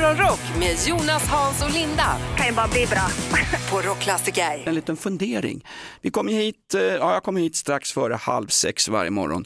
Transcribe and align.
Morgonrock 0.00 0.40
med 0.58 0.76
Jonas, 0.86 1.28
Hans 1.28 1.62
och 1.62 1.70
Linda 1.70 2.18
kan 2.36 2.46
ju 2.46 2.52
bara 2.52 2.68
bli 2.68 2.86
bra. 2.86 3.08
på 3.70 3.88
Rockklassiker. 3.88 4.62
En 4.64 4.74
liten 4.74 4.96
fundering. 4.96 5.64
Vi 6.00 6.10
kommer 6.10 6.32
hit, 6.32 6.74
eh, 6.74 6.80
ja, 6.82 7.12
jag 7.12 7.22
kommer 7.22 7.40
hit 7.40 7.56
strax 7.56 7.92
före 7.92 8.14
halv 8.14 8.46
sex 8.46 8.88
varje 8.88 9.10
morgon. 9.10 9.44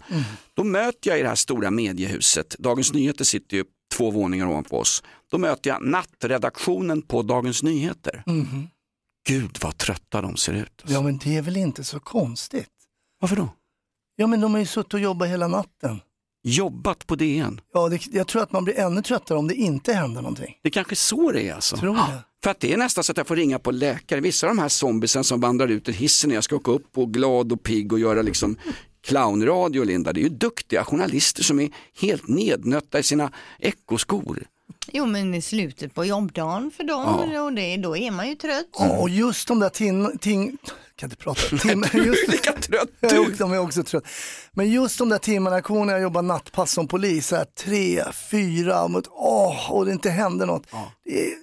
Då 0.54 0.64
möter 0.64 1.10
jag 1.10 1.18
i 1.18 1.22
det 1.22 1.28
här 1.28 1.34
stora 1.34 1.70
mediehuset, 1.70 2.56
Dagens 2.58 2.92
Nyheter 2.92 3.24
sitter 3.24 3.56
ju 3.56 3.64
två 3.96 4.10
våningar 4.10 4.46
ovanpå 4.46 4.78
oss. 4.78 5.02
Då 5.30 5.38
möter 5.38 5.70
jag 5.70 5.82
nattredaktionen 5.86 7.02
på 7.02 7.22
Dagens 7.22 7.62
Nyheter. 7.62 8.22
Gud 9.28 9.58
vad 9.62 9.78
trötta 9.78 10.22
de 10.22 10.36
ser 10.36 10.52
ut. 10.52 10.84
Ja 10.86 11.02
men 11.02 11.18
det 11.18 11.36
är 11.36 11.42
väl 11.42 11.56
inte 11.56 11.84
så 11.84 12.00
konstigt. 12.00 12.68
Varför 13.20 13.36
då? 13.36 13.48
Ja 14.16 14.26
men 14.26 14.40
de 14.40 14.52
har 14.52 14.60
ju 14.60 14.66
suttit 14.66 14.94
och 14.94 15.00
jobbat 15.00 15.28
hela 15.28 15.48
natten. 15.48 16.00
Jobbat 16.42 17.06
på 17.06 17.16
DN. 17.16 17.60
Ja, 17.72 17.88
det, 17.88 18.06
jag 18.12 18.26
tror 18.26 18.42
att 18.42 18.52
man 18.52 18.64
blir 18.64 18.78
ännu 18.78 19.02
tröttare 19.02 19.38
om 19.38 19.48
det 19.48 19.54
inte 19.54 19.92
händer 19.92 20.22
någonting. 20.22 20.56
Det 20.62 20.68
är 20.68 20.70
kanske 20.70 20.96
så 20.96 21.32
det 21.32 21.48
är 21.48 21.54
alltså. 21.54 21.76
Tror 21.76 21.94
det. 21.94 22.24
För 22.42 22.50
att 22.50 22.60
det 22.60 22.72
är 22.72 22.76
nästan 22.76 23.04
så 23.04 23.12
att 23.12 23.16
jag 23.16 23.26
får 23.26 23.36
ringa 23.36 23.58
på 23.58 23.70
läkare. 23.70 24.20
Vissa 24.20 24.46
av 24.46 24.56
de 24.56 24.60
här 24.60 24.68
zombiesen 24.68 25.24
som 25.24 25.40
vandrar 25.40 25.68
ut 25.68 25.88
ur 25.88 25.92
hissen 25.92 26.28
när 26.28 26.34
jag 26.34 26.44
ska 26.44 26.56
åka 26.56 26.70
upp 26.70 26.98
och 26.98 27.14
glad 27.14 27.52
och 27.52 27.62
pigg 27.62 27.92
och 27.92 27.98
göra 27.98 28.22
liksom 28.22 28.56
clownradio 29.06 29.84
Linda. 29.84 30.12
Det 30.12 30.20
är 30.20 30.22
ju 30.22 30.28
duktiga 30.28 30.84
journalister 30.84 31.42
som 31.42 31.60
är 31.60 31.70
helt 32.00 32.28
nednötta 32.28 32.98
i 32.98 33.02
sina 33.02 33.32
ekoskor. 33.58 34.46
Jo 34.92 35.06
men 35.06 35.34
i 35.34 35.42
slutet 35.42 35.94
på 35.94 36.04
jobbdagen 36.04 36.70
för 36.76 36.84
dem 36.84 37.30
Ja. 37.32 37.42
och 37.42 37.52
det, 37.52 37.76
då 37.76 37.96
är 37.96 38.10
man 38.10 38.28
ju 38.28 38.34
trött. 38.34 38.66
Ja, 38.78 38.98
och 38.98 39.08
just 39.10 39.48
de 39.48 39.60
där 39.60 39.68
tin, 39.68 40.18
ting, 40.18 40.58
kan 40.96 41.06
inte 41.10 41.16
prata, 41.16 41.40
tim, 41.62 41.84
just, 41.92 42.28
Lika 42.28 42.52
trött 42.52 42.88
jag 43.00 43.10
du! 43.10 43.18
också- 43.18 43.32
de 43.38 43.52
är 43.52 43.58
också 43.58 43.82
trött. 43.82 44.04
Men 44.52 44.70
just 44.70 44.98
de 44.98 45.08
där 45.08 45.18
timmarna, 45.18 45.62
kommer 45.62 45.84
när 45.84 45.92
jag 45.92 46.02
jobbar 46.02 46.22
nattpass 46.22 46.72
som 46.72 46.88
polis, 46.88 47.26
så 47.26 47.36
här, 47.36 47.44
tre, 47.44 48.04
fyra, 48.30 48.88
mot, 48.88 49.04
åh, 49.10 49.70
och 49.72 49.86
det 49.86 49.92
inte 49.92 50.10
händer 50.10 50.46
något. 50.46 50.66
Det 51.04 51.26
är, 51.26 51.34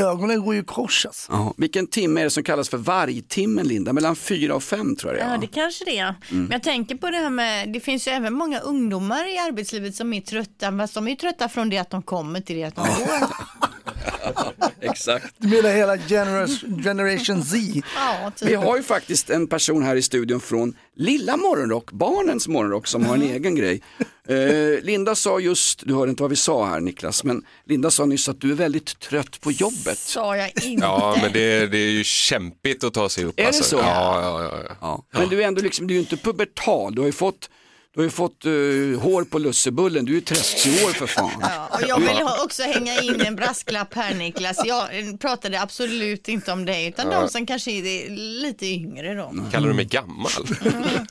ögonen 0.00 0.44
går 0.44 0.54
ju 0.54 0.64
kors 0.64 1.06
alltså. 1.06 1.32
Ja, 1.32 1.54
vilken 1.56 1.86
timme 1.86 2.20
är 2.20 2.24
det 2.24 2.30
som 2.30 2.42
kallas 2.42 2.68
för 2.68 2.76
vargtimmen 2.78 3.68
Linda? 3.68 3.92
Mellan 3.92 4.16
fyra 4.16 4.54
och 4.54 4.62
fem 4.62 4.96
tror 4.96 5.12
jag 5.12 5.20
det 5.20 5.28
är. 5.28 5.32
Ja 5.32 5.38
det 5.40 5.46
kanske 5.46 5.84
det 5.84 5.98
är. 5.98 6.14
Men 6.30 6.50
jag 6.50 6.62
tänker 6.62 6.94
på 6.94 7.10
det 7.10 7.16
här 7.16 7.30
med, 7.30 7.72
det 7.72 7.80
finns 7.80 8.08
ju 8.08 8.12
även 8.12 8.34
många 8.34 8.60
ungdomar 8.60 9.34
i 9.34 9.38
arbetslivet 9.38 9.94
som 9.94 10.12
är 10.12 10.20
trötta, 10.20 10.78
fast 10.78 10.94
de 10.94 11.06
är 11.06 11.10
ju 11.10 11.16
trötta 11.16 11.48
från 11.48 11.70
det 11.70 11.78
att 11.78 11.90
de 11.90 12.02
kommer 12.02 12.40
till 12.40 12.56
det 12.56 12.64
att 12.64 12.76
de 12.76 12.82
går. 12.82 13.06
Exakt. 14.80 15.34
Du 15.38 15.48
menar 15.48 15.70
hela 15.70 15.98
generation, 15.98 16.82
generation 16.82 17.44
Z? 17.44 17.56
Ja, 17.96 18.32
typ. 18.36 18.48
Vi 18.48 18.54
har 18.54 18.76
ju 18.76 18.82
faktiskt 18.82 19.30
en 19.30 19.46
person 19.46 19.82
här 19.82 19.96
i 19.96 20.02
studion 20.02 20.40
från 20.40 20.76
Lilla 20.96 21.36
Morgonrock, 21.36 21.92
barnens 21.92 22.48
morgonrock 22.48 22.86
som 22.86 23.06
har 23.06 23.14
en 23.14 23.22
egen 23.22 23.54
grej. 23.54 23.82
Eh, 24.28 24.82
Linda 24.82 25.14
sa 25.14 25.40
just, 25.40 25.86
du 25.86 25.94
hörde 25.94 26.10
inte 26.10 26.22
vad 26.22 26.30
vi 26.30 26.36
sa 26.36 26.66
här 26.66 26.80
Niklas, 26.80 27.24
men 27.24 27.44
Linda 27.66 27.90
sa 27.90 28.04
nyss 28.04 28.28
att 28.28 28.40
du 28.40 28.50
är 28.50 28.54
väldigt 28.54 28.98
trött 29.00 29.40
på 29.40 29.52
jobbet. 29.52 29.98
Sa 29.98 30.36
jag 30.36 30.48
inte. 30.48 30.86
Ja, 30.86 31.18
men 31.22 31.32
det, 31.32 31.66
det 31.66 31.78
är 31.78 31.90
ju 31.90 32.04
kämpigt 32.04 32.84
att 32.84 32.94
ta 32.94 33.08
sig 33.08 33.24
upp. 33.24 33.34
Är 33.40 33.42
det 33.42 33.46
alltså. 33.48 33.64
så? 33.64 33.76
Ja, 33.76 34.20
ja, 34.22 34.42
ja, 34.42 34.58
ja. 34.68 35.04
Ja. 35.12 35.18
Men 35.20 35.28
du 35.28 35.42
är 35.42 35.46
ändå 35.48 35.62
liksom, 35.62 35.86
du 35.86 35.94
är 35.94 35.96
ju 35.96 36.00
inte 36.00 36.16
pubertal, 36.16 36.94
du 36.94 37.00
har 37.00 37.06
ju 37.06 37.12
fått, 37.12 37.50
du 37.94 38.00
har 38.00 38.04
ju 38.04 38.10
fått 38.10 38.44
eh, 38.44 38.52
hår 39.00 39.24
på 39.24 39.38
lussebullen, 39.38 40.04
du 40.04 40.12
är 40.12 40.14
ju 40.14 40.20
30 40.20 40.68
år 40.84 40.92
för 40.92 41.06
fan. 41.06 41.30
Ja, 41.40 41.68
och 41.72 41.80
jag 41.88 41.98
vill 42.00 42.08
ha- 42.08 42.44
också 42.44 42.62
hänga 42.62 43.00
in 43.00 43.20
en 43.20 43.36
brasklapp 43.36 43.94
här 43.94 44.14
Niklas. 44.14 44.60
Jag 44.66 44.98
eh, 44.98 45.16
pratade 45.16 45.60
absolut 45.60 46.28
inte 46.28 46.52
om 46.52 46.64
dig 46.64 46.86
utan 46.86 47.10
de 47.10 47.28
som 47.28 47.46
kanske 47.46 47.70
är 47.70 48.10
lite 48.42 48.66
yngre 48.66 49.14
då. 49.14 49.34
Kallar 49.52 49.68
du 49.68 49.74
mig 49.74 49.84
gammal? 49.84 50.30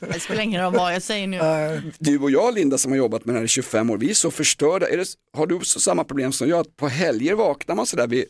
Det 0.12 0.20
spelar 0.20 0.42
ingen 0.42 0.62
roll 0.62 0.72
vad 0.74 0.94
jag 0.94 1.02
säger 1.02 1.26
nu. 1.26 1.92
Du 1.98 2.18
och 2.18 2.30
jag 2.30 2.54
Linda 2.54 2.78
som 2.78 2.92
har 2.92 2.98
jobbat 2.98 3.24
med 3.24 3.34
det 3.34 3.38
här 3.38 3.44
i 3.44 3.48
25 3.48 3.90
år, 3.90 3.98
vi 3.98 4.10
är 4.10 4.14
så 4.14 4.30
förstörda. 4.30 4.88
Är 4.88 4.96
det, 4.96 5.06
har 5.36 5.46
du 5.46 5.60
så 5.62 5.80
samma 5.80 6.04
problem 6.04 6.32
som 6.32 6.48
jag, 6.48 6.60
att 6.60 6.76
på 6.76 6.88
helger 6.88 7.34
vaknar 7.34 7.74
man 7.74 7.86
sådär 7.86 8.06
vid 8.06 8.24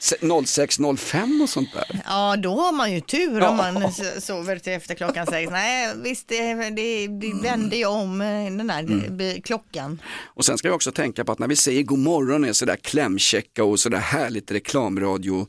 06.05 0.00 1.42
och 1.42 1.48
sånt 1.48 1.72
där? 1.72 2.02
Ja, 2.06 2.36
då 2.36 2.54
har 2.54 2.72
man 2.72 2.92
ju 2.92 3.00
tur 3.00 3.40
Ja. 3.40 3.48
om 3.48 3.56
man 3.56 3.92
sover 4.20 4.58
till 4.58 4.72
efter 4.72 4.94
klockan 4.94 5.26
sex. 5.26 5.50
Nej, 5.50 5.94
visst, 6.02 6.28
det, 6.28 6.54
det, 6.70 7.06
det 7.06 7.32
vänder 7.42 7.76
ju 7.76 7.86
om 7.86 8.20
eh, 8.20 8.26
den 8.26 8.66
där 8.66 8.78
mm. 8.78 9.42
klockan. 9.42 10.02
Och 10.24 10.44
sen 10.44 10.58
ska 10.58 10.68
vi 10.68 10.74
också 10.74 10.92
tänka 10.92 11.24
på 11.24 11.32
att 11.32 11.38
när 11.38 11.48
vi 11.48 11.56
säger 11.56 11.82
god 11.82 11.98
morgon 11.98 12.44
är 12.44 12.52
sådär 12.52 12.76
klämkäcka 12.76 13.64
och 13.64 13.80
sådär 13.80 13.98
härligt 13.98 14.50
reklamradio 14.50 15.46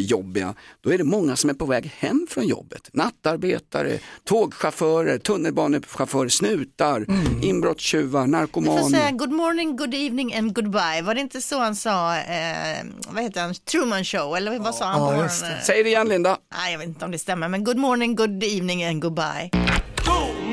jobbiga, 0.00 0.54
då 0.80 0.92
är 0.92 0.98
det 0.98 1.04
många 1.04 1.36
som 1.36 1.50
är 1.50 1.54
på 1.54 1.66
väg 1.66 1.92
hem 1.98 2.26
från 2.30 2.46
jobbet. 2.46 2.88
Nattarbetare, 2.92 3.98
tågchaufförer, 4.24 5.18
tunnelbanechaufförer, 5.18 6.28
snutar, 6.28 7.06
inbrottstjuvar, 7.42 8.20
Du 8.20 8.26
får 8.32 8.38
narkomaner. 8.38 8.82
säga 8.82 9.10
good 9.10 9.32
morning, 9.32 9.76
good 9.76 9.94
evening 9.94 10.34
and 10.34 10.54
goodbye. 10.54 11.02
Var 11.02 11.14
det 11.14 11.20
inte 11.20 11.40
så 11.40 11.58
han 11.58 11.76
sa, 11.76 12.16
eh, 12.16 12.84
vad 13.08 13.22
heter 13.22 13.40
han, 13.40 13.54
Truman 13.54 14.04
show 14.04 14.36
eller 14.36 14.58
vad 14.58 14.74
sa 14.74 14.84
han 14.84 15.18
Ja? 15.18 15.28
Säg 15.62 15.82
det 15.82 15.88
igen 15.88 16.08
Linda. 16.08 16.36
Nej, 16.56 16.72
jag 16.72 16.78
vet 16.78 16.88
inte 16.88 17.04
om 17.04 17.10
det 17.10 17.18
stämmer, 17.18 17.48
men 17.48 17.64
good 17.64 17.76
morning, 17.78 18.14
good 18.16 18.44
evening 18.44 18.84
and 18.84 19.02
goodbye. 19.02 19.50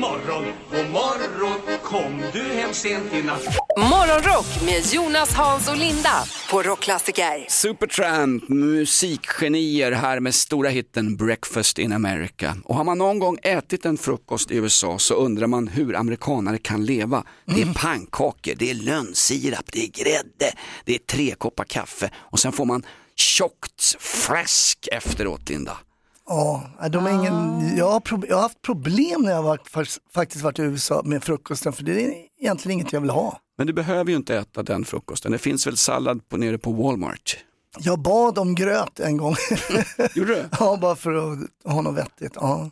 Morgon, 0.02 0.44
god 0.70 0.90
morgon, 0.90 1.78
kom 1.82 2.22
du 2.32 2.42
hem 2.42 2.74
sent 2.74 3.12
i 3.12 3.22
natt? 3.22 3.44
Morgonrock 3.76 4.62
med 4.64 4.86
Jonas, 4.92 5.34
Hans 5.34 5.68
och 5.68 5.76
Linda 5.76 6.24
på 6.50 6.62
Rockklassiker. 6.62 7.46
Supertramp, 7.48 8.48
musikgenier 8.48 9.92
här 9.92 10.20
med 10.20 10.34
stora 10.34 10.68
hitten 10.68 11.16
Breakfast 11.16 11.78
in 11.78 11.92
America. 11.92 12.56
Och 12.64 12.74
har 12.74 12.84
man 12.84 12.98
någon 12.98 13.18
gång 13.18 13.38
ätit 13.42 13.84
en 13.84 13.98
frukost 13.98 14.50
i 14.50 14.56
USA 14.56 14.98
så 14.98 15.14
undrar 15.14 15.46
man 15.46 15.68
hur 15.68 15.96
amerikanare 15.96 16.58
kan 16.58 16.84
leva. 16.84 17.24
Det 17.44 17.62
är 17.62 17.74
pannkakor, 17.74 18.54
det 18.56 18.70
är 18.70 18.74
lönnsirap, 18.74 19.72
det 19.72 19.84
är 19.84 20.04
grädde, 20.04 20.54
det 20.84 20.94
är 20.94 20.98
tre 20.98 21.34
koppar 21.38 21.64
kaffe 21.64 22.10
och 22.16 22.38
sen 22.38 22.52
får 22.52 22.64
man 22.64 22.82
tjockt 23.16 23.96
fläsk 24.00 24.88
efteråt 24.92 25.48
Linda. 25.48 25.78
Ja, 26.26 26.70
de 26.90 27.06
är 27.06 27.10
ingen, 27.10 27.76
jag, 27.76 27.90
har 27.90 28.02
jag 28.28 28.36
har 28.36 28.42
haft 28.42 28.62
problem 28.62 29.22
när 29.22 29.32
jag 29.32 29.42
var, 29.42 29.56
fak- 29.56 29.98
faktiskt 30.14 30.44
varit 30.44 30.58
i 30.58 30.62
USA 30.62 31.02
med 31.04 31.24
frukosten 31.24 31.72
för 31.72 31.82
det 31.82 32.04
är 32.04 32.14
egentligen 32.40 32.78
inget 32.80 32.92
jag 32.92 33.00
vill 33.00 33.10
ha. 33.10 33.38
Men 33.58 33.66
du 33.66 33.72
behöver 33.72 34.10
ju 34.10 34.16
inte 34.16 34.36
äta 34.36 34.62
den 34.62 34.84
frukosten, 34.84 35.32
det 35.32 35.38
finns 35.38 35.66
väl 35.66 35.76
sallad 35.76 36.28
på, 36.28 36.36
nere 36.36 36.58
på 36.58 36.72
Walmart. 36.72 37.36
Jag 37.78 37.98
bad 38.02 38.38
om 38.38 38.54
gröt 38.54 39.00
en 39.00 39.16
gång. 39.16 39.34
Gjorde 40.14 40.34
du? 40.34 40.44
ja, 40.60 40.78
bara 40.80 40.96
för 40.96 41.32
att 41.32 41.38
ha 41.72 41.80
något 41.82 41.94
vettigt. 41.98 42.32
Ja. 42.34 42.70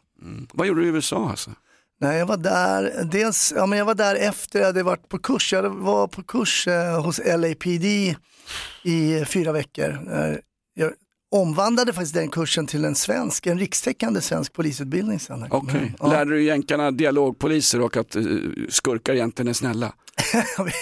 Vad 0.53 0.67
gjorde 0.67 0.81
du 0.81 0.87
i 0.87 0.91
USA 0.91 1.31
alltså? 1.31 1.51
Nej, 2.01 2.19
jag 2.19 2.27
var 2.27 2.37
där, 2.37 3.05
dels, 3.13 3.53
ja, 3.57 3.67
men 3.67 3.79
jag 3.79 3.85
var 3.87 3.95
där 3.95 4.15
efter 4.15 4.59
jag 4.59 4.67
hade 4.67 4.83
varit 4.83 5.09
på 5.09 5.19
kurs. 5.19 5.53
Jag 5.53 5.71
var 5.71 6.07
på 6.07 6.23
kurs 6.23 6.69
eh, 6.69 7.03
hos 7.05 7.21
LAPD 7.27 7.85
i 8.85 9.25
fyra 9.27 9.53
veckor. 9.53 9.99
Eh, 11.33 11.39
omvandlade 11.39 11.93
faktiskt 11.93 12.15
den 12.15 12.29
kursen 12.29 12.67
till 12.67 12.85
en 12.85 12.95
svensk, 12.95 13.47
en 13.47 13.59
rikstäckande 13.59 14.21
svensk 14.21 14.53
polisutbildning 14.53 15.21
sen. 15.21 15.47
Okej, 15.51 15.81
hem. 15.81 15.95
Ja. 16.01 16.07
lärde 16.07 16.31
du 16.31 16.43
jänkarna 16.43 16.91
dialogpoliser 16.91 17.81
och 17.81 17.97
att 17.97 18.17
uh, 18.17 18.51
skurkar 18.69 19.15
egentligen 19.15 19.49
är 19.49 19.53
snälla? 19.53 19.93
det 20.33 20.73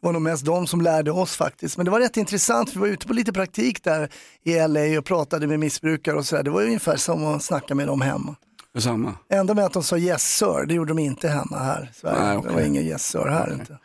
var 0.00 0.12
nog 0.12 0.22
mest 0.22 0.44
de 0.44 0.66
som 0.66 0.80
lärde 0.80 1.10
oss 1.10 1.36
faktiskt. 1.36 1.76
Men 1.76 1.84
det 1.84 1.90
var 1.90 2.00
rätt 2.00 2.16
intressant, 2.16 2.76
vi 2.76 2.80
var 2.80 2.86
ute 2.86 3.06
på 3.06 3.12
lite 3.12 3.32
praktik 3.32 3.84
där 3.84 4.08
i 4.44 4.68
LA 4.68 4.98
och 4.98 5.04
pratade 5.04 5.46
med 5.46 5.60
missbrukare 5.60 6.16
och 6.16 6.26
sådär. 6.26 6.42
Det 6.42 6.50
var 6.50 6.62
ungefär 6.62 6.96
som 6.96 7.26
att 7.26 7.42
snacka 7.42 7.74
med 7.74 7.86
dem 7.86 8.00
hemma. 8.00 8.36
Detsamma. 8.74 9.14
Enda 9.28 9.54
med 9.54 9.64
att 9.64 9.72
de 9.72 9.82
sa 9.82 9.98
yes 9.98 10.36
sir, 10.36 10.66
det 10.66 10.74
gjorde 10.74 10.90
de 10.90 10.98
inte 10.98 11.28
hemma 11.28 11.58
här. 11.58 11.90
i 11.92 12.00
Sverige. 12.00 12.22
Nej, 12.22 12.36
okej. 12.36 12.50
Det 12.50 12.54
var 12.54 12.62
ingen 12.62 12.82
yes 12.82 13.06
sir 13.06 13.28
här 13.28 13.52
inte. 13.52 13.78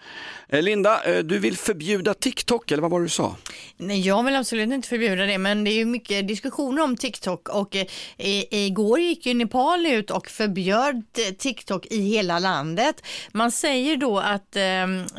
Eh, 0.54 0.62
Linda, 0.62 1.04
eh, 1.04 1.20
du 1.24 1.40
vill 1.40 1.58
förbjuda 1.58 2.14
TikTok 2.14 2.72
eller 2.72 2.82
vad 2.82 2.92
var 2.92 3.00
det 3.00 3.06
du 3.06 3.10
sa? 3.10 3.36
Nej, 3.78 4.02
jag 4.08 4.24
vill 4.24 4.36
absolut 4.36 4.72
inte 4.74 4.88
förbjuda 4.88 5.26
det, 5.26 5.38
men 5.38 5.64
det 5.64 5.72
är 5.72 5.76
ju 5.76 5.86
mycket 5.86 6.28
diskussioner 6.28 6.82
om 6.84 6.98
TikTok 6.98 7.50
och 7.50 7.76
eh, 7.76 7.86
i- 8.18 8.66
igår 8.66 9.00
gick 9.00 9.26
ju 9.26 9.34
Nepal 9.34 9.86
ut 9.86 10.12
och 10.12 10.28
förbjöd 10.30 11.04
TikTok 11.38 11.86
i 11.86 12.02
hela 12.02 12.40
landet. 12.40 12.96
Man 13.32 13.52
säger 13.52 13.98
då 13.98 14.20
att 14.20 14.56
eh, 14.56 14.62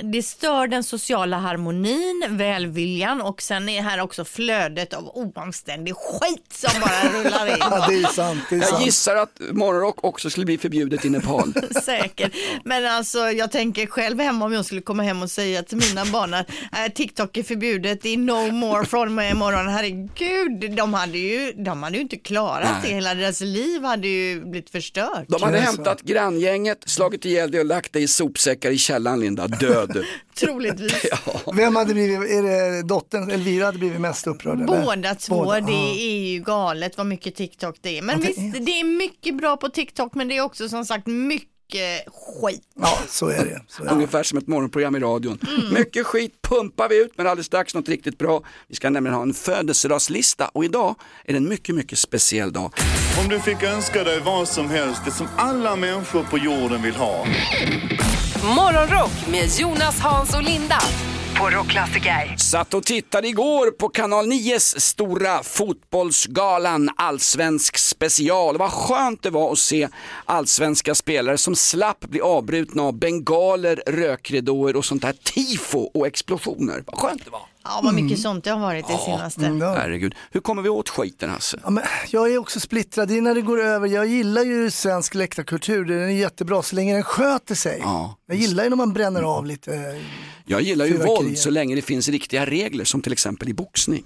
det 0.03 0.23
stör 0.23 0.67
den 0.67 0.85
sociala 0.85 1.37
harmonin, 1.37 2.25
välviljan 2.29 3.21
och 3.21 3.43
sen 3.43 3.69
är 3.69 3.83
här 3.83 4.01
också 4.01 4.25
flödet 4.25 4.95
av 4.95 5.09
oanständig 5.15 5.95
skit 5.97 6.53
som 6.53 6.81
bara 6.81 7.13
rullar 7.23 7.47
in. 7.47 7.55
Ja, 7.61 7.87
det 7.89 7.95
är 7.95 8.07
sant. 8.13 8.41
Det 8.51 8.57
är 8.57 8.61
Jag 8.61 8.69
sant. 8.69 8.85
gissar 8.85 9.17
att 9.17 9.41
morgonrock 9.51 10.05
också 10.05 10.31
skulle 10.31 10.47
bli 10.47 10.59
förbjudet 10.59 11.05
i 11.05 11.11
Nepal. 11.11 11.55
Säkert. 11.85 12.33
Men 12.65 12.87
alltså 12.87 13.19
jag 13.19 13.51
tänker 13.53 13.87
själv 13.87 14.21
hemma 14.21 14.45
om 14.45 14.53
jag 14.53 14.65
skulle 14.65 14.81
komma 14.81 15.03
hem 15.03 15.23
och 15.25 15.31
säga 15.31 15.63
till 15.63 15.77
mina 15.79 16.05
barn 16.05 16.35
att 16.35 16.49
äh, 16.73 16.93
TikTok 16.95 17.37
är 17.37 17.43
förbjudet, 17.43 18.03
det 18.03 18.09
är 18.09 18.17
no 18.17 18.53
more 18.53 18.85
från 18.87 19.15
med 19.15 19.31
imorgon. 19.31 19.69
Herregud, 19.69 20.77
de 20.77 20.95
hade 20.95 21.19
ju, 21.19 21.53
de 21.53 21.83
hade 21.83 21.97
ju 21.97 22.03
inte 22.03 22.17
klarat 22.17 22.69
Nej. 22.73 22.81
det. 22.91 22.95
Hela 22.95 23.15
deras 23.15 23.41
liv 23.41 23.83
hade 23.83 24.09
ju 24.09 24.41
blivit 24.45 24.71
förstört. 24.71 25.25
De 25.29 25.43
hade 25.43 25.59
hämtat 25.59 26.01
granngänget, 26.03 26.79
slagit 26.87 27.25
ihjäl 27.25 27.51
dig 27.51 27.61
och 27.61 27.67
lagt 27.67 27.93
dig 27.93 28.03
i 28.03 28.09
sopsäckar 28.09 28.71
i 28.71 28.79
källaren 28.79 29.21
Linda, 29.21 29.47
död. 29.49 30.05
Troligtvis. 30.35 31.07
Vem 31.55 31.77
hade 31.77 31.95
blivit, 31.95 32.31
är 32.31 32.43
det 32.43 32.83
dottern, 32.83 33.31
Elvira 33.31 33.65
hade 33.67 33.79
blivit 33.79 34.01
mest 34.01 34.27
upprörd? 34.27 34.61
eller? 34.61 34.85
Båda 34.85 35.15
två, 35.15 35.45
Båda, 35.45 35.61
det 35.61 35.73
ja. 35.73 35.95
är 35.99 36.19
ju 36.33 36.41
galet 36.41 36.97
vad 36.97 37.07
mycket 37.07 37.35
TikTok 37.35 37.77
det 37.81 37.99
är. 37.99 38.03
Men 38.03 38.15
Ja, 38.21 38.21
det 38.21 38.27
visst, 38.27 38.57
är- 38.57 38.61
det 38.67 38.81
är 38.81 38.85
mycket 38.85 39.37
bra 39.37 39.57
på 39.57 39.69
TikTok 39.69 40.15
men 40.15 40.29
det 40.29 40.37
är 40.37 40.41
också 40.41 40.69
som 40.69 40.85
sagt 40.85 41.07
mycket 41.07 41.49
mycket 41.75 42.15
skit. 42.41 42.63
Ja, 42.75 42.99
så 43.09 43.29
är 43.29 43.45
det. 43.45 43.63
Så 43.69 43.83
är 43.83 43.87
det. 43.87 43.93
Ungefär 43.93 44.23
som 44.23 44.39
ett 44.39 44.47
morgonprogram 44.47 44.97
i 44.97 45.01
radion. 45.01 45.39
Mycket 45.73 46.07
skit 46.07 46.43
pumpar 46.43 46.89
vi 46.89 47.03
ut 47.03 47.13
men 47.17 47.27
alldeles 47.27 47.47
strax 47.47 47.75
något 47.75 47.89
riktigt 47.89 48.19
bra. 48.19 48.43
Vi 48.69 48.77
ska 48.77 48.91
nämligen 48.91 49.15
ha 49.15 49.23
en 49.23 49.35
födelsedagslista 49.35 50.51
och 50.53 50.65
idag 50.65 50.95
är 51.25 51.33
det 51.33 51.37
en 51.37 51.49
mycket, 51.49 51.75
mycket 51.75 51.99
speciell 51.99 52.53
dag. 52.53 52.73
Om 53.23 53.29
du 53.29 53.41
fick 53.41 53.63
önska 53.63 54.05
dig 54.05 54.21
vad 54.21 54.49
som 54.49 54.71
helst, 54.71 55.01
det 55.05 55.11
som 55.11 55.27
alla 55.37 55.77
människor 55.77 56.23
på 56.23 56.39
jorden 56.39 56.83
vill 56.83 56.95
ha. 56.95 57.27
Morgonrock 58.57 59.29
med 59.31 59.49
Jonas, 59.59 59.99
Hans 60.01 60.35
och 60.35 60.43
Linda 60.43 60.79
på 61.39 61.51
Rockklassiker. 61.51 62.37
Satt 62.37 62.75
och 62.75 62.85
tittade 62.85 63.29
igår 63.29 63.71
på 63.71 63.89
kanal 63.89 64.27
9s 64.27 64.79
stora 64.81 65.43
fotbollsgalan 65.43 66.91
Allsvensk 66.97 67.79
special. 67.79 68.59
Vad 68.59 68.71
skönt 68.71 69.23
det 69.23 69.31
var 69.31 69.53
att 69.53 69.59
se 69.59 69.89
allsvenska 70.25 70.95
spelare 70.95 71.39
som 71.39 71.57
slapp 71.57 72.01
bli 72.01 72.21
avbrutna 72.21 72.83
av 72.83 72.99
bengaler, 72.99 73.83
rökridåer 73.87 74.77
och 74.77 74.85
sånt 74.85 75.03
där 75.03 75.13
tifo 75.13 75.79
och 75.79 76.07
explosioner. 76.07 76.85
Vad 76.87 76.99
skönt 76.99 77.25
det 77.25 77.31
var. 77.31 77.54
Ja, 77.65 77.81
vad 77.85 77.95
mycket 77.95 78.21
sånt 78.21 78.45
det 78.45 78.51
har 78.51 78.61
varit 78.61 78.89
det 78.89 78.99
senaste. 78.99 79.47
Mm, 79.47 79.61
ja. 79.61 79.75
Herregud, 79.75 80.15
hur 80.31 80.41
kommer 80.41 80.63
vi 80.63 80.69
åt 80.69 80.89
skiten 80.89 81.31
Hasse? 81.31 81.61
Ja, 81.65 81.71
men 81.71 81.85
jag 82.11 82.33
är 82.33 82.39
också 82.39 82.61
splittrad, 82.61 83.09
det 83.09 83.17
är 83.17 83.21
när 83.23 83.35
det 83.35 83.43
går 83.43 83.61
över. 83.61 83.89
Jag 83.89 84.07
gillar 84.07 84.43
ju 84.43 84.71
svensk 84.71 85.15
läktarkultur, 85.15 85.85
den 85.85 86.03
är 86.03 86.09
jättebra 86.09 86.63
så 86.63 86.77
länge 86.77 86.95
den 86.95 87.03
sköter 87.03 87.55
sig. 87.55 87.79
Ja. 87.83 88.17
Jag 88.27 88.37
gillar 88.37 88.65
ju 88.65 88.71
när 88.71 88.77
man 88.77 88.93
bränner 88.93 89.23
av 89.23 89.47
lite. 89.47 90.01
Jag 90.47 90.63
gillar 90.63 90.87
ju 90.87 90.97
våld 90.97 91.39
så 91.39 91.51
länge 91.51 91.75
det 91.75 91.83
finns 91.83 92.09
riktiga 92.09 92.47
regler 92.47 92.85
som 92.85 93.03
till 93.03 93.13
exempel 93.13 93.49
i 93.49 93.55
boxning. 93.55 94.05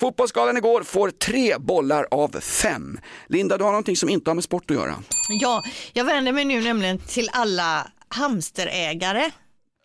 Fotbollsgalan 0.00 0.56
igår 0.56 0.82
får 0.82 1.10
tre 1.10 1.58
bollar 1.58 2.06
av 2.10 2.40
fem. 2.40 3.00
Linda, 3.28 3.58
du 3.58 3.64
har 3.64 3.70
någonting 3.70 3.96
som 3.96 4.08
inte 4.08 4.30
har 4.30 4.34
med 4.34 4.44
sport 4.44 4.70
att 4.70 4.76
göra. 4.76 4.94
Ja, 5.40 5.62
jag 5.92 6.04
vänder 6.04 6.32
mig 6.32 6.44
nu 6.44 6.60
nämligen 6.60 6.98
till 6.98 7.30
alla 7.32 7.86
hamsterägare. 8.08 9.30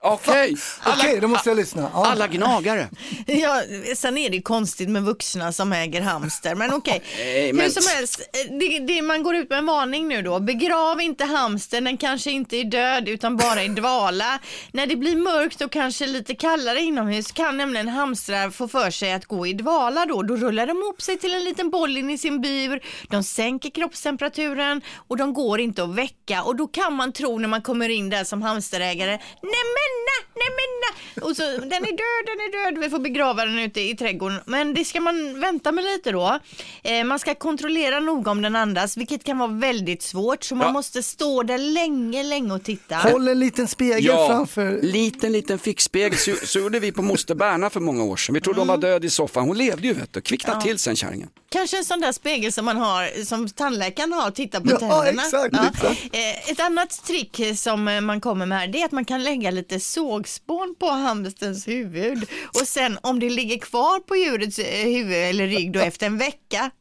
Okej, 0.05 0.55
Okej, 0.85 1.19
då 1.21 1.27
måste 1.27 1.49
jag 1.49 1.55
lyssna. 1.55 1.89
Ja. 1.93 2.05
alla 2.05 2.27
gnagare. 2.27 2.89
Ja, 3.27 3.61
sen 3.95 4.17
är 4.17 4.29
det 4.29 4.41
konstigt 4.41 4.89
med 4.89 5.03
vuxna 5.03 5.51
som 5.51 5.73
äger 5.73 6.01
hamster, 6.01 6.55
men 6.55 6.73
okej. 6.73 7.03
Men- 7.53 7.61
Hur 7.65 7.69
som 7.69 7.83
helst, 7.97 8.21
eh, 8.33 8.57
det, 8.59 8.79
det, 8.79 9.01
man 9.01 9.23
går 9.23 9.35
ut 9.35 9.49
med 9.49 9.59
en 9.59 9.65
varning 9.65 10.07
nu 10.07 10.21
då. 10.21 10.39
Begrav 10.39 11.01
inte 11.01 11.25
hamstern, 11.25 11.83
den 11.83 11.97
kanske 11.97 12.31
inte 12.31 12.57
är 12.57 12.63
död 12.63 13.09
utan 13.09 13.37
bara 13.37 13.63
i 13.63 13.67
dvala. 13.67 14.39
När 14.71 14.87
det 14.87 14.95
blir 14.95 15.15
mörkt 15.15 15.61
och 15.61 15.71
kanske 15.71 16.05
lite 16.07 16.35
kallare 16.35 16.79
inomhus 16.81 17.31
kan 17.31 17.57
nämligen 17.57 17.87
hamstrar 17.87 18.49
få 18.49 18.67
för 18.67 18.91
sig 18.91 19.13
att 19.13 19.25
gå 19.25 19.47
i 19.47 19.53
dvala 19.53 20.05
då. 20.05 20.21
Då 20.23 20.35
rullar 20.35 20.67
de 20.67 20.77
ihop 20.77 21.01
sig 21.01 21.17
till 21.17 21.33
en 21.33 21.43
liten 21.43 21.69
boll 21.69 21.97
in 21.97 22.09
i 22.09 22.17
sin 22.17 22.41
bur, 22.41 22.83
de 23.09 23.23
sänker 23.23 23.69
kroppstemperaturen 23.69 24.81
och 25.07 25.17
de 25.17 25.33
går 25.33 25.59
inte 25.59 25.83
att 25.83 25.95
väcka 25.95 26.43
och 26.43 26.55
då 26.55 26.67
kan 26.67 26.93
man 26.93 27.13
tro 27.13 27.39
när 27.39 27.47
man 27.47 27.61
kommer 27.61 27.89
in 27.89 28.09
där 28.09 28.23
som 28.23 28.41
hamsterägare, 28.41 29.11
nej 29.41 29.63
men 29.93 30.03
na, 30.09 30.17
nej 30.35 30.49
men 30.59 30.69
na. 30.83 31.27
Och 31.29 31.35
så, 31.35 31.43
den 31.43 31.83
är 31.83 31.91
död, 31.91 32.25
den 32.25 32.39
är 32.39 32.71
död, 32.71 32.83
vi 32.83 32.89
får 32.89 32.99
begrava 32.99 33.45
den 33.45 33.59
ute 33.59 33.81
i 33.81 33.95
trädgården. 33.95 34.39
Men 34.45 34.73
det 34.73 34.85
ska 34.85 35.01
man 35.01 35.39
vänta 35.39 35.71
med 35.71 35.83
lite 35.85 36.11
då. 36.11 36.39
Eh, 36.83 37.03
man 37.03 37.19
ska 37.19 37.35
kontrollera 37.35 37.99
noga 37.99 38.31
om 38.31 38.41
den 38.41 38.55
andas, 38.55 38.97
vilket 38.97 39.23
kan 39.23 39.37
vara 39.37 39.51
väldigt 39.51 40.01
svårt. 40.03 40.43
Så 40.43 40.55
man 40.55 40.67
Ja. 40.67 40.73
måste 40.73 41.03
stå 41.03 41.43
där 41.43 41.57
länge, 41.57 42.23
länge 42.23 42.53
och 42.53 42.63
titta. 42.63 42.95
Håll 42.95 43.27
en 43.27 43.39
liten 43.39 43.67
spegel 43.67 44.05
Ja, 44.05 44.27
framför. 44.27 44.79
liten 44.81 45.31
liten 45.31 45.59
fickspegel. 45.59 46.17
Så, 46.17 46.35
så 46.45 46.59
gjorde 46.59 46.79
vi 46.79 46.91
på 46.91 47.01
moster 47.01 47.35
Berna 47.35 47.69
för 47.69 47.79
många 47.79 48.03
år 48.03 48.15
sedan. 48.17 48.35
Vi 48.35 48.41
trodde 48.41 48.59
hon 48.59 48.67
var 48.67 48.77
död 48.77 49.05
i 49.05 49.09
soffan. 49.09 49.47
Hon 49.47 49.57
levde 49.57 49.87
ju 49.87 49.93
vet 49.93 50.13
du. 50.13 50.21
Kvicknade 50.21 50.61
till 50.61 50.79
sen 50.79 50.95
kärringen. 50.95 51.29
Kanske 51.49 51.77
en 51.77 51.85
sån 51.85 51.99
där 52.01 52.11
spegel 52.11 52.51
som 52.51 52.65
man 52.65 52.77
har, 52.77 53.23
som 53.25 53.49
tandläkaren 53.49 54.13
har, 54.13 54.31
titta 54.31 54.61
på 54.61 54.69
Ja, 54.71 54.77
tänderna. 54.77 55.23
exakt, 55.23 55.55
exakt. 55.75 56.03
Eh, 56.15 56.51
Ett 56.51 56.59
annat 56.59 57.03
trick 57.07 57.41
som 57.57 57.87
eh, 57.87 58.01
man 58.01 58.21
kommer 58.21 58.45
med 58.45 58.57
här, 58.59 58.67
det 58.67 58.81
är 58.81 58.85
att 58.85 58.91
man 58.91 59.05
kan 59.05 59.23
lägga 59.23 59.51
lite 59.51 59.79
sågspån 59.83 60.75
på 60.79 60.89
hamsterns 60.89 61.67
huvud 61.67 62.25
och 62.59 62.67
sen 62.67 62.97
om 63.01 63.19
det 63.19 63.29
ligger 63.29 63.57
kvar 63.57 63.99
på 63.99 64.15
djurets 64.15 64.59
eh, 64.59 64.85
huvud 64.93 65.15
eller 65.29 65.47
rygg 65.47 65.71
då 65.73 65.79
efter 65.79 66.05
en 66.05 66.17
vecka, 66.17 66.71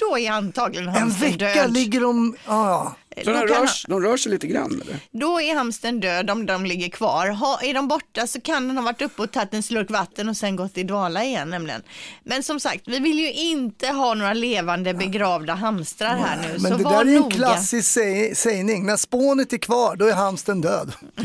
då 0.00 0.18
är 0.18 0.30
antagligen 0.30 0.88
En 0.88 0.94
hamstern 0.94 1.30
vecka 1.30 1.54
död. 1.54 1.72
ligger 1.72 2.00
de, 2.00 2.36
ja. 2.46 2.94
Så 3.24 3.30
Då, 3.30 3.32
de, 3.32 3.38
rör, 3.46 3.68
de 3.88 4.02
rör 4.02 4.16
sig 4.16 4.32
lite 4.32 4.46
grann 4.46 4.82
eller? 4.84 5.00
då 5.10 5.40
är 5.40 5.54
hamstern 5.54 6.00
död 6.00 6.30
om 6.30 6.46
de 6.46 6.66
ligger 6.66 6.88
kvar. 6.88 7.28
Ha, 7.28 7.60
är 7.62 7.74
de 7.74 7.88
borta 7.88 8.26
så 8.26 8.40
kan 8.40 8.68
den 8.68 8.76
ha 8.76 8.84
varit 8.84 9.02
uppe 9.02 9.22
och 9.22 9.30
tagit 9.30 9.54
en 9.54 9.62
slurk 9.62 9.90
vatten 9.90 10.28
och 10.28 10.36
sen 10.36 10.56
gått 10.56 10.78
i 10.78 10.82
dvala 10.82 11.24
igen 11.24 11.50
nämligen. 11.50 11.82
Men 12.24 12.42
som 12.42 12.60
sagt, 12.60 12.82
vi 12.88 12.98
vill 12.98 13.18
ju 13.18 13.32
inte 13.32 13.88
ha 13.88 14.14
några 14.14 14.32
levande 14.34 14.94
begravda 14.94 15.54
hamstrar 15.54 16.16
här 16.16 16.36
nu. 16.42 16.48
Men 16.58 16.72
så 16.72 16.78
det 16.78 16.84
var 16.84 17.04
där 17.04 17.12
är 17.12 17.16
en 17.16 17.22
noga. 17.22 17.36
klassisk 17.36 17.88
säg, 17.90 18.34
sägning. 18.34 18.86
När 18.86 18.96
spånet 18.96 19.52
är 19.52 19.58
kvar, 19.58 19.96
då 19.96 20.06
är 20.06 20.12
hamsten 20.14 20.60
död. 20.60 20.92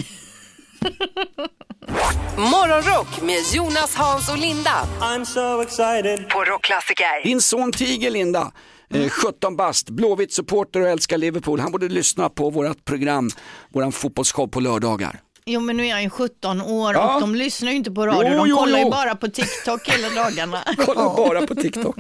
Morgonrock 2.37 3.21
med 3.21 3.41
Jonas, 3.53 3.95
Hans 3.95 4.29
och 4.29 4.37
Linda 4.37 4.87
I'm 5.01 5.25
so 5.25 5.61
excited. 5.61 6.29
på 6.29 6.43
Rockklassiker. 6.43 7.23
Din 7.23 7.41
son 7.41 7.71
Tiger 7.71 8.11
Linda, 8.11 8.51
eh, 8.93 9.09
17 9.09 9.55
bast, 9.55 9.89
Blåvitt 9.89 10.33
supporter 10.33 10.81
och 10.81 10.87
älskar 10.89 11.17
Liverpool. 11.17 11.59
Han 11.59 11.71
borde 11.71 11.89
lyssna 11.89 12.29
på 12.29 12.49
vårt 12.49 12.85
program, 12.85 13.29
våran 13.73 13.91
fotbollsshow 13.91 14.47
på 14.47 14.59
lördagar. 14.59 15.19
Jo 15.45 15.59
men 15.59 15.77
nu 15.77 15.85
är 15.85 15.89
jag 15.89 16.03
ju 16.03 16.09
17 16.09 16.61
år 16.61 16.93
Ja. 16.93 17.15
och 17.15 17.21
de 17.21 17.35
lyssnar 17.35 17.71
ju 17.71 17.77
inte 17.77 17.91
på 17.91 18.05
radio, 18.07 18.31
Jo, 18.31 18.37
de 18.37 18.49
jo, 18.49 18.57
kollar 18.57 18.79
jo. 18.79 18.85
ju 18.85 18.91
bara 18.91 19.15
på 19.15 19.27
TikTok 19.27 19.89
hela 19.89 20.09
dagarna. 20.09 20.63
Kolla 20.85 21.15
bara 21.15 21.47
på 21.47 21.55
TikTok. 21.55 21.95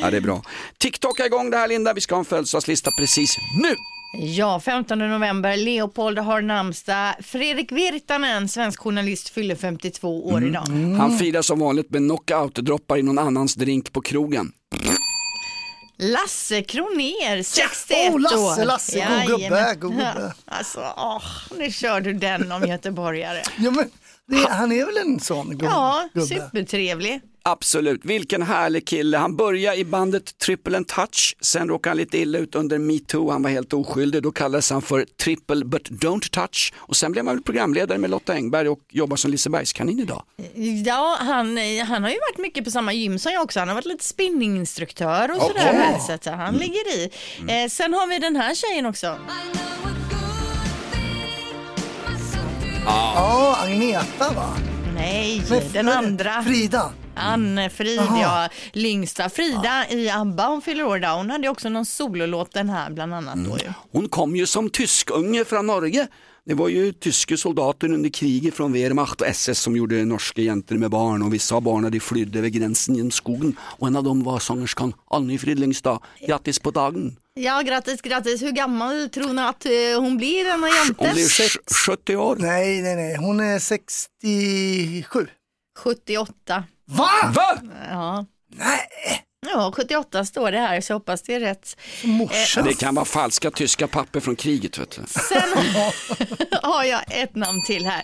Ja, 0.00 0.10
det 0.10 0.16
är 0.16 0.20
bra. 0.20 0.42
TikTok 0.78 1.20
är 1.20 1.24
igång 1.24 1.50
det 1.50 1.56
här 1.56 1.68
Linda. 1.68 1.92
Vi 1.92 2.00
ska 2.00 2.14
ha 2.14 2.18
en 2.18 2.24
födelsedagslista 2.24 2.90
precis 2.98 3.36
nu. 3.62 3.74
Ja, 4.12 4.60
15 4.60 4.98
november, 4.98 5.56
Leopold 5.56 6.18
har 6.18 6.42
namnsdag. 6.42 7.14
Fredrik 7.22 7.72
Virtanen, 7.72 8.48
svensk 8.48 8.80
journalist, 8.80 9.28
fyller 9.28 9.54
52 9.54 10.26
år 10.26 10.44
idag. 10.44 10.66
Han 10.98 11.18
firar 11.18 11.42
som 11.42 11.58
vanligt 11.60 11.90
med 11.90 12.02
knockout-droppar 12.02 12.96
i 12.98 13.02
någon 13.02 13.18
annans 13.18 13.54
drink 13.54 13.92
på 13.92 14.00
krogen. 14.00 14.52
Lasse 15.98 16.62
Kroner, 16.62 17.42
61 17.42 18.12
Oh, 18.14 18.20
Lasse, 18.20 18.36
år. 18.36 18.64
Lasse, 18.64 18.92
god 18.98 19.00
Jajamän. 19.08 19.26
gubbe, 19.26 19.74
god 19.80 19.90
gubbe. 19.92 20.34
Alltså, 20.44 20.80
åh, 20.96 21.22
nu 21.58 21.70
kör 21.70 22.00
du 22.00 22.12
den 22.12 22.52
om 22.52 22.62
göteborgare. 22.68 23.42
Ja, 23.58 23.70
men 23.70 23.90
det, 24.30 24.48
han 24.50 24.72
är 24.72 24.86
väl 24.86 24.96
en 24.96 25.20
sån 25.20 25.58
go- 25.58 25.66
Ja, 25.66 26.08
gubbe? 26.14 26.26
supertrevlig. 26.26 27.20
Absolut, 27.42 28.04
vilken 28.04 28.42
härlig 28.42 28.86
kille. 28.86 29.16
Han 29.18 29.36
började 29.36 29.76
i 29.76 29.84
bandet 29.84 30.38
Triple 30.38 30.76
and 30.76 30.88
Touch, 30.88 31.36
sen 31.40 31.68
råkade 31.68 31.90
han 31.90 31.96
lite 31.96 32.18
illa 32.18 32.38
ut 32.38 32.54
under 32.54 32.78
metoo, 32.78 33.30
han 33.30 33.42
var 33.42 33.50
helt 33.50 33.72
oskyldig. 33.72 34.22
Då 34.22 34.30
kallades 34.32 34.70
han 34.70 34.82
för 34.82 35.04
Triple 35.22 35.64
but 35.64 35.90
Don't 35.90 36.30
Touch 36.30 36.72
och 36.76 36.96
sen 36.96 37.12
blev 37.12 37.26
han 37.26 37.42
programledare 37.42 37.98
med 37.98 38.10
Lotta 38.10 38.32
Engberg 38.32 38.68
och 38.68 38.80
jobbar 38.90 39.16
som 39.16 39.30
Lisebergskanin 39.30 40.00
idag. 40.00 40.22
Ja, 40.86 41.16
han, 41.20 41.56
han 41.86 42.02
har 42.02 42.10
ju 42.10 42.16
varit 42.16 42.38
mycket 42.38 42.64
på 42.64 42.70
samma 42.70 42.92
gym 42.92 43.18
som 43.18 43.32
jag 43.32 43.42
också. 43.42 43.58
Han 43.58 43.68
har 43.68 43.74
varit 43.74 43.86
lite 43.86 44.04
spinninginstruktör 44.04 45.30
och 45.36 45.42
sådär. 45.42 45.60
Här, 45.60 46.18
Så 46.22 46.30
han 46.30 46.54
ligger 46.54 46.96
i. 46.98 47.10
Eh, 47.48 47.68
sen 47.70 47.94
har 47.94 48.06
vi 48.06 48.18
den 48.18 48.36
här 48.36 48.54
tjejen 48.54 48.86
också. 48.86 49.16
Ja, 52.84 53.56
Agneta 53.64 54.32
va? 54.36 54.56
Nej, 54.94 55.42
Men 55.50 55.72
den 55.72 55.88
andra. 55.88 56.42
Frida. 56.42 56.90
Anne-Frid, 57.14 57.96
Jaha. 57.96 58.20
ja. 58.20 58.48
Lyngsta. 58.72 59.28
Frida 59.30 59.84
i 59.90 60.10
ABBA, 60.10 60.46
hon 60.46 60.62
fyller 60.62 60.84
år 60.86 60.96
idag. 60.96 61.16
Hon 61.16 61.30
hade 61.30 61.44
ju 61.44 61.50
också 61.50 61.68
någon 61.68 61.86
sololåt 61.86 62.52
den 62.52 62.70
här 62.70 62.90
bland 62.90 63.14
annat 63.14 63.36
då 63.36 63.58
ju. 63.58 63.72
Hon 63.92 64.08
kom 64.08 64.36
ju 64.36 64.46
som 64.46 64.70
tyskunge 64.70 65.44
från 65.44 65.66
Norge. 65.66 66.06
Det 66.46 66.54
var 66.54 66.68
ju 66.68 66.92
tyska 66.92 67.36
soldater 67.36 67.92
under 67.92 68.10
kriget 68.10 68.54
från 68.54 68.72
Wehrmacht 68.72 69.20
och 69.20 69.26
SS 69.26 69.58
som 69.60 69.76
gjorde 69.76 70.04
norska 70.04 70.42
jenter 70.42 70.74
med 70.76 70.90
barn 70.90 71.22
och 71.22 71.34
vissa 71.34 71.54
av 71.54 71.62
barnen 71.62 71.92
de 71.92 72.00
flydde 72.00 72.38
över 72.38 72.48
gränsen 72.48 72.96
genom 72.96 73.10
skogen 73.10 73.56
och 73.60 73.86
en 73.86 73.96
av 73.96 74.04
dem 74.04 74.22
var 74.24 74.38
sångerskan 74.38 74.92
Anne-Frid 75.10 75.58
Lyngstad. 75.58 75.98
Grattis 76.26 76.58
på 76.58 76.70
dagen! 76.70 77.16
Ja, 77.42 77.62
grattis, 77.62 78.00
grattis. 78.02 78.42
Hur 78.42 78.50
gammal 78.50 79.08
tror 79.10 79.32
ni 79.32 79.42
att 79.42 79.66
eh, 79.66 79.72
hon 80.00 80.16
blir 80.16 80.44
denna 80.44 80.66
Hon 80.66 80.76
jämte? 80.76 81.10
blir 81.12 81.24
sj- 81.28 81.74
70 81.86 82.16
år. 82.16 82.36
Nej, 82.38 82.82
nej, 82.82 82.96
nej. 82.96 83.16
Hon 83.16 83.40
är 83.40 83.58
67. 83.58 85.28
78. 85.78 86.64
Va? 86.84 87.08
Va? 87.34 87.58
Ja. 87.90 88.26
Nej, 88.56 88.80
ja, 89.46 89.72
78 89.76 90.24
står 90.24 90.52
det 90.52 90.58
här 90.58 90.80
så 90.80 90.92
jag 90.92 90.96
hoppas 90.98 91.22
det 91.22 91.34
är 91.34 91.40
rätt. 91.40 91.76
morsan. 92.04 92.64
Det 92.64 92.74
kan 92.74 92.94
vara 92.94 93.04
falska 93.04 93.50
tyska 93.50 93.86
papper 93.88 94.20
från 94.20 94.36
kriget. 94.36 94.78
Vet 94.78 94.90
du. 94.90 95.02
Sen 95.06 95.42
har 96.62 96.84
jag 96.84 97.00
ett 97.10 97.34
namn 97.34 97.62
till 97.66 97.86
här. 97.86 98.02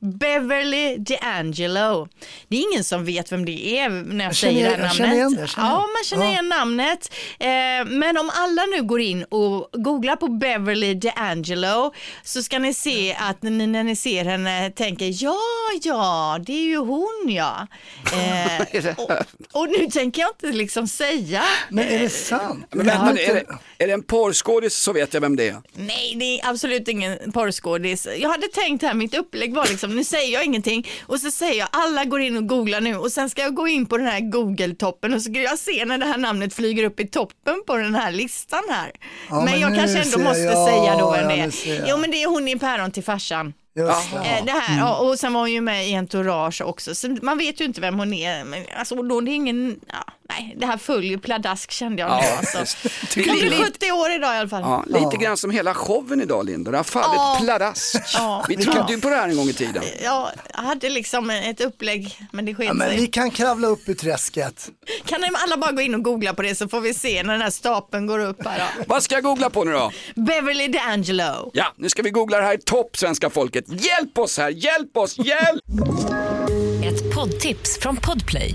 Beverly 0.00 0.96
D'Angelo. 0.96 2.08
Det 2.48 2.56
är 2.56 2.72
ingen 2.72 2.84
som 2.84 3.04
vet 3.04 3.32
vem 3.32 3.44
det 3.44 3.78
är 3.78 3.88
när 3.90 4.24
jag, 4.24 4.30
Jag 4.30 4.36
säger 4.36 4.70
känner- 4.70 4.76
det 4.78 4.82
här 4.82 4.84
jag 4.86 4.94
känner 4.94 5.08
namnet. 5.08 5.16
igen 5.16 5.34
det, 5.34 5.40
jag 5.40 5.48
känner 5.48 5.68
ja, 5.68 5.78
man 5.78 6.04
känner 6.04 6.24
Ja. 6.24 6.30
igen 6.30 6.48
namnet. 6.48 7.12
Eh, 7.38 7.98
men 7.98 8.16
om 8.18 8.30
alla 8.34 8.66
nu 8.66 8.82
går 8.82 9.00
in 9.00 9.24
och 9.24 9.68
googlar 9.72 10.16
på 10.16 10.28
Beverly 10.28 10.94
D'Angelo 10.94 11.92
så 12.24 12.42
ska 12.42 12.58
ni 12.58 12.74
se 12.74 13.14
att 13.20 13.42
ni 13.42 13.66
när 13.66 13.84
ni 13.84 13.96
ser 13.96 14.24
henne 14.24 14.70
tänker 14.70 15.22
ja, 15.24 15.36
ja, 15.82 16.38
det 16.46 16.52
är 16.52 16.66
ju 16.66 16.76
hon 16.76 17.24
ja. 17.28 17.66
Eh, 18.12 18.86
och, 18.96 19.10
och 19.52 19.68
nu 19.78 19.86
tänker 19.86 20.20
jag 20.22 20.30
inte 20.30 20.58
liksom 20.58 20.88
säga. 20.88 21.42
Men 21.68 21.84
är 21.88 21.98
det 21.98 22.08
sant? 22.10 22.66
Men 22.70 22.86
vänta, 22.86 23.10
är, 23.10 23.34
det, 23.34 23.44
är 23.78 23.86
det 23.86 23.92
en 23.92 24.02
porrskådis 24.02 24.76
så 24.76 24.92
vet 24.92 25.14
jag 25.14 25.20
vem 25.20 25.36
det 25.36 25.48
är. 25.48 25.56
Nej, 25.74 26.14
det 26.16 26.24
är 26.40 26.48
absolut 26.50 26.88
ingen 26.88 27.32
porrskådis. 27.32 28.06
Jag 28.18 28.28
hade 28.28 28.48
tänkt 28.48 28.82
här, 28.82 28.94
mitt 28.94 29.14
upplägg 29.14 29.54
var 29.54 29.66
liksom, 29.66 29.89
nu 29.96 30.04
säger 30.04 30.32
jag 30.32 30.44
ingenting 30.44 30.88
och 31.06 31.20
så 31.20 31.30
säger 31.30 31.58
jag 31.58 31.68
alla 31.72 32.04
går 32.04 32.20
in 32.20 32.36
och 32.36 32.46
googlar 32.48 32.80
nu 32.80 32.96
och 32.96 33.12
sen 33.12 33.30
ska 33.30 33.42
jag 33.42 33.54
gå 33.54 33.68
in 33.68 33.86
på 33.86 33.96
den 33.96 34.06
här 34.06 34.20
Google-toppen 34.20 35.14
och 35.14 35.22
så 35.22 35.30
ska 35.30 35.40
jag 35.42 35.58
se 35.58 35.84
när 35.84 35.98
det 35.98 36.06
här 36.06 36.18
namnet 36.18 36.54
flyger 36.54 36.84
upp 36.84 37.00
i 37.00 37.06
toppen 37.06 37.62
på 37.66 37.76
den 37.76 37.94
här 37.94 38.12
listan 38.12 38.62
här. 38.70 38.92
Ja, 39.28 39.34
men, 39.34 39.44
men 39.44 39.60
jag 39.60 39.74
kanske 39.76 40.02
ändå 40.02 40.18
måste 40.18 40.40
jag. 40.42 40.68
säga 40.68 40.96
då 40.98 41.10
vem 41.12 41.28
det 41.28 41.34
är. 41.34 41.84
Jo, 41.88 41.96
men 41.96 42.10
det 42.10 42.22
är 42.22 42.26
hon 42.28 42.48
i 42.48 42.58
Päron 42.58 42.90
till 42.90 43.04
farsan. 43.04 43.54
Just 43.76 44.12
det. 44.12 44.16
Eh, 44.18 44.44
Det 44.44 44.52
här, 44.52 44.78
ja, 44.78 44.96
och 44.98 45.18
sen 45.18 45.32
var 45.32 45.40
hon 45.40 45.52
ju 45.52 45.60
med 45.60 45.88
i 45.88 45.94
Entourage 45.94 46.62
också, 46.62 46.94
så 46.94 47.16
man 47.22 47.38
vet 47.38 47.60
ju 47.60 47.64
inte 47.64 47.80
vem 47.80 47.98
hon 47.98 48.12
är. 48.14 48.44
Men 48.44 48.64
alltså, 48.78 49.02
då, 49.02 49.20
det 49.20 49.30
är 49.30 49.34
ingen, 49.34 49.80
ja, 49.88 50.12
nej, 50.30 50.54
det 50.60 50.66
här 50.66 50.76
följer 50.78 51.18
pladask 51.18 51.70
kände 51.70 52.02
jag 52.02 52.10
nu 52.10 52.26
Ja, 52.26 52.36
alltså. 52.38 52.58
just. 52.58 52.76
Hon 53.14 53.22
blir 53.22 53.64
70 53.64 53.92
år 53.92 54.10
idag 54.10 54.34
i 54.34 54.38
alla 54.38 54.48
fall. 54.48 54.62
Ja, 54.62 54.84
lite 55.00 55.16
grann 55.16 55.36
som 55.36 55.50
hela 55.50 55.74
showen 55.74 56.20
idag 56.22 56.46
Linda, 56.46 56.70
det 56.70 56.76
har 56.76 56.84
fallit 56.84 57.06
Ja. 57.16 57.38
pladask. 57.40 57.96
Ja. 58.14 58.44
Vi 58.48 58.56
trodde 58.56 58.92
ju 58.92 59.00
på 59.00 59.08
det 59.08 59.14
här 59.16 59.28
en 59.28 59.36
gång 59.36 59.48
i 59.48 59.52
tiden. 59.52 59.82
Ja, 60.04 60.30
jag 60.54 60.62
hade 60.62 60.88
liksom 60.88 61.30
ett 61.30 61.60
upplägg, 61.60 62.18
men 62.32 62.44
det 62.44 62.54
sket 62.54 62.66
Ja, 62.66 62.72
men 62.74 62.88
sig. 62.88 62.96
vi 63.00 63.06
kan 63.06 63.30
kravla 63.30 63.68
upp 63.68 63.88
ur 63.88 63.94
träsket. 63.94 64.68
Kan 65.04 65.20
alla 65.44 65.56
bara 65.56 65.72
gå 65.72 65.80
in 65.80 65.94
och 65.94 66.02
googla 66.02 66.34
på 66.34 66.42
det 66.42 66.54
så 66.54 66.68
får 66.68 66.80
vi 66.80 66.94
se 66.94 67.22
när 67.22 67.32
den 67.32 67.42
här 67.42 67.50
stapeln 67.50 68.06
går 68.06 68.18
upp 68.18 68.44
här 68.44 68.58
då. 68.78 68.84
Vad 68.88 69.02
ska 69.02 69.14
jag 69.14 69.24
googla 69.24 69.50
på 69.50 69.64
nu 69.64 69.72
då? 69.72 69.90
Beverly 70.16 70.68
D'Angelo. 70.68 71.50
Ja, 71.54 71.66
nu 71.76 71.88
ska 71.88 72.02
vi 72.02 72.10
googla 72.10 72.36
det 72.38 72.44
här 72.44 72.54
i 72.54 72.58
topp 72.58 72.96
svenska 72.96 73.30
folket. 73.30 73.64
Hjälp 73.68 74.18
oss 74.18 74.38
här, 74.38 74.48
hjälp 74.50 74.96
oss, 74.96 75.18
hjälp! 75.18 75.60
Ett 76.84 77.14
poddtips 77.14 77.78
från 77.80 77.96
Podplay. 77.96 78.54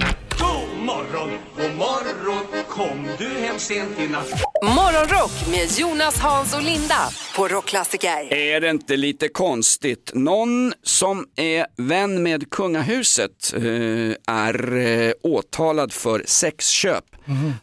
Morgon, 0.81 1.29
god 1.57 1.75
morgon 1.77 2.63
Kom 2.69 3.07
du 3.17 3.27
hem 3.29 3.59
sent 3.59 3.99
i 3.99 4.07
natt 4.07 4.27
Morgonrock 4.63 5.31
med 5.51 5.79
Jonas, 5.79 6.19
Hans 6.19 6.55
och 6.55 6.61
Linda 6.61 7.09
på 7.35 7.47
Rockklassiker. 7.47 8.33
Är 8.33 8.61
det 8.61 8.69
inte 8.69 8.97
lite 8.97 9.27
konstigt? 9.27 10.11
Någon 10.13 10.73
som 10.83 11.25
är 11.35 11.65
vän 11.77 12.23
med 12.23 12.49
kungahuset 12.49 13.53
eh, 13.53 14.33
är 14.35 14.77
eh, 14.77 15.13
åtalad 15.23 15.93
för 15.93 16.23
sexköp. 16.25 17.05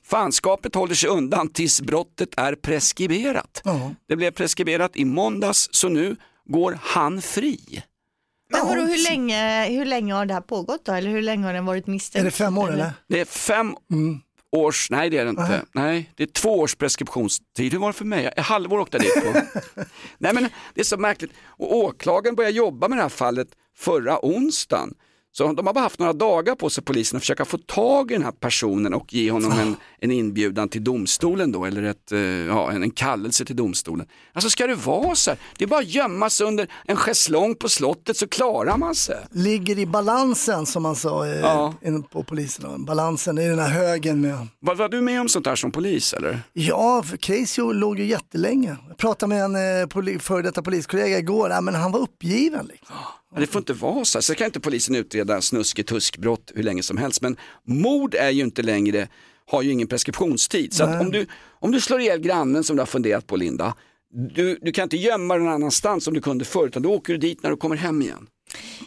Fanskapet 0.05 0.75
håller 0.75 0.95
sig 0.95 1.09
undan 1.09 1.53
tills 1.53 1.81
brottet 1.81 2.29
är 2.37 2.55
preskriberat. 2.55 3.61
Ja. 3.65 3.95
Det 4.09 4.17
blev 4.17 4.31
preskriberat 4.31 4.97
i 4.97 5.05
måndags 5.05 5.69
så 5.73 5.89
nu 5.89 6.17
går 6.47 6.79
han 6.83 7.23
fri. 7.23 7.83
Men 8.52 8.67
vadå, 8.67 8.81
hur 8.81 9.11
länge, 9.11 9.69
hur 9.69 9.85
länge 9.85 10.14
har 10.14 10.26
det 10.26 10.35
här 10.35 10.40
pågått 10.40 10.85
då? 10.85 10.93
Eller 10.93 11.11
hur 11.11 11.23
länge 11.23 11.47
har 11.47 11.52
den 11.52 11.67
varit 11.67 11.87
misstänkt? 11.87 12.21
Är 12.21 12.25
det 12.25 12.31
fem 12.31 12.59
år 12.59 12.73
eller? 12.73 12.93
Det 13.09 13.21
är 13.21 13.25
fem 13.25 13.75
års, 14.57 14.90
nej 14.90 15.11
det 15.11 15.19
är 15.19 15.25
det 15.25 15.31
inte. 15.31 15.62
Nej, 15.75 16.11
det 16.14 16.23
är 16.23 16.26
två 16.26 16.59
års 16.59 16.75
preskriptionstid. 16.75 17.73
Hur 17.73 17.78
var 17.78 17.87
det 17.88 17.93
för 17.93 18.05
mig? 18.05 18.26
Ett 18.37 18.45
halvår 18.45 18.78
åkte 18.78 18.97
jag 18.97 19.05
dit 19.05 19.35
på. 19.35 19.40
nej 20.19 20.35
men 20.35 20.49
det 20.75 20.81
är 20.81 20.85
så 20.85 20.97
märkligt. 20.97 21.31
Och 21.47 21.76
åklagaren 21.76 22.35
började 22.37 22.57
jobba 22.57 22.88
med 22.88 22.99
det 22.99 23.02
här 23.02 23.09
fallet 23.09 23.49
förra 23.76 24.26
onsdagen. 24.26 24.95
Så 25.33 25.53
de 25.53 25.67
har 25.67 25.75
bara 25.75 25.81
haft 25.81 25.99
några 25.99 26.13
dagar 26.13 26.55
på 26.55 26.71
sig 26.71 26.85
polisen 26.85 27.17
att 27.17 27.23
försöka 27.23 27.45
få 27.45 27.59
tag 27.59 28.11
i 28.11 28.15
den 28.15 28.23
här 28.25 28.33
personen 28.33 28.95
och 28.95 29.15
ge 29.15 29.31
honom 29.31 29.53
en, 29.53 29.77
en 30.01 30.11
inbjudan 30.11 30.69
till 30.69 30.85
domstolen 30.85 31.53
då, 31.53 31.65
eller 31.65 31.83
ett, 31.83 32.13
eh, 32.13 32.19
ja, 32.21 32.73
en, 32.73 32.83
en 32.83 32.91
kallelse 32.91 33.45
till 33.45 33.57
domstolen. 33.57 34.07
Alltså 34.33 34.51
ska 34.51 34.67
det 34.67 34.75
vara 34.75 35.15
så 35.15 35.31
här? 35.31 35.39
Det 35.59 35.65
är 35.65 35.69
bara 35.69 35.81
att 35.81 35.95
gömma 35.95 36.31
sig 36.31 36.47
under 36.47 36.69
en 36.85 36.97
schäslong 36.97 37.55
på 37.55 37.69
slottet 37.69 38.17
så 38.17 38.29
klarar 38.29 38.77
man 38.77 38.95
sig. 38.95 39.17
Ligger 39.31 39.79
i 39.79 39.87
balansen 39.87 40.67
som 40.67 40.83
man 40.83 40.97
sa 40.97 41.27
eh, 41.27 41.41
Ja. 41.41 41.75
på 42.11 42.23
polisen. 42.23 42.85
Balansen 42.85 43.39
i 43.39 43.49
den 43.49 43.59
här 43.59 43.69
högen 43.71 44.21
med 44.21 44.47
Var, 44.61 44.75
var 44.75 44.89
du 44.89 45.01
med 45.01 45.21
om 45.21 45.29
sånt 45.29 45.45
där 45.45 45.57
som 45.57 45.71
polis 45.73 46.13
eller? 46.13 46.41
Ja, 46.53 47.03
för 47.03 47.17
Casey 47.17 47.73
låg 47.73 47.99
ju 47.99 48.05
jättelänge. 48.07 48.77
Jag 48.89 48.97
pratade 48.97 49.29
med 49.35 49.45
en 49.45 49.55
eh, 50.15 50.19
före 50.21 50.43
detta 50.43 50.63
poliskollega 50.63 51.19
igår, 51.19 51.51
ja, 51.51 51.61
men 51.61 51.75
han 51.75 51.93
var 51.93 52.01
uppgiven. 52.01 52.67
Liksom. 52.67 52.97
Ja, 53.35 53.41
det 53.41 53.47
får 53.47 53.59
inte 53.59 53.73
vara 53.73 54.05
så. 54.05 54.19
här. 54.19 54.23
Så 54.23 54.35
kan 54.35 54.45
inte 54.45 54.61
polisen 54.61 54.95
utreda 54.95 55.41
snuskig-tuskbrott 55.41 56.53
hur 56.55 56.63
länge 56.63 56.83
som 56.83 56.97
helst. 56.97 57.21
Men 57.23 57.37
mord 57.67 58.15
är 58.15 58.31
ju 58.31 58.43
inte 58.43 58.63
längre, 58.63 59.09
har 59.51 59.63
ju 59.63 59.71
ingen 59.73 59.87
preskriptionstid. 59.89 60.73
Så 60.75 60.85
att 60.85 61.01
om, 61.01 61.11
du, 61.11 61.27
om 61.61 61.73
du 61.73 61.81
slår 61.81 62.01
ihjäl 62.01 62.21
grannen 62.21 62.65
som 62.65 62.77
du 62.77 62.83
har 62.83 62.87
funderat 62.87 63.27
på 63.27 63.37
Linda, 63.37 63.75
du, 64.35 64.59
du 64.63 64.73
kan 64.73 64.83
inte 64.83 64.97
gömma 64.97 65.35
den 65.35 65.45
någon 65.45 65.53
annanstans 65.55 66.05
som 66.05 66.15
du 66.15 66.21
kunde 66.21 66.45
förut, 66.45 66.69
utan 66.69 66.83
då 66.83 66.93
åker 66.95 67.13
du 67.13 67.19
dit 67.19 67.43
när 67.43 67.51
du 67.51 67.57
kommer 67.57 67.77
hem 67.77 68.03
igen. 68.03 68.27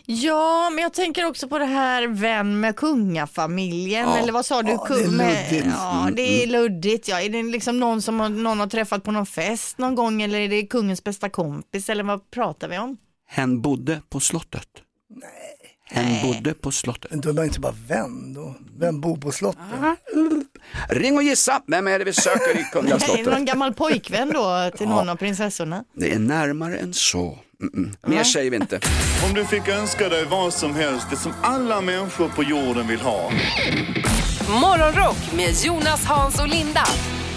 Ja, 0.06 0.70
men 0.70 0.84
jag 0.84 0.94
tänker 0.94 1.26
också 1.26 1.48
på 1.48 1.60
det 1.60 1.66
här 1.66 2.08
vän 2.08 2.60
med 2.60 2.76
kungafamiljen, 2.76 4.08
Ja. 4.10 4.18
eller 4.18 4.32
vad 4.32 4.46
sa 4.46 4.62
du? 4.62 4.72
Ja, 4.72 4.88
det 4.90 4.94
är 4.96 5.08
luddigt. 5.08 5.66
Ja, 5.78 6.10
det 6.16 6.44
är 6.44 6.48
luddigt. 6.48 7.08
Ja. 7.08 7.22
Är 7.22 7.30
det 7.30 7.44
liksom 7.44 7.80
någon 7.80 8.02
som 8.02 8.20
har, 8.20 8.30
någon 8.30 8.60
har 8.60 8.68
träffat 8.68 9.04
på 9.04 9.12
någon 9.12 9.26
fest 9.26 9.78
någon 9.78 9.96
gång 9.96 10.22
eller 10.22 10.40
är 10.40 10.50
det 10.50 10.66
kungens 10.66 11.04
bästa 11.04 11.30
kompis 11.30 11.90
eller 11.90 12.04
vad 12.04 12.32
pratar 12.32 12.68
vi 12.70 12.78
om? 12.78 12.98
Hen 13.34 13.62
bodde 13.62 14.02
på 14.10 14.20
slottet. 14.20 14.68
Hen 15.86 16.22
bodde 16.24 16.54
på 16.54 16.72
slottet. 16.72 17.12
Men 17.12 17.22
då 17.22 17.30
är 17.30 17.34
man 17.34 17.46
inte 17.46 17.60
bara 17.60 17.76
vän 17.88 18.34
då. 18.34 18.56
Vem 18.80 19.02
bor 19.02 19.18
på 19.18 19.32
slottet? 19.32 19.62
Ring 20.90 21.18
och 21.18 21.24
gissa, 21.24 21.62
vem 21.68 21.88
är 21.88 22.00
det 22.00 22.06
vi 22.06 22.14
söker 22.14 22.60
i 22.60 22.64
Kungliga 22.74 22.96
Är 22.96 23.00
det 23.00 23.08
någon 23.08 23.24
slottet? 23.24 23.46
gammal 23.46 23.74
pojkvän 23.74 24.30
då 24.34 24.72
till 24.78 24.88
någon 24.88 25.10
av 25.10 25.16
prinsessorna? 25.16 25.84
Det 25.96 26.14
är 26.14 26.20
närmare 26.20 26.78
än 26.78 26.94
så. 26.94 27.40
Mm-mm. 27.64 27.96
Mer 28.08 28.24
säger 28.24 28.52
vi 28.52 28.58
inte. 28.58 28.80
Om 29.28 29.34
du 29.34 29.46
fick 29.46 29.68
önska 29.68 30.10
dig 30.10 30.26
vad 30.26 30.54
som 30.54 30.76
helst, 30.76 31.08
det 31.10 31.16
som 31.18 31.34
alla 31.42 31.82
människor 31.82 32.30
på 32.30 32.44
jorden 32.44 32.88
vill 32.88 33.02
ha. 33.02 33.32
Morgonrock 34.62 35.34
med 35.36 35.56
Jonas, 35.64 36.06
Hans 36.06 36.40
och 36.40 36.48
Linda 36.48 36.84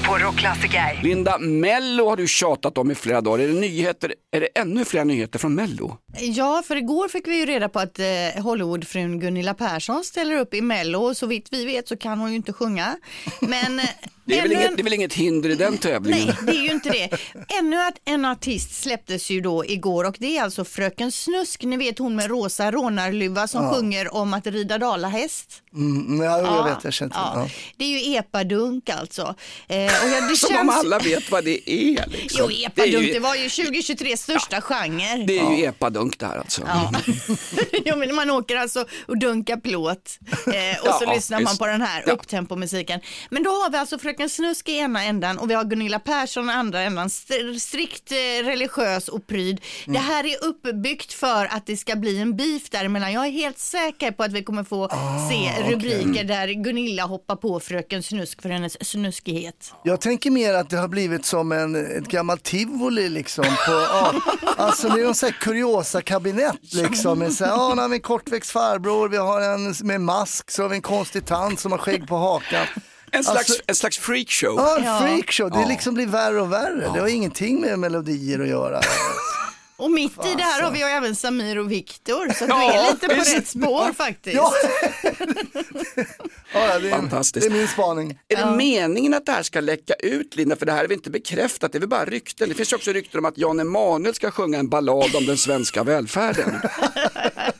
på 0.09 0.19
Rockklassiker. 0.19 1.01
Linda, 1.03 1.39
Mello 1.39 2.09
har 2.09 2.17
du 2.17 2.27
tjatat 2.29 2.79
om 2.79 2.91
i 2.91 2.95
flera 2.95 3.21
dagar. 3.21 3.45
Är 3.45 3.49
det 3.49 3.61
nyheter? 3.61 4.15
Är 4.31 4.41
det 4.41 4.47
ännu 4.47 4.85
fler 4.85 5.05
nyheter 5.05 5.39
från 5.39 5.55
Mello? 5.55 5.97
Ja, 6.19 6.63
för 6.67 6.77
igår 6.77 7.09
fick 7.09 7.27
vi 7.29 7.39
ju 7.39 7.47
reda 7.47 7.69
på 7.69 7.79
att 7.81 7.99
eh, 7.99 8.43
Hollywoodfrun 8.43 9.21
Gunilla 9.21 9.55
Persson 9.55 10.05
ställer 10.05 10.37
upp 10.39 10.55
i 10.55 10.61
Mello 10.61 10.99
och 10.99 11.17
så 11.17 11.27
vitt 11.27 11.49
vi 11.51 11.65
vet 11.65 11.89
så 11.89 11.97
kan 11.97 12.19
hon 12.19 12.31
ju 12.31 12.37
inte 12.37 12.53
sjunga. 12.53 12.97
Men 13.41 13.81
Det 14.27 14.39
är, 14.39 14.43
väl 14.43 14.53
ännu 14.53 14.61
inget, 14.61 14.71
en- 14.71 14.77
det 14.77 14.81
är 14.83 14.85
väl 14.85 14.93
inget 14.93 15.13
hinder 15.15 15.51
i 15.51 15.55
den 15.55 15.79
tävlingen? 15.79 16.27
Nej, 16.27 16.37
det 16.47 16.53
är 16.53 16.63
ju 16.63 16.71
inte 16.71 16.91
det. 16.91 17.09
Ännu 17.59 17.81
att 17.81 17.95
en 18.05 18.25
artist 18.25 18.83
släpptes 18.83 19.31
ju 19.31 19.41
då 19.41 19.65
igår 19.67 20.05
och 20.05 20.17
det 20.19 20.37
är 20.39 20.43
alltså 20.43 20.65
Fröken 20.65 21.13
Snusk, 21.13 21.63
ni 21.63 21.77
vet 21.77 21.99
hon 21.99 22.17
med 22.17 22.31
rosa 22.31 22.71
rånarluva 22.71 23.47
som 23.49 23.71
sjunger 23.75 24.15
om 24.15 24.35
att 24.35 24.47
rida 24.47 24.79
dalahäst. 24.79 25.61
Mm, 25.75 26.23
ja, 26.23 26.39
jag 26.41 26.65
vet, 26.65 26.85
jag 26.85 26.93
känner 26.93 27.11
till 27.11 27.21
Ja, 27.25 27.33
ja. 27.41 27.49
Det 27.77 27.85
är 27.85 27.89
ju 27.89 28.15
epadunk 28.17 28.89
alltså. 28.91 29.23
Eh, 29.69 29.77
och 29.85 30.09
jag, 30.09 30.29
det 30.29 30.37
Som 30.45 30.57
om 30.57 30.69
alla 30.71 30.99
vet 30.99 31.31
vad 31.31 31.45
det 31.45 31.71
är. 31.71 32.07
Liksom. 32.09 32.39
Jo, 32.41 32.47
det, 32.49 32.55
är 32.65 32.67
epadunk, 32.67 33.07
det 33.07 33.13
ju, 33.13 33.19
var 33.19 33.35
ju 33.35 33.49
2023 33.49 34.17
största 34.17 34.61
genre. 34.61 35.25
det 35.27 35.39
är 35.39 35.57
ju 35.57 35.65
epadunk 35.65 36.19
det 36.19 36.27
här 36.27 36.37
alltså. 36.39 36.63
Ja. 36.67 36.93
jo, 37.85 37.97
men 37.97 38.15
man 38.15 38.31
åker 38.31 38.57
alltså 38.57 38.85
och 39.07 39.19
dunkar 39.19 39.57
plåt 39.57 40.19
eh, 40.47 40.81
och 40.89 40.95
så 40.95 41.05
Ja, 41.05 41.15
lyssnar 41.15 41.41
man 41.41 41.45
visst. 41.53 41.59
på 41.59 41.67
den 41.67 41.83
här 41.83 42.05
Ja. 42.07 42.13
upptempomusiken. 42.13 43.01
Men 43.31 43.43
då 43.43 43.51
har 43.51 43.71
vi 43.71 43.77
alltså 43.79 43.99
Fröken 43.99 44.14
Snusk 44.29 44.69
i 44.69 44.77
ena 44.79 45.05
ändan 45.05 45.39
och 45.39 45.51
vi 45.51 45.55
har 45.55 45.65
Gunilla 45.65 45.99
Persson 45.99 46.51
i 46.51 46.53
andra 46.53 46.81
ändan. 46.81 47.07
St- 47.07 47.61
strikt 47.61 48.13
eh, 48.13 48.47
religiös 48.47 49.09
och 49.09 49.27
pryd. 49.27 49.61
Mm. 49.87 49.93
Det 49.95 49.99
här 49.99 50.25
är 50.27 50.45
uppbyggt 50.45 51.13
för 51.13 51.45
att 51.47 51.67
det 51.67 51.77
ska 51.77 51.97
bli 51.97 52.19
en 52.21 52.37
beef 52.37 52.71
däremellan. 52.71 53.13
Jag 53.13 53.27
är 53.27 53.31
helt 53.31 53.59
säker 53.59 54.11
på 54.11 54.23
att 54.23 54.33
vi 54.33 54.43
kommer 54.45 54.65
få 54.65 54.85
Ah, 54.91 55.29
se 55.31 55.71
rubriker 55.73 56.25
där 56.25 56.49
Gunilla 56.49 57.03
hoppar 57.03 57.37
på 57.37 57.61
Fröken 57.61 58.03
Snusk 58.03 58.43
för 58.43 58.49
hennes 58.49 58.89
snuskighet. 58.91 59.73
Jag 59.85 60.01
tänker 60.01 60.31
mer 60.31 60.55
att 60.55 60.71
det 60.71 60.77
har 60.77 60.89
blivit 60.89 61.27
som 61.27 61.53
en, 61.53 61.97
ett 61.99 62.09
gammalt 62.09 62.43
tivoli 62.43 63.09
liksom. 63.09 63.45
På, 63.45 63.73
ja, 63.73 64.15
alltså 64.57 64.89
det 64.89 65.01
är 65.01 65.05
någon 65.05 65.15
sån 65.15 65.27
här 65.27 65.37
kuriosa-kabinett 65.41 66.75
liksom. 66.75 67.19
Med 67.19 67.33
så 67.33 67.45
här, 67.45 67.51
ja, 67.53 67.75
har 67.75 67.89
vi 67.89 67.95
en 67.97 68.01
kortväxt 68.03 68.51
farbror, 68.51 69.09
vi 69.09 69.17
har 69.17 69.41
en 69.41 69.75
med 69.83 70.01
mask, 70.01 70.51
så 70.51 70.63
har 70.63 70.69
vi 70.69 70.77
en 70.77 70.83
konstig 70.83 71.27
tant 71.27 71.61
som 71.61 71.73
har 71.73 71.79
skägg 71.79 72.07
på 72.07 72.17
hakan. 72.17 72.67
En 73.15 73.25
slags, 73.25 73.39
Alltså- 73.39 73.63
en 73.67 73.75
slags 73.75 73.99
freakshow. 73.99 74.55
Ja, 74.57 74.77
en 74.79 74.85
Ja. 74.85 74.99
freakshow. 75.01 75.51
Det 75.51 75.67
liksom 75.69 75.95
blir 75.95 76.07
värre 76.07 76.41
och 76.41 76.53
värre. 76.53 76.91
Det 76.95 77.01
har 77.01 77.09
ingenting 77.09 77.61
med 77.61 77.79
melodier 77.79 78.41
att 78.41 78.49
göra. 78.49 78.81
Och 79.77 79.91
mitt 79.91 80.13
i 80.13 80.35
det 80.37 80.43
här 80.43 80.63
har 80.63 80.71
vi 80.71 80.79
ju 80.79 80.85
även 80.85 81.17
Samir 81.17 81.59
och 81.59 81.73
Viktor 81.73 82.33
så 82.39 82.45
Ja, 82.49 82.71
du 82.71 82.79
är 82.79 82.93
lite 82.93 83.09
på 83.09 83.37
rätt 83.39 83.49
spår 83.49 83.93
faktiskt. 83.93 84.37
Ja, 84.37 84.53
Ja, 86.55 86.79
det, 86.79 86.89
är, 86.89 86.91
Fantastiskt. 86.91 87.47
det 87.51 87.55
är 87.55 87.59
min 87.59 87.69
spaning. 87.69 88.19
Är 88.29 88.37
det 88.37 88.57
meningen 88.57 89.15
att 89.15 89.27
det 89.27 89.33
här 89.33 89.43
ska 89.43 89.61
läcka 89.61 89.95
ut 89.95 90.37
Linda? 90.37 90.57
För 90.57 90.67
det 90.67 90.73
här 90.73 90.79
är 90.79 90.89
väl 90.89 90.93
inte 90.93 91.11
bekräftat, 91.11 91.73
det 91.73 91.79
är 91.79 91.81
väl 91.81 91.89
bara 91.89 92.05
rykten. 92.05 92.49
Det 92.49 92.55
finns 92.55 92.73
ju 92.73 92.77
också 92.77 92.93
rykten 92.93 93.19
om 93.19 93.25
att 93.25 93.39
Jan 93.39 93.61
Emanuel 93.61 94.15
ska 94.15 94.31
sjunga 94.31 94.59
en 94.59 94.69
ballad 94.69 95.17
om 95.17 95.27
den 95.27 95.37
svenska 95.39 95.83
välfärden. 95.85 96.61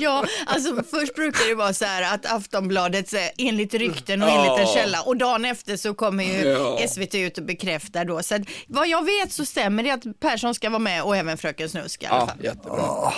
Ja, 0.00 0.24
alltså 0.46 0.82
först 0.90 1.14
brukar 1.14 1.48
det 1.48 1.54
vara 1.54 1.72
så 1.72 1.84
här 1.84 2.14
att 2.14 2.26
Aftonbladet 2.26 3.08
säger 3.08 3.30
enligt 3.38 3.74
rykten 3.74 4.22
och 4.22 4.28
enligt 4.28 4.60
en 4.68 4.74
källa 4.74 5.02
och 5.02 5.16
dagen 5.16 5.44
efter 5.44 5.76
så 5.76 5.94
kommer 5.94 6.24
ju 6.24 6.48
Ja. 6.48 6.88
SVT 6.88 7.14
ut 7.14 7.38
och 7.38 7.44
bekräftar 7.44 8.04
då. 8.04 8.22
Så 8.22 8.34
att, 8.34 8.42
vad 8.68 8.88
jag 8.88 9.04
vet 9.04 9.32
så 9.32 9.44
stämmer 9.46 9.82
det 9.82 9.90
att 9.90 10.20
Persson 10.20 10.54
ska 10.54 10.70
vara 10.70 10.78
med 10.78 11.02
och 11.02 11.16
även 11.16 11.38
Fröken 11.38 11.68
Snusk 11.68 12.02
i 12.02 12.06
alla 12.06 12.20
Ja, 12.20 12.26
fall. 12.26 12.44
jättebra. 12.44 13.12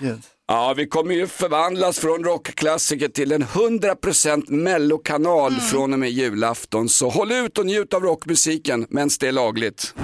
Gud. 0.00 0.22
Ja, 0.48 0.74
vi 0.76 0.86
kommer 0.86 1.14
ju 1.14 1.26
förvandlas 1.26 1.98
från 1.98 2.24
rockklassiker 2.24 3.08
till 3.08 3.32
en 3.32 3.44
100% 3.44 4.50
mellokanal 4.50 5.52
från 5.54 5.92
och 5.92 5.98
med 5.98 6.10
julafton. 6.10 6.88
Så 6.88 7.08
håll 7.08 7.32
ut 7.32 7.58
och 7.58 7.66
njut 7.66 7.94
av 7.94 8.02
rockmusiken 8.02 8.86
medan 8.90 9.10
det 9.20 9.28
är 9.28 9.32
lagligt. 9.32 9.94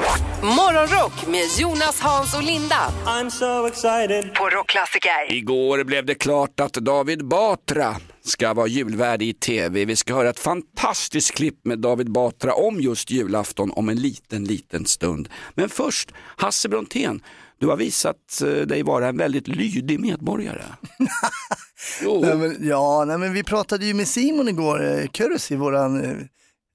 Morgonrock 0.42 1.26
med 1.26 1.46
Jonas, 1.58 2.00
Hans 2.00 2.34
och 2.34 2.42
Linda 2.42 2.92
I'm 3.04 3.30
so 3.30 3.66
excited. 3.66 4.34
på 4.34 4.48
Rockklassiker. 4.48 5.32
Igår 5.32 5.84
blev 5.84 6.06
det 6.06 6.14
klart 6.14 6.60
att 6.60 6.72
David 6.72 7.26
Batra 7.26 7.96
ska 8.24 8.54
vara 8.54 8.66
julvärd 8.66 9.22
i 9.22 9.32
tv. 9.32 9.84
Vi 9.84 9.96
ska 9.96 10.14
höra 10.14 10.30
ett 10.30 10.38
fantastiskt 10.38 11.34
klipp 11.34 11.64
med 11.64 11.78
David 11.78 12.12
Batra 12.12 12.54
om 12.54 12.80
just 12.80 13.10
julafton 13.10 13.70
om 13.70 13.88
en 13.88 13.96
liten, 13.96 14.44
liten 14.44 14.86
stund. 14.86 15.28
Men 15.54 15.68
först, 15.68 16.12
Hasse 16.36 16.68
Brontén, 16.68 17.22
du 17.60 17.66
har 17.66 17.76
visat 17.76 18.42
eh, 18.42 18.48
dig 18.48 18.82
vara 18.82 19.08
en 19.08 19.16
väldigt 19.16 19.48
lydig 19.48 20.00
medborgare. 20.00 20.64
jo. 22.02 22.20
Nej, 22.20 22.36
men, 22.36 22.56
ja, 22.68 23.04
nej, 23.04 23.18
men 23.18 23.32
vi 23.32 23.44
pratade 23.44 23.86
ju 23.86 23.94
med 23.94 24.08
Simon 24.08 24.48
igår, 24.48 25.56
våran, 25.56 26.04
eh, 26.04 26.16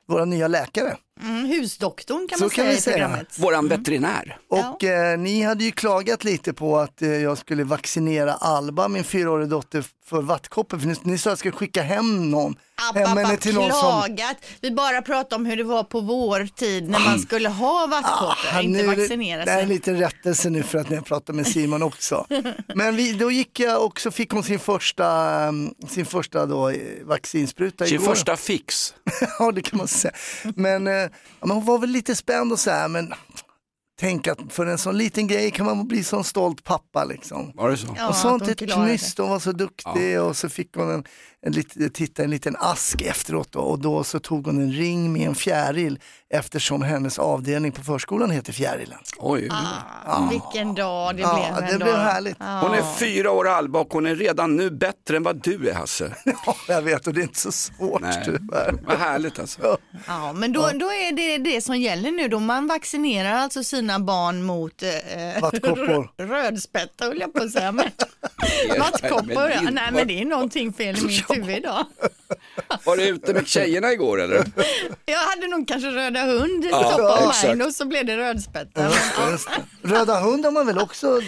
våran 0.08 0.29
nya 0.29 0.48
läkare. 0.48 0.98
Mm, 1.22 1.46
husdoktorn 1.46 2.27
kan 2.27 2.38
Så 2.38 2.43
man 2.43 2.50
kan 2.50 2.55
säga 2.65 2.70
vi 2.72 2.77
i 2.77 2.82
säga. 2.82 2.93
programmet. 2.96 3.39
Våran 3.39 3.67
veterinär. 3.67 4.38
Och 4.50 4.84
eh, 4.84 5.17
ni 5.20 5.41
hade 5.41 5.63
ju 5.63 5.72
klagat 5.72 6.24
lite 6.24 6.53
på 6.53 6.77
att 6.79 7.01
eh, 7.01 7.10
jag 7.10 7.38
skulle 7.38 7.63
vaccinera 7.63 8.34
Alba, 8.34 8.88
min 8.88 9.03
fyraåriga 9.03 9.48
dotter, 9.48 9.84
för 10.05 10.22
vattkoppor. 10.22 10.77
För 10.79 10.88
ni, 10.88 10.96
ni 11.03 11.17
sa 11.17 11.29
att 11.29 11.32
jag 11.32 11.38
skulle 11.39 11.51
skicka 11.51 11.82
hem 11.82 12.32
någon. 12.32 12.55
App, 12.89 12.96
hem 12.98 13.17
henne 13.17 13.38
till 13.38 13.55
någon 13.55 13.72
som... 13.72 13.79
klagat. 13.79 14.38
Vi 14.62 14.72
bara 14.72 15.01
pratade 15.01 15.36
om 15.36 15.46
hur 15.46 15.58
det 15.58 15.63
var 15.63 15.84
på 15.84 16.00
vår 16.00 16.46
tid 16.55 16.89
när 16.89 17.00
man 17.00 17.20
skulle 17.20 17.50
ha 17.50 17.88
vattkoppor, 17.88 18.36
Ah, 18.53 18.62
inte 18.62 18.84
nu 18.84 18.91
är 18.91 18.96
det- 18.96 19.01
vaccinera 19.01 19.46
Det 19.46 19.51
är 19.51 19.55
en 19.62 19.67
sig. 19.67 19.75
liten 19.75 19.98
rättelse 20.00 20.50
nu 20.50 20.63
för 20.63 20.77
att 20.77 20.89
ni 20.89 20.96
har 20.96 21.03
pratat 21.03 21.36
med 21.36 21.48
Simon 21.48 21.84
också. 21.84 22.25
Men 22.75 22.96
vi, 22.96 23.13
då 23.13 23.32
gick 23.32 23.60
jag 23.60 23.86
och 23.86 24.00
så 24.00 24.12
fick 24.12 24.32
hon 24.32 24.43
sin 24.43 24.60
första, 24.60 25.08
mm, 25.43 25.74
sin 25.89 26.05
första 26.05 26.46
då, 26.46 26.70
eh, 26.70 26.77
vaccinspruta 27.03 27.86
Sin 27.86 27.96
igår. 27.96 28.05
första 28.05 28.38
fix. 28.38 28.93
ja, 29.39 29.51
det 29.51 29.62
kan 29.62 29.77
man 29.77 29.88
säga. 29.88 30.13
Men, 30.55 30.88
eh, 30.88 31.10
ja, 31.39 31.48
men 31.48 31.51
hon 31.58 31.65
var 31.65 31.79
väl 31.79 31.89
lite 31.89 32.15
spänd 32.15 32.51
och 32.51 32.60
så 32.60 32.72
här, 32.72 32.88
men 32.88 33.13
tänk 34.00 34.27
att 34.27 34.39
för 34.50 34.65
en 34.65 34.77
sån 34.77 34.98
liten 34.98 35.27
grej 35.27 35.51
kan 35.51 35.65
man 35.65 35.88
bli 35.88 36.03
sån 36.03 36.24
stolt 36.24 36.63
pappa 36.63 37.05
liksom. 37.05 37.51
Var 37.55 37.70
det 37.70 37.77
så? 37.77 37.96
Ja, 37.98 38.08
och 38.08 38.15
sånt 38.15 38.41
hon 38.41 38.51
ett 38.51 38.72
knyst, 38.72 39.17
hon 39.17 39.29
var 39.29 39.39
så 39.39 39.51
duktig 39.51 40.22
och 40.22 40.38
så 40.38 40.50
fick 40.50 40.75
hon 40.75 40.89
en, 40.91 41.03
en, 41.45 41.53
lit- 41.53 41.93
titta 41.93 42.23
en 42.23 42.29
liten 42.29 42.55
ask 42.59 43.01
efteråt 43.01 43.51
då, 43.51 43.59
och 43.59 43.79
då 43.79 44.03
så 44.03 44.19
tog 44.19 44.45
hon 44.45 44.62
en 44.62 44.71
ring 44.71 45.13
med 45.13 45.27
en 45.27 45.35
fjäril 45.35 46.00
eftersom 46.29 46.81
hennes 46.81 47.19
avdelning 47.19 47.71
på 47.71 47.83
förskolan 47.83 48.31
heter 48.31 48.53
Fjärilen. 48.53 48.97
Oj. 49.17 49.50
Ah, 50.05 50.29
Vilken 50.31 50.75
dag 50.75 51.15
det 51.15 51.21
Ja, 51.21 51.33
blev 51.55 51.67
det 51.67 51.73
ändå. 51.73 51.85
blev 51.85 51.97
härligt. 51.97 52.35
Ja. 52.39 52.59
Hon 52.62 52.73
är 52.73 52.95
fyra 53.00 53.31
år 53.31 53.47
Alba 53.47 53.79
och 53.79 53.93
hon 53.93 54.05
är 54.05 54.15
redan 54.15 54.55
nu 54.55 54.71
bättre 54.71 55.17
än 55.17 55.23
vad 55.23 55.43
du 55.43 55.69
är 55.69 55.73
Hasse. 55.73 56.15
Ja, 56.45 56.55
jag 56.67 56.81
vet 56.81 57.07
och 57.07 57.13
det 57.13 57.21
är 57.21 57.23
inte 57.23 57.39
så 57.39 57.51
svårt 57.51 58.01
Nej. 58.01 58.21
tyvärr. 58.25 58.73
Vad 58.88 58.97
härligt 58.97 59.39
alltså. 59.39 59.77
Ja, 60.07 60.33
men 60.33 60.53
då, 60.53 60.62
då 60.62 60.85
är 60.85 61.12
det 61.15 61.38
det 61.38 61.62
som 61.62 61.77
gäller 61.79 62.12
nu 62.12 62.27
då. 62.27 62.39
Man 62.39 62.67
vaccinerar 62.67 63.33
alltså 63.33 63.63
sina 63.63 64.00
barn 64.00 64.43
mot 64.43 64.83
eh, 64.83 64.89
rödspätta 66.17 67.05
höll 67.05 67.19
jag 67.19 67.33
på 67.33 67.43
att 67.43 67.51
säga. 67.51 67.71
Men, 67.71 67.85
vattkoppor, 68.79 69.71
nej 69.71 69.89
men 69.93 70.07
det 70.07 70.21
är 70.21 70.25
någonting 70.25 70.73
fel 70.73 70.97
i 70.97 71.01
mitt 71.05 71.27
huvud 71.33 71.57
idag. 71.57 71.85
Var 72.85 72.97
du 72.97 73.03
ute 73.03 73.33
med 73.33 73.47
tjejerna 73.47 73.91
igår 73.93 74.21
eller? 74.21 74.45
Jag 75.05 75.17
hade 75.17 75.47
nog 75.47 75.67
kanske 75.67 75.89
röda 75.89 76.25
hund 76.25 76.65
Ja, 76.71 76.91
top 76.91 77.27
of 77.27 77.43
mind 77.43 77.62
och 77.62 77.73
så 77.75 77.86
blev 77.86 78.05
det 78.05 78.17
rödspätta. 78.17 78.91
Röda 79.81 80.19
hund 80.19 80.45
har 80.45 80.51
man 80.51 80.67
väl 80.67 80.77
också? 80.77 81.21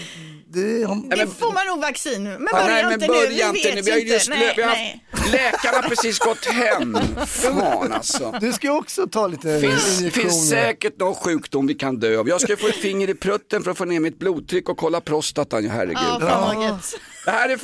Det 0.47 0.83
har, 0.83 1.15
det 1.15 1.27
får 1.27 1.53
man 1.53 1.67
nog 1.67 1.81
vaccin 1.81 2.23
nu. 2.23 2.29
Men 2.29 2.47
Ja, 2.51 2.63
börja 2.63 2.67
nej, 2.67 2.83
men 2.83 2.93
inte 2.93 3.07
börja 3.07 3.51
nu, 3.51 3.53
vi 3.53 3.69
inte 3.69 3.75
vet. 3.75 3.87
Vi 3.87 3.91
har 3.91 3.97
just 3.97 4.27
inte. 4.27 4.39
Nej, 4.39 4.53
vi 4.55 4.61
har 4.61 4.69
nej. 4.69 5.05
haft, 5.11 5.31
läkarna 5.31 5.77
har 5.77 5.89
precis 5.89 6.19
gått 6.19 6.45
hem. 6.45 6.97
Fan 7.27 7.93
alltså. 7.93 8.33
du 8.41 8.53
ska 8.53 8.71
också 8.71 9.07
ta 9.07 9.27
lite 9.27 9.59
finns, 9.59 9.99
injektioner. 9.99 10.29
finns 10.29 10.49
säkert 10.49 10.99
någon 10.99 11.15
sjukdom 11.15 11.67
vi 11.67 11.73
kan 11.73 11.99
dö 11.99 12.19
av. 12.19 12.29
Jag 12.29 12.41
ska 12.41 12.57
få 12.57 12.67
ett 12.67 12.75
finger 12.75 13.09
i 13.09 13.13
prutten 13.15 13.63
för 13.63 13.71
att 13.71 13.77
få 13.77 13.85
ner 13.85 13.99
mitt 13.99 14.19
blodtryck 14.19 14.69
och 14.69 14.77
kolla 14.77 15.01
prostatan, 15.01 15.69
herregud. 15.69 15.97
Ja. 15.97 16.79
Det 17.25 17.31
här 17.31 17.49
är... 17.49 17.59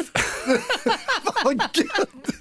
Vad 1.43 1.55
gött. 1.73 2.35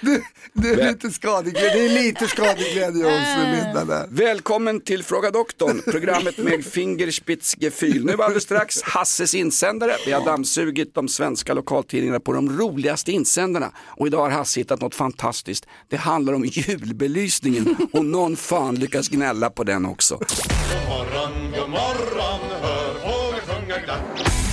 Det, 0.00 0.22
det 0.52 0.68
är 0.68 0.88
lite 0.88 1.10
skadeglädje, 1.10 1.72
det 1.72 1.84
är 1.84 2.02
lite 2.02 2.28
skadeglädje 2.28 3.04
hos 3.04 3.56
Linda 3.64 3.84
där. 3.84 4.06
Välkommen 4.10 4.80
till 4.80 5.02
Fråga 5.02 5.30
doktorn, 5.30 5.82
programmet 5.92 6.38
med 6.38 6.64
Fingerspitzgefühl. 6.64 8.04
Nu 8.04 8.12
alldeles 8.12 8.42
strax 8.42 8.82
Hasses 8.82 9.34
insändare. 9.34 9.92
Vi 10.06 10.12
har 10.12 10.24
dammsugit 10.24 10.94
de 10.94 11.08
svenska 11.08 11.54
lokaltidningarna 11.54 12.20
på 12.20 12.32
de 12.32 12.58
roligaste 12.58 13.12
insändarna. 13.12 13.72
Och 13.86 14.06
idag 14.06 14.20
har 14.20 14.30
Hasse 14.30 14.60
hittat 14.60 14.80
något 14.80 14.94
fantastiskt. 14.94 15.66
Det 15.88 15.96
handlar 15.96 16.32
om 16.32 16.44
julbelysningen 16.44 17.76
och 17.92 18.04
någon 18.04 18.36
fan 18.36 18.74
lyckas 18.74 19.08
gnälla 19.08 19.50
på 19.50 19.64
den 19.64 19.86
också. 19.86 20.20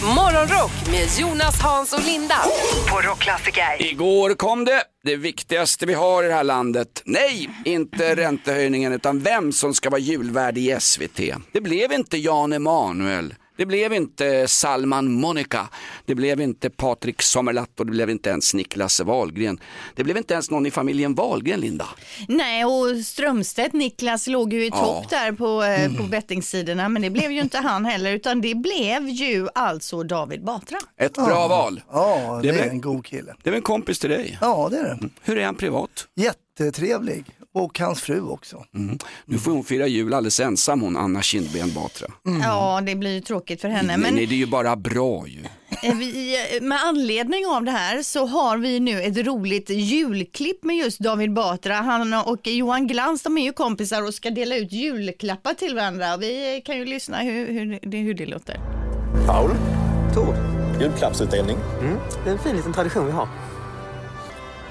Morgonrock 0.06 0.72
med 0.92 1.08
Jonas, 1.20 1.62
Hans 1.62 1.94
och 1.94 2.06
Linda 2.06 2.36
på 2.90 3.02
Rockklassiker. 3.02 3.92
Igår 3.92 4.34
kom 4.34 4.66
det, 4.66 4.84
det 5.04 5.16
viktigaste 5.16 5.86
vi 5.86 5.94
har 5.94 6.24
i 6.24 6.28
det 6.28 6.34
här 6.34 6.44
landet. 6.44 7.02
Nej, 7.06 7.50
inte 7.66 8.16
räntehöjningen 8.16 8.94
utan 8.94 9.20
vem 9.20 9.52
som 9.52 9.74
ska 9.74 9.90
vara 9.90 10.00
julvärd 10.00 10.58
i 10.58 10.78
SVT. 10.80 11.20
Det 11.52 11.62
blev 11.62 11.92
inte 11.92 12.18
Jan 12.18 12.54
Emanuel. 12.54 13.34
Det 13.58 13.66
blev 13.66 13.94
inte 13.94 14.48
Salman 14.48 15.12
Monica, 15.12 15.68
det 16.06 16.16
blev 16.16 16.42
inte 16.42 16.70
Patrik 16.70 17.22
Sommerlath 17.22 17.72
och 17.80 17.86
det 17.86 17.92
blev 17.92 18.10
inte 18.10 18.30
ens 18.30 18.54
Niklas 18.54 19.00
Wahlgren. 19.00 19.60
Det 19.96 20.04
blev 20.04 20.18
inte 20.18 20.34
ens 20.34 20.52
någon 20.52 20.66
i 20.66 20.72
familjen 20.72 21.16
Wahlgren, 21.16 21.60
Linda. 21.60 21.88
Nej, 22.28 22.66
och 22.66 23.06
Strömstedt, 23.06 23.74
Niklas, 23.74 24.28
låg 24.28 24.54
ju 24.54 24.66
i 24.66 24.68
Ja. 24.68 24.78
topp 24.78 25.10
där 25.10 25.32
på, 25.32 25.64
eh, 25.64 25.98
på 25.98 26.04
bettingsidorna, 26.04 26.90
men 26.90 27.02
det 27.02 27.10
blev 27.10 27.32
ju 27.32 27.42
inte 27.42 27.58
han 27.58 27.86
heller, 27.86 28.12
utan 28.12 28.42
det 28.42 28.56
blev 28.56 29.10
ju 29.10 29.48
alltså 29.56 30.04
David 30.04 30.44
Batra. 30.44 30.78
Ett 30.98 31.14
bra 31.14 31.48
val. 31.48 31.82
Ja, 31.92 32.40
det 32.44 32.52
Det 32.52 32.60
är 32.60 32.70
en 32.70 32.82
god 32.82 33.06
kille. 33.06 33.36
Det 33.44 33.50
är 33.50 33.54
en 33.54 33.62
kompis 33.62 34.00
till 34.00 34.10
dig. 34.10 34.38
Ja, 34.42 34.68
det 34.72 34.78
är 34.78 34.84
det. 34.84 35.10
Hur 35.22 35.38
är 35.38 35.46
han 35.46 35.56
privat? 35.56 36.08
Jättetrevlig. 36.16 37.26
Och 37.56 37.80
hans 37.80 38.02
fru 38.02 38.22
också. 38.22 38.64
Mm. 38.76 38.98
Nu 39.26 39.38
får 39.38 39.52
hon 39.52 39.64
fira 39.64 39.88
jul 39.88 40.14
alldeles 40.14 40.40
ensam 40.40 40.82
hon, 40.82 40.98
Anna 40.98 41.22
Kindben 41.22 41.74
Batra. 41.74 42.08
Ja, 42.44 42.82
det 42.86 42.96
blir 42.96 43.14
ju 43.14 43.22
tråkigt 43.22 43.62
för 43.62 43.70
henne. 43.70 43.98
Men 43.98 44.14
nej, 44.16 44.26
det 44.26 44.36
är 44.36 44.38
ju 44.38 44.46
bara 44.48 44.76
bra 44.76 45.28
ju. 45.28 45.40
eh, 45.84 45.96
vi, 45.96 46.38
eh, 46.58 46.64
med 46.64 46.80
anledning 46.84 47.46
av 47.48 47.64
det 47.64 47.72
här 47.72 48.02
så 48.02 48.26
har 48.26 48.58
vi 48.58 48.80
nu 48.80 49.02
ett 49.02 49.18
roligt 49.18 49.70
julklipp 49.70 50.64
med 50.64 50.76
just 50.76 51.00
David 51.00 51.34
Batra. 51.34 51.76
Han 51.76 52.14
och 52.14 52.48
Johan 52.48 52.88
Glans, 52.88 53.24
de 53.24 53.38
är 53.38 53.44
ju 53.44 53.54
kompisar 53.54 54.08
och 54.08 54.14
ska 54.14 54.30
dela 54.30 54.56
ut 54.56 54.72
julklappar 54.72 55.54
till 55.54 55.76
varandra. 55.76 56.18
Vi 56.18 56.62
kan 56.66 56.78
ju 56.78 56.86
lyssna 56.86 57.18
hur, 57.18 57.48
hur, 57.54 57.80
det, 57.82 57.98
hur 57.98 58.14
det 58.14 58.26
låter. 58.26 58.60
Paul, 59.28 59.52
Tord, 60.14 60.36
julklappsutdelning. 60.82 61.58
mm, 61.80 61.98
det 62.24 62.30
är 62.30 62.34
en 62.34 62.40
fin 62.40 62.56
liten 62.56 62.74
tradition 62.74 63.06
vi 63.06 63.12
har. 63.12 63.28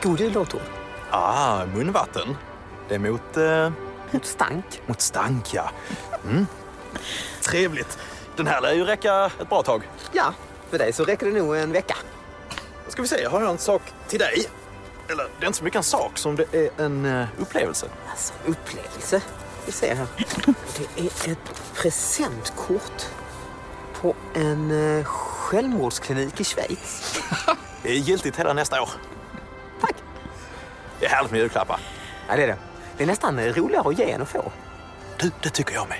God 0.02 0.20
jul 0.20 0.32
då, 0.32 0.44
Tord. 0.44 0.60
Ah, 1.10 1.66
munvatten. 1.66 2.28
Det 2.88 2.94
är 2.94 2.98
mot... 2.98 3.36
Eh, 3.36 3.70
Mot 4.10 4.26
stank. 4.26 4.82
mot 4.86 5.00
stank, 5.00 5.54
ja. 5.54 5.70
Mm. 6.24 6.46
Trevligt. 7.42 7.98
Den 8.36 8.46
här 8.46 8.60
lär 8.60 8.72
ju 8.72 8.84
räcka 8.84 9.30
ett 9.40 9.48
bra 9.48 9.62
tag. 9.62 9.88
Ja, 10.12 10.34
för 10.70 10.78
dig 10.78 10.92
så 10.92 11.04
räcker 11.04 11.26
det 11.26 11.32
nog 11.32 11.56
en 11.56 11.72
vecka. 11.72 11.96
Ska 12.88 13.02
vi 13.02 13.08
se, 13.08 13.24
har 13.24 13.40
jag 13.40 13.50
en 13.50 13.58
sak 13.58 13.82
till 14.08 14.18
dig? 14.18 14.44
Eller, 15.08 15.24
det 15.38 15.44
är 15.44 15.46
inte 15.46 15.58
så 15.58 15.64
mycket 15.64 15.76
en 15.76 15.82
sak 15.82 16.18
som 16.18 16.36
det 16.36 16.54
är 16.54 16.70
en 16.84 17.04
eh, 17.06 17.26
upplevelse. 17.38 17.86
Alltså, 18.10 18.32
upplevelse. 18.46 19.20
Vi 19.66 19.72
ser 19.72 19.94
här. 19.94 20.06
Det 20.96 21.00
är 21.02 21.32
ett 21.32 21.62
presentkort 21.74 23.02
på 24.00 24.14
en 24.34 24.70
eh, 24.98 25.04
självmordsklinik 25.04 26.40
i 26.40 26.44
Schweiz. 26.44 27.20
Det 27.82 27.88
är 27.90 27.94
giltigt 27.96 28.36
hela 28.38 28.52
nästa 28.52 28.82
år. 28.82 28.90
Tack. 29.80 29.94
Det 31.00 31.06
är 31.06 31.10
härligt 31.10 31.30
med 31.30 31.40
julklappar. 31.40 31.80
Ja, 32.28 32.36
det 32.36 32.42
är 32.42 32.46
det. 32.46 32.56
Det 32.96 33.02
är 33.02 33.06
nästan 33.06 33.40
roligare 33.52 33.88
att 33.88 33.98
ge 33.98 34.10
än 34.10 34.22
att 34.22 34.28
få. 34.28 34.52
Du, 35.20 35.30
det 35.42 35.50
tycker 35.50 35.74
jag 35.74 35.88
med. 35.88 35.98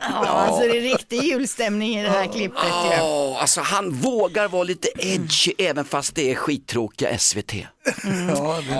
Ja, 0.00 0.12
alltså 0.28 0.60
det 0.60 0.76
är 0.78 0.80
riktig 0.80 1.22
julstämning 1.22 1.98
i 1.98 2.02
det 2.02 2.08
här 2.10 2.26
klippet 2.32 2.58
ju. 2.64 2.90
Ja, 2.96 3.38
alltså 3.40 3.60
han 3.60 3.90
vågar 3.90 4.48
vara 4.48 4.62
lite 4.64 4.88
edgy 4.98 5.52
även 5.58 5.84
fast 5.84 6.14
det 6.14 6.30
är 6.30 6.34
skittråkiga 6.34 7.18
SVT. 7.18 7.52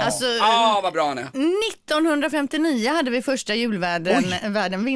Alltså, 0.02 0.24
Ja, 0.24 0.80
vad 0.82 0.92
bra 0.92 1.08
han 1.08 1.18
är. 1.18 1.22
1959 1.22 2.90
hade 2.92 3.10
vi 3.10 3.22
första 3.22 3.54
julvärden. 3.54 4.24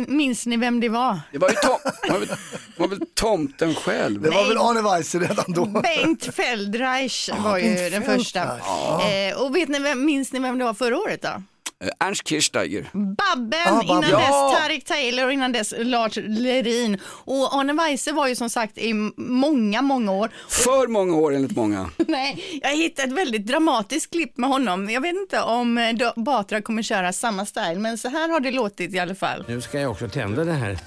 Minns 0.09 0.47
ni 0.47 0.57
vem 0.57 0.81
det 0.81 0.89
var? 0.89 1.21
Det 1.33 1.39
var 1.39 1.49
ju 1.49 1.55
tom, 1.55 1.79
var 2.11 2.19
väl, 2.19 2.29
var 2.77 2.89
väl 2.89 3.01
tomten 3.15 3.75
själv. 3.75 4.23
Det 4.23 4.31
var 4.31 4.49
väl 4.49 4.59
Arne 4.59 4.83
Weise 4.83 5.19
redan 5.19 5.45
då. 5.49 5.65
Bengt 5.65 6.35
Feldreich 6.35 7.31
var 7.39 7.59
ju 7.59 7.75
Bengt 7.75 7.93
den 7.93 8.03
första. 8.03 8.43
Eh, 8.43 9.37
och 9.43 9.57
vet 9.57 9.69
ni 9.69 9.79
vem, 9.79 10.05
minns 10.05 10.33
ni 10.33 10.39
vem 10.39 10.59
det 10.59 10.65
var 10.65 10.75
förra 10.75 10.99
året 10.99 11.23
då? 11.23 11.43
Eh, 11.85 12.07
Ernst 12.07 12.29
Kirchsteiger. 12.29 12.91
Babben, 12.93 13.61
Ah, 13.67 13.71
Babben. 13.71 13.87
innan 13.89 14.11
Ja. 14.11 14.19
dess 14.19 14.61
Tarik 14.63 14.85
Taylor 14.85 15.27
och 15.27 15.33
innan 15.33 15.53
dess 15.53 15.75
Lars 15.79 16.17
Lerin. 16.17 16.99
Och 17.07 17.55
Arne 17.55 17.73
Weise 17.73 18.13
var 18.13 18.29
ju 18.29 18.37
som 18.37 18.51
sagt 18.51 18.79
i 18.79 18.93
många, 19.17 19.83
många 19.83 20.13
år. 20.13 20.31
För 20.49 20.87
många 20.89 21.17
år 21.17 21.35
enligt 21.35 21.57
många. 21.57 21.91
Nej, 22.09 22.61
jag 22.63 22.77
hittade 22.77 23.09
ett 23.09 23.15
väldigt 23.15 23.47
dramatiskt 23.47 24.11
klipp 24.13 24.37
med 24.39 24.51
honom. 24.51 24.91
Jag 24.91 25.01
vet 25.01 25.15
inte 25.15 25.41
om 25.41 25.79
eh, 25.79 26.13
Batra 26.17 26.63
kommer 26.63 26.83
köra 26.83 27.13
samma 27.13 27.47
style, 27.47 27.75
men 27.79 27.99
så 27.99 28.09
här 28.09 28.29
har 28.29 28.41
det 28.41 28.51
låtit 28.51 28.95
i 28.95 28.99
alla 28.99 29.15
fall. 29.15 29.45
Nu 29.49 29.61
ska 29.61 29.81
jag 29.81 29.91
också 29.91 30.09
tända 30.09 30.45
det 30.45 30.53
här, 30.53 30.79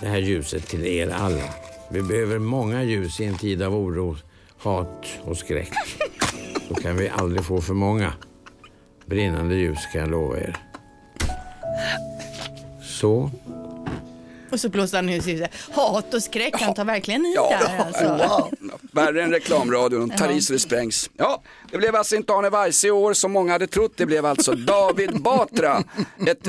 det 0.00 0.06
här 0.06 0.18
ljuset 0.18 0.68
till 0.68 0.86
er 0.86 1.08
alla. 1.10 1.44
Vi 1.90 2.02
behöver 2.02 2.38
många 2.38 2.82
ljus 2.82 3.20
i 3.20 3.24
en 3.24 3.38
tid 3.38 3.62
av 3.62 3.74
oro, 3.74 4.16
hat 4.58 5.06
och 5.24 5.36
skräck. 5.36 5.72
Då 6.68 6.74
kan 6.74 6.96
vi 6.96 7.08
aldrig 7.08 7.44
få 7.44 7.60
för 7.60 7.74
många 7.74 8.12
brinnande 9.10 9.54
ljus 9.54 9.78
kan 9.92 10.00
jag 10.00 10.10
lova 10.10 10.38
er. 10.38 10.56
Så. 12.82 13.30
Och 14.52 14.60
så 14.60 14.68
blåste 14.68 14.96
han 14.96 15.08
ut 15.08 15.24
sig. 15.24 15.48
Hat 15.72 16.14
och 16.14 16.22
skräck, 16.22 16.54
han 16.60 16.74
tar 16.74 16.84
verkligen 16.84 17.26
i 17.26 17.34
där 17.34 17.84
alltså. 17.86 18.48
Värre 18.92 19.22
än 19.22 19.30
reklamradion, 19.30 20.10
tar 20.10 20.30
i 20.30 20.40
så 20.40 20.52
det 20.52 20.58
sprängs. 20.58 21.10
Ja, 21.16 21.42
det 21.70 21.78
blev 21.78 21.96
alltså 21.96 22.16
inte 22.16 22.32
Arne 22.32 22.50
Weise 22.50 22.86
i 22.86 22.90
år 22.90 23.12
som 23.12 23.32
många 23.32 23.52
hade 23.52 23.66
trott. 23.66 23.92
Det 23.96 24.06
blev 24.06 24.26
alltså 24.26 24.52
David 24.52 25.22
Batra. 25.22 25.82
Ett 26.26 26.48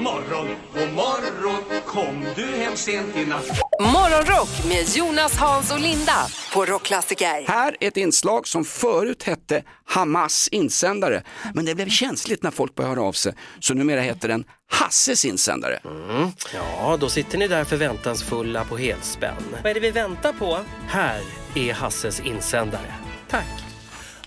morgon, 0.00 0.48
god 0.74 0.92
morgon 0.92 1.62
Kom 1.86 2.24
du 2.36 2.46
hem 2.46 2.76
sent 2.76 3.16
i 3.16 3.26
natt 3.26 3.60
Morgonrock 3.80 4.48
med 4.68 4.88
Jonas, 4.96 5.36
Hans 5.36 5.72
och 5.72 5.80
Linda 5.80 6.26
på 6.54 6.64
Rockklassiker. 6.64 7.44
Här 7.48 7.76
är 7.80 7.88
ett 7.88 7.96
inslag 7.96 8.48
som 8.48 8.64
förut 8.64 9.22
hette 9.22 9.62
Hamas 9.84 10.48
insändare, 10.48 11.22
men 11.54 11.64
det 11.64 11.74
blev 11.74 11.88
känsligt 11.88 12.42
när 12.42 12.50
folk 12.50 12.74
började 12.74 12.94
höra 12.94 13.08
av 13.08 13.12
sig, 13.12 13.34
så 13.60 13.74
numera 13.74 14.00
heter 14.00 14.28
den 14.28 14.44
Hasses 14.70 15.24
insändare. 15.24 15.80
Mm. 15.84 16.30
Ja, 16.54 16.96
då 17.00 17.08
sitter 17.08 17.38
ni 17.38 17.48
där 17.48 17.64
förväntansfulla 17.64 18.64
på 18.64 18.76
helspänn. 18.76 19.34
Vad 19.62 19.70
är 19.70 19.74
det 19.74 19.80
vi 19.80 19.90
väntar 19.90 20.32
på? 20.32 20.58
Här 20.88 21.20
är 21.54 21.72
Hasses 21.72 22.20
insändare. 22.20 22.94
Tack! 23.28 23.69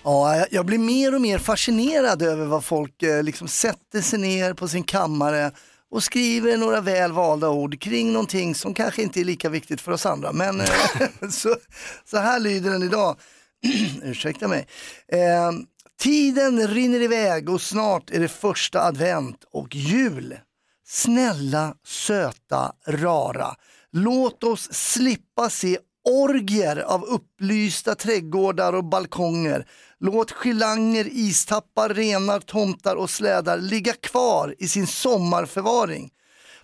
Ja, 0.04 0.46
jag- 0.50 0.66
blir 0.66 0.78
mer 0.78 1.14
och 1.14 1.20
mer 1.20 1.38
fascinerad 1.38 2.22
över 2.22 2.46
vad 2.46 2.64
folk 2.64 3.02
eh, 3.02 3.22
liksom 3.22 3.48
sätter 3.48 4.00
sig 4.00 4.18
ner 4.18 4.54
på 4.54 4.68
sin 4.68 4.82
kammare 4.84 5.52
och 5.90 6.02
skriver 6.02 6.56
några 6.56 6.80
väl 6.80 7.12
valda 7.12 7.48
ord 7.48 7.80
kring 7.80 8.12
någonting 8.12 8.54
som 8.54 8.74
kanske 8.74 9.02
inte 9.02 9.20
är 9.20 9.24
lika 9.24 9.48
viktigt 9.48 9.80
för 9.80 9.92
oss 9.92 10.06
andra. 10.06 10.32
Men 10.32 10.60
eh, 10.60 10.68
så, 11.30 11.56
så 12.04 12.18
här 12.18 12.40
lyder 12.40 12.70
den 12.70 12.82
idag. 12.82 13.16
Ursäkta 14.02 14.48
mig. 14.48 14.66
Eh, 15.08 15.52
tiden 16.00 16.68
rinner 16.68 17.02
iväg 17.02 17.50
och 17.50 17.60
snart 17.60 18.10
är 18.10 18.20
det 18.20 18.28
första 18.28 18.82
advent 18.82 19.44
och 19.52 19.74
jul. 19.74 20.38
Snälla, 20.86 21.74
söta, 21.86 22.72
rara. 22.88 23.54
Låt 23.92 24.44
oss 24.44 24.68
slippa 24.72 25.50
se 25.50 25.78
orgier 26.04 26.76
av 26.76 27.04
upplysta 27.04 27.94
trädgårdar 27.94 28.72
och 28.72 28.84
balkonger. 28.84 29.66
Låt 30.00 30.30
girlanger, 30.30 31.08
istappar, 31.12 31.88
renar, 31.88 32.40
tomtar 32.40 32.96
och 32.96 33.10
slädar 33.10 33.58
ligga 33.58 33.92
kvar 33.92 34.54
i 34.58 34.68
sin 34.68 34.86
sommarförvaring. 34.86 36.10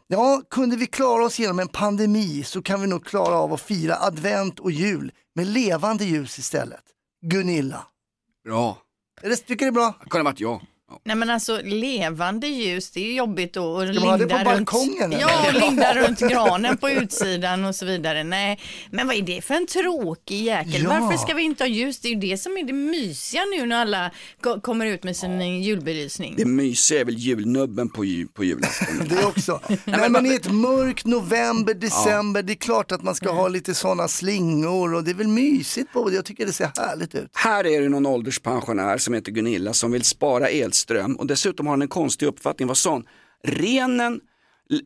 Ja, 0.06 0.42
kunde 0.50 0.76
vi 0.76 0.86
klara 0.86 1.24
oss 1.24 1.38
genom 1.38 1.58
en 1.58 1.68
pandemi 1.68 2.42
så 2.42 2.62
kan 2.62 2.80
vi 2.80 2.86
nog 2.86 3.04
klara 3.04 3.34
av 3.34 3.52
att 3.52 3.60
fira 3.60 3.96
advent 3.96 4.60
och 4.60 4.70
jul 4.70 5.12
med 5.34 5.46
levande 5.46 6.04
ljus 6.04 6.38
istället. 6.38 6.84
Gunilla. 7.22 7.86
Bra. 8.44 8.78
Är 9.22 9.28
det, 9.28 9.36
tycker 9.36 9.66
det 9.66 9.70
är 9.70 9.72
bra? 9.72 9.94
Det 10.02 10.10
kunde 10.10 10.24
varit 10.24 10.40
jag. 10.40 10.62
Nej 11.04 11.16
men 11.16 11.30
alltså 11.30 11.60
levande 11.64 12.46
ljus, 12.46 12.90
det 12.90 13.00
är 13.00 13.04
ju 13.04 13.14
jobbigt 13.14 13.52
då 13.54 13.78
att 13.80 13.88
Ska 13.94 14.00
man 14.00 14.08
ha 14.10 14.16
det 14.16 14.26
på 14.26 14.34
runt, 14.34 14.44
balkongen, 14.44 15.12
eller? 15.12 15.20
ja, 15.20 15.46
och 15.48 15.60
linda 15.70 15.94
runt 15.94 16.20
granen 16.20 16.76
på 16.76 16.90
utsidan 16.90 17.64
och 17.64 17.74
så 17.74 17.86
vidare. 17.86 18.24
Nej, 18.24 18.60
men 18.90 19.06
vad 19.06 19.16
är 19.16 19.22
det 19.22 19.42
för 19.44 19.54
en 19.54 19.66
tråkig 19.66 20.40
jäkel? 20.42 20.82
Ja. 20.82 20.98
Varför 21.00 21.18
ska 21.18 21.34
vi 21.34 21.42
inte 21.42 21.64
ha 21.64 21.68
ljus? 21.68 22.00
Det 22.00 22.08
är 22.08 22.12
ju 22.12 22.20
det 22.20 22.36
som 22.38 22.56
är 22.56 22.64
det 22.64 22.72
mysiga 22.72 23.40
nu 23.56 23.66
när 23.66 23.76
alla 23.80 24.10
ko- 24.40 24.60
kommer 24.60 24.86
ut 24.86 25.02
med 25.04 25.16
sin 25.16 25.62
julbelysning. 25.62 26.34
Det 26.36 26.44
mysiga 26.44 27.00
är 27.00 27.04
väl 27.04 27.18
julnubben 27.18 27.88
på, 27.88 28.04
ju, 28.04 28.26
på 28.26 28.44
julafton. 28.44 28.86
Det 29.08 29.24
också. 29.24 29.60
Nej, 29.84 30.10
men 30.10 30.26
i 30.26 30.34
ett 30.34 30.52
mörkt 30.52 31.06
november, 31.06 31.74
december, 31.74 32.42
det 32.42 32.52
är 32.52 32.54
klart 32.54 32.92
att 32.92 33.02
man 33.02 33.14
ska 33.14 33.30
ha 33.32 33.48
lite 33.48 33.74
sådana 33.74 34.08
slingor 34.08 34.94
och 34.94 35.04
det 35.04 35.10
är 35.10 35.14
väl 35.14 35.28
mysigt 35.28 35.92
på 35.92 36.08
det. 36.08 36.14
Jag 36.14 36.24
tycker 36.24 36.46
det 36.46 36.52
ser 36.52 36.70
härligt 36.76 37.14
ut. 37.14 37.30
Här 37.34 37.66
är 37.66 37.80
det 37.80 37.88
någon 37.88 38.06
ålderspensionär 38.06 38.98
som 38.98 39.14
heter 39.14 39.32
Gunilla 39.32 39.72
som 39.72 39.92
vill 39.92 40.04
spara 40.04 40.50
elström 40.80 41.16
och 41.16 41.26
dessutom 41.26 41.66
har 41.66 41.72
han 41.72 41.82
en 41.82 41.88
konstig 41.88 42.26
uppfattning. 42.26 42.68
Vad 42.68 42.76
sa? 42.76 43.02
Renen, 43.44 44.20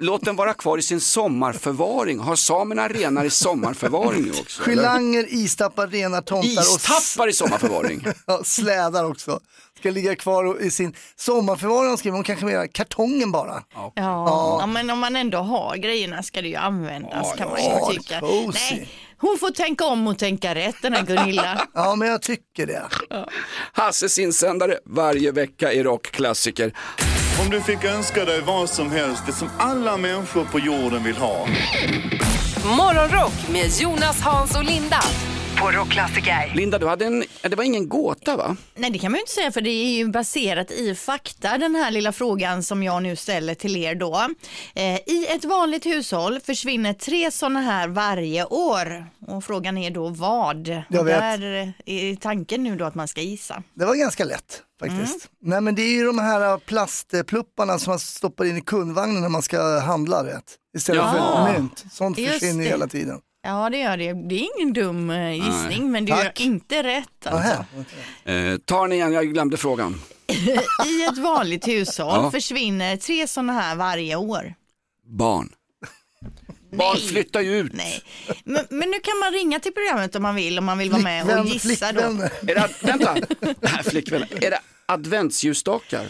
låt 0.01 0.25
den 0.25 0.37
vara 0.37 0.55
kvar 0.55 0.79
i 0.79 0.83
sin 0.83 1.01
sommarförvaring. 1.01 2.19
Har 2.19 2.37
samerna 2.37 2.89
renar 2.89 3.25
i 3.25 3.31
sommarförvaring 3.31 4.31
också? 4.31 4.63
eller? 4.63 4.75
Girlanger, 4.75 5.27
istappar, 5.29 5.87
renar, 5.87 6.21
tomtar 6.21 6.63
och 6.63 6.81
Istappar 6.81 7.29
i 7.29 7.33
sommarförvaring? 7.33 8.05
ja, 8.27 8.41
slädar 8.45 9.05
också. 9.05 9.41
Ska 9.79 9.91
ligga 9.91 10.17
kvar 10.17 10.63
i 10.63 10.71
sin 10.71 10.95
sommarförvaring, 11.17 11.97
skriver 11.97 12.17
hon 12.17 12.25
kanske 12.25 12.47
mer 12.47 12.67
kartongen 12.67 13.33
bara. 13.33 13.63
Ja, 13.75 13.93
ja. 13.97 14.67
men 14.67 14.91
om 14.91 14.99
man 14.99 15.17
ändå 15.17 15.39
har 15.39 15.77
grejerna 15.77 16.23
ska 16.23 16.43
det 16.43 16.49
ju 16.49 16.57
användas 16.57 17.35
kan 17.37 17.51
man 17.51 17.63
ja, 17.63 17.93
ju 17.93 17.99
tycka. 17.99 18.21
cozy. 18.21 18.59
Nej, 18.71 18.89
hon 19.25 19.39
får 19.39 19.51
tänka 19.51 19.85
om 19.85 20.07
och 20.07 20.19
tänka 20.19 20.55
rätt 20.55 20.77
den 20.83 20.93
här 20.93 21.03
Gunilla. 21.03 21.67
Ja, 21.75 21.95
men 21.97 22.09
jag 22.09 22.23
tycker 22.23 22.67
det. 22.67 22.83
Hasses 23.73 24.19
insändare 24.19 24.79
varje 24.85 25.33
vecka 25.33 25.73
i 25.73 25.83
rockklassiker. 25.83 26.73
Om 27.45 27.51
du 27.51 27.61
fick 27.61 27.85
önska 27.85 28.25
dig 28.25 28.41
vad 28.41 28.71
som 28.71 28.91
helst, 28.91 29.23
det 29.27 29.33
som 29.33 29.49
alla 29.59 29.97
människor 29.97 30.45
på 30.45 30.59
jorden 30.59 31.05
vill 31.05 31.17
ha. 31.17 31.47
Morgonrock 32.65 33.49
med 33.53 33.71
Jonas, 33.81 34.21
Hans 34.21 34.57
och 34.57 34.65
Linda 34.65 35.01
på 35.61 35.71
Rockklassiker. 35.71 36.53
Linda, 36.55 36.79
du 36.79 36.87
hade 36.87 37.05
en, 37.05 37.25
det 37.43 37.57
var 37.57 37.65
ingen 37.65 37.89
gåta 37.89 38.37
va? 38.37 38.57
Nej 38.75 38.91
det 38.91 38.99
kan 38.99 39.13
man 39.13 39.17
ju 39.19 39.21
inte 39.21 39.33
säga 39.33 39.53
för 39.53 39.61
det 39.61 39.71
är 39.71 39.97
ju 39.97 40.09
baserat 40.09 40.71
i 40.71 40.95
fakta 40.95 41.59
den 41.59 41.75
här 41.75 41.91
lilla 41.91 42.13
frågan 42.13 42.63
som 42.63 42.83
jag 42.83 43.03
nu 43.03 43.17
ställer 43.17 43.55
till 43.55 43.77
er 43.77 43.95
då. 43.95 44.29
Eh, 44.75 44.95
I 44.97 45.27
ett 45.31 45.45
vanligt 45.45 45.87
hushåll 45.87 46.41
försvinner 46.41 46.93
tre 46.93 47.31
sådana 47.31 47.61
här 47.61 47.89
varje 47.89 48.45
år 48.45 49.07
och 49.27 49.45
frågan 49.45 49.79
är 49.79 49.91
då 49.91 50.09
vad? 50.09 50.69
Jag 50.69 51.01
Och 51.01 51.09
vet. 51.09 51.21
Där 51.21 51.73
är 51.87 52.17
tanken 52.17 52.63
nu 52.63 52.77
då 52.77 52.85
att 52.85 52.95
man 52.95 53.09
ska 53.09 53.21
gissa. 53.21 53.63
Det 53.75 53.85
var 53.85 53.95
ganska 53.95 54.25
lätt 54.25 54.63
faktiskt. 54.81 55.29
Nej 55.43 55.61
men 55.61 55.75
det 55.75 55.83
är 55.83 55.93
ju 55.93 56.05
de 56.07 56.19
här 56.19 56.59
plastplupparna 56.59 57.79
som 57.79 57.91
man 57.91 57.99
stoppar 57.99 58.45
in 58.45 58.57
i 58.57 58.61
kundvagnen 58.61 59.23
när 59.23 59.29
man 59.29 59.43
ska 59.43 59.79
handla 59.81 60.25
rätt. 60.25 60.55
Istället 60.77 61.03
Ja. 61.05 61.47
för 61.47 61.53
mynt. 61.61 61.85
Sånt 61.93 62.19
Just 62.19 62.33
försvinner 62.33 62.65
det. 62.65 62.71
hela 62.71 62.87
tiden. 62.87 63.21
Ja 63.45 63.71
det 63.71 63.79
gör 63.79 63.97
det. 63.97 64.13
Det 64.13 64.35
är 64.35 64.49
ingen 64.59 64.73
dum 64.73 65.11
eh, 65.11 65.33
gissning 65.33 65.81
Nej. 65.81 65.89
men 65.91 66.05
det 66.05 66.13
är 66.13 66.25
Tack. 66.25 66.41
ju 66.41 66.45
inte 66.47 66.83
rätt. 66.83 67.27
Alltså. 67.27 67.65
Eh, 68.25 68.57
ta 68.65 68.83
den 68.83 68.93
igen, 68.93 69.13
jag 69.13 69.33
glömde 69.33 69.57
frågan. 69.57 70.01
I 70.87 71.05
ett 71.05 71.19
vanligt 71.19 71.69
hushåll 71.69 72.07
Ja. 72.25 72.31
försvinner 72.31 72.97
tre 72.97 73.27
sådana 73.27 73.53
här 73.53 73.77
varje 73.77 74.17
år. 74.17 74.55
Barn. 75.07 75.53
Barn 76.73 76.97
flyttar 76.97 77.41
ju 77.41 77.57
ut. 77.59 77.73
Nej. 77.73 78.03
Men, 78.45 78.67
men 78.71 78.91
nu 78.91 79.01
kan 79.01 79.19
man 79.19 79.33
ringa 79.33 79.61
till 79.61 79.73
programmet 79.73 80.17
om 80.17 80.23
man 80.23 80.35
vill, 80.35 80.59
om 80.59 80.65
man 80.65 80.79
vill 80.79 80.91
vara 80.91 81.03
med 81.03 81.39
och 81.41 81.47
gissa 81.47 81.93
då. 81.93 82.01
Är 82.01 82.55
det, 82.55 82.69
vänta, 82.81 83.17
flickvänner. 83.85 84.45
Är 84.45 84.51
det 84.51 84.59
adventsljusstakar? 84.87 86.07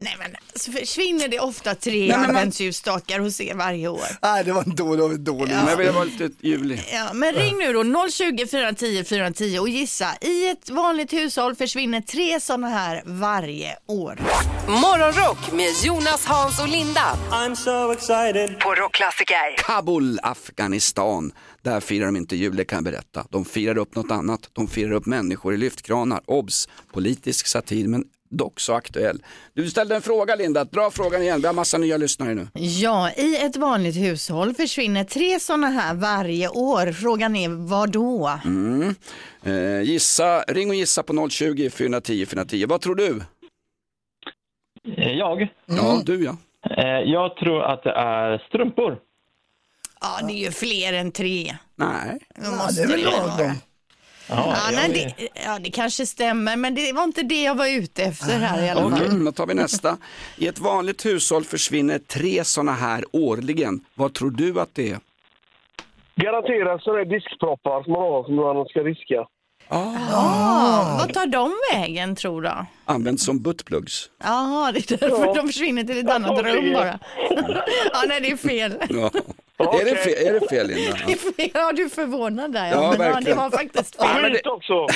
Nej 0.00 0.16
men 0.18 0.36
så 0.54 0.72
försvinner 0.72 1.28
det 1.28 1.40
ofta 1.40 1.74
tre 1.74 2.08
Nej, 2.08 2.18
men 2.18 2.30
adventsljusstakar 2.30 3.20
hos 3.20 3.40
er 3.40 3.54
varje 3.54 3.88
år. 3.88 4.06
Nej, 4.22 4.44
det 4.44 4.52
var 4.52 4.62
en 4.62 4.74
dålig, 4.74 5.20
dålig. 5.20 5.54
Men 5.54 5.66
jag 5.66 5.76
vill 5.76 5.90
vara 5.90 6.04
lite 6.04 6.30
julig. 6.40 6.84
Ja, 6.92 7.10
men 7.14 7.34
ring 7.34 7.58
nu 7.58 7.72
då 7.72 8.08
020 8.10 8.46
410 8.46 9.04
410 9.04 9.58
och 9.58 9.68
gissa. 9.68 10.08
I 10.20 10.48
ett 10.48 10.70
vanligt 10.70 11.12
hushåll 11.12 11.54
försvinner 11.54 12.00
tre 12.00 12.40
sådana 12.40 12.68
här 12.68 13.02
varje 13.06 13.76
år. 13.86 14.18
Morgonrock 14.68 15.52
med 15.52 15.70
Jonas, 15.84 16.24
Hans 16.24 16.60
och 16.60 16.68
Linda. 16.68 17.16
I'm 17.30 17.54
so 17.54 17.92
excited. 17.92 18.60
På 18.60 18.74
Rockklassiker. 18.74 19.56
Kabul, 19.56 20.18
Afghanistan. 20.22 21.32
Där 21.62 21.80
firar 21.80 22.06
de 22.06 22.16
inte 22.16 22.36
jul, 22.36 22.56
det 22.56 22.64
kan 22.64 22.76
jag 22.76 22.84
berätta. 22.84 23.26
De 23.30 23.44
firar 23.44 23.78
upp 23.78 23.94
något 23.94 24.10
annat. 24.10 24.40
De 24.52 24.68
firar 24.68 24.92
upp 24.92 25.06
människor 25.06 25.54
i 25.54 25.56
lyftkranar. 25.56 26.20
Obs! 26.26 26.68
Politisk 26.92 27.46
satir, 27.46 27.88
men 27.88 28.04
dock 28.30 28.60
så 28.60 28.72
aktuell. 28.72 29.22
Du 29.54 29.70
ställde 29.70 29.94
en 29.96 30.02
fråga 30.02 30.36
Linda, 30.36 30.64
dra 30.64 30.90
frågan 30.90 31.22
igen. 31.22 31.40
Vi 31.40 31.46
har 31.46 31.54
massa 31.54 31.78
nya 31.78 31.96
lyssnare 31.96 32.34
nu. 32.34 32.48
Ja, 32.54 33.10
i 33.16 33.36
ett 33.36 33.56
vanligt 33.56 33.96
hushåll 33.96 34.54
försvinner 34.54 35.04
tre 35.04 35.40
sådana 35.40 35.66
här 35.66 35.94
varje 35.94 36.48
år. 36.48 36.92
Frågan 36.92 37.36
är 37.36 37.48
vad 37.48 37.90
då? 37.90 38.38
Mm. 38.44 38.94
Eh, 39.42 39.80
gissa, 39.82 40.42
ring 40.48 40.68
och 40.68 40.74
gissa 40.74 41.02
på 41.02 41.28
020 41.30 41.70
410 41.70 42.26
410. 42.26 42.66
Vad 42.68 42.80
tror 42.80 42.94
du? 42.94 43.20
Jag? 44.96 45.48
Ja, 45.66 46.00
du 46.04 46.24
ja. 46.24 46.36
Eh, 46.76 47.10
Jag 47.12 47.36
tror 47.36 47.62
att 47.62 47.82
det 47.82 47.92
är 47.92 48.38
strumpor. 48.48 48.98
Ja, 50.00 50.26
det 50.26 50.32
är 50.32 50.44
ju 50.44 50.50
fler 50.50 50.92
än 50.92 51.12
tre. 51.12 51.56
Nej. 51.76 52.18
Det 52.34 52.50
måste 52.50 52.86
det 52.86 53.04
vara. 53.04 53.52
Ja, 54.28 54.56
nej, 54.72 55.14
det, 55.16 55.28
ja, 55.44 55.58
det 55.58 55.70
kanske 55.70 56.06
stämmer, 56.06 56.56
men 56.56 56.74
det 56.74 56.92
var 56.92 57.04
inte 57.04 57.22
det 57.22 57.42
jag 57.42 57.54
var 57.54 57.66
ute 57.68 58.02
efter 58.02 58.38
här 58.38 58.64
i 58.64 58.68
alla 58.70 58.80
fall. 58.90 58.92
Okej, 58.92 59.24
då 59.24 59.32
tar 59.32 59.46
vi 59.46 59.54
nästa. 59.54 59.96
I 60.36 60.46
ett 60.46 60.58
vanligt 60.58 61.06
hushåll 61.06 61.44
försvinner 61.44 61.98
tre 61.98 62.44
sådana 62.44 62.72
här 62.72 63.04
årligen. 63.12 63.80
Vad 63.94 64.14
tror 64.14 64.30
du 64.30 64.60
att 64.60 64.74
det 64.74 64.90
är? 64.90 64.98
Garanterat 66.16 66.82
sådana 66.82 67.04
diskproppar 67.04 67.82
som 67.82 67.92
man 67.92 68.02
har 68.02 68.24
som 68.24 68.34
man 68.36 68.66
ska 68.66 68.82
diska. 68.82 69.26
Ah, 69.70 70.98
vad 70.98 71.14
tar 71.14 71.26
de 71.26 71.52
vägen 71.72 72.16
tror 72.16 72.42
du? 72.42 72.50
Används 72.84 73.24
som 73.24 73.42
buttplugs. 73.42 74.10
Jaha, 74.24 74.72
det 74.72 74.90
är 74.90 74.96
därför 74.98 75.26
Ja. 75.26 75.34
de 75.34 75.46
försvinner 75.46 75.84
till 75.84 75.98
ett 75.98 76.10
annat 76.10 76.30
rum 76.30 76.44
det 76.44 76.70
är- 76.70 76.74
bara. 76.74 76.98
ja, 77.92 78.02
nej, 78.08 78.20
det 78.20 78.30
är 78.30 78.36
fel. 78.36 78.74
Ja. 78.88 79.10
Är, 79.58 79.84
det 79.84 79.96
fel, 79.96 80.26
är 80.26 80.40
det 80.40 80.48
fel 80.48 80.66
Linda? 80.68 80.96
Det 81.06 81.12
är 81.12 81.16
fel. 81.32 81.50
Ja, 81.54 81.72
du 81.72 81.82
är 81.84 81.88
förvånad 81.88 82.52
där. 82.52 82.66
Ja, 82.66 82.72
Ja, 82.72 82.80
men, 82.80 82.90
ja, 82.90 83.06
det 83.06 83.12
verkligen. 83.14 83.38
var 83.38 83.50
faktiskt 83.50 83.94
Ja, 83.98 84.08
fel. 84.08 84.22
men 84.22 84.32
det- 84.32 84.48
också. 84.50 84.86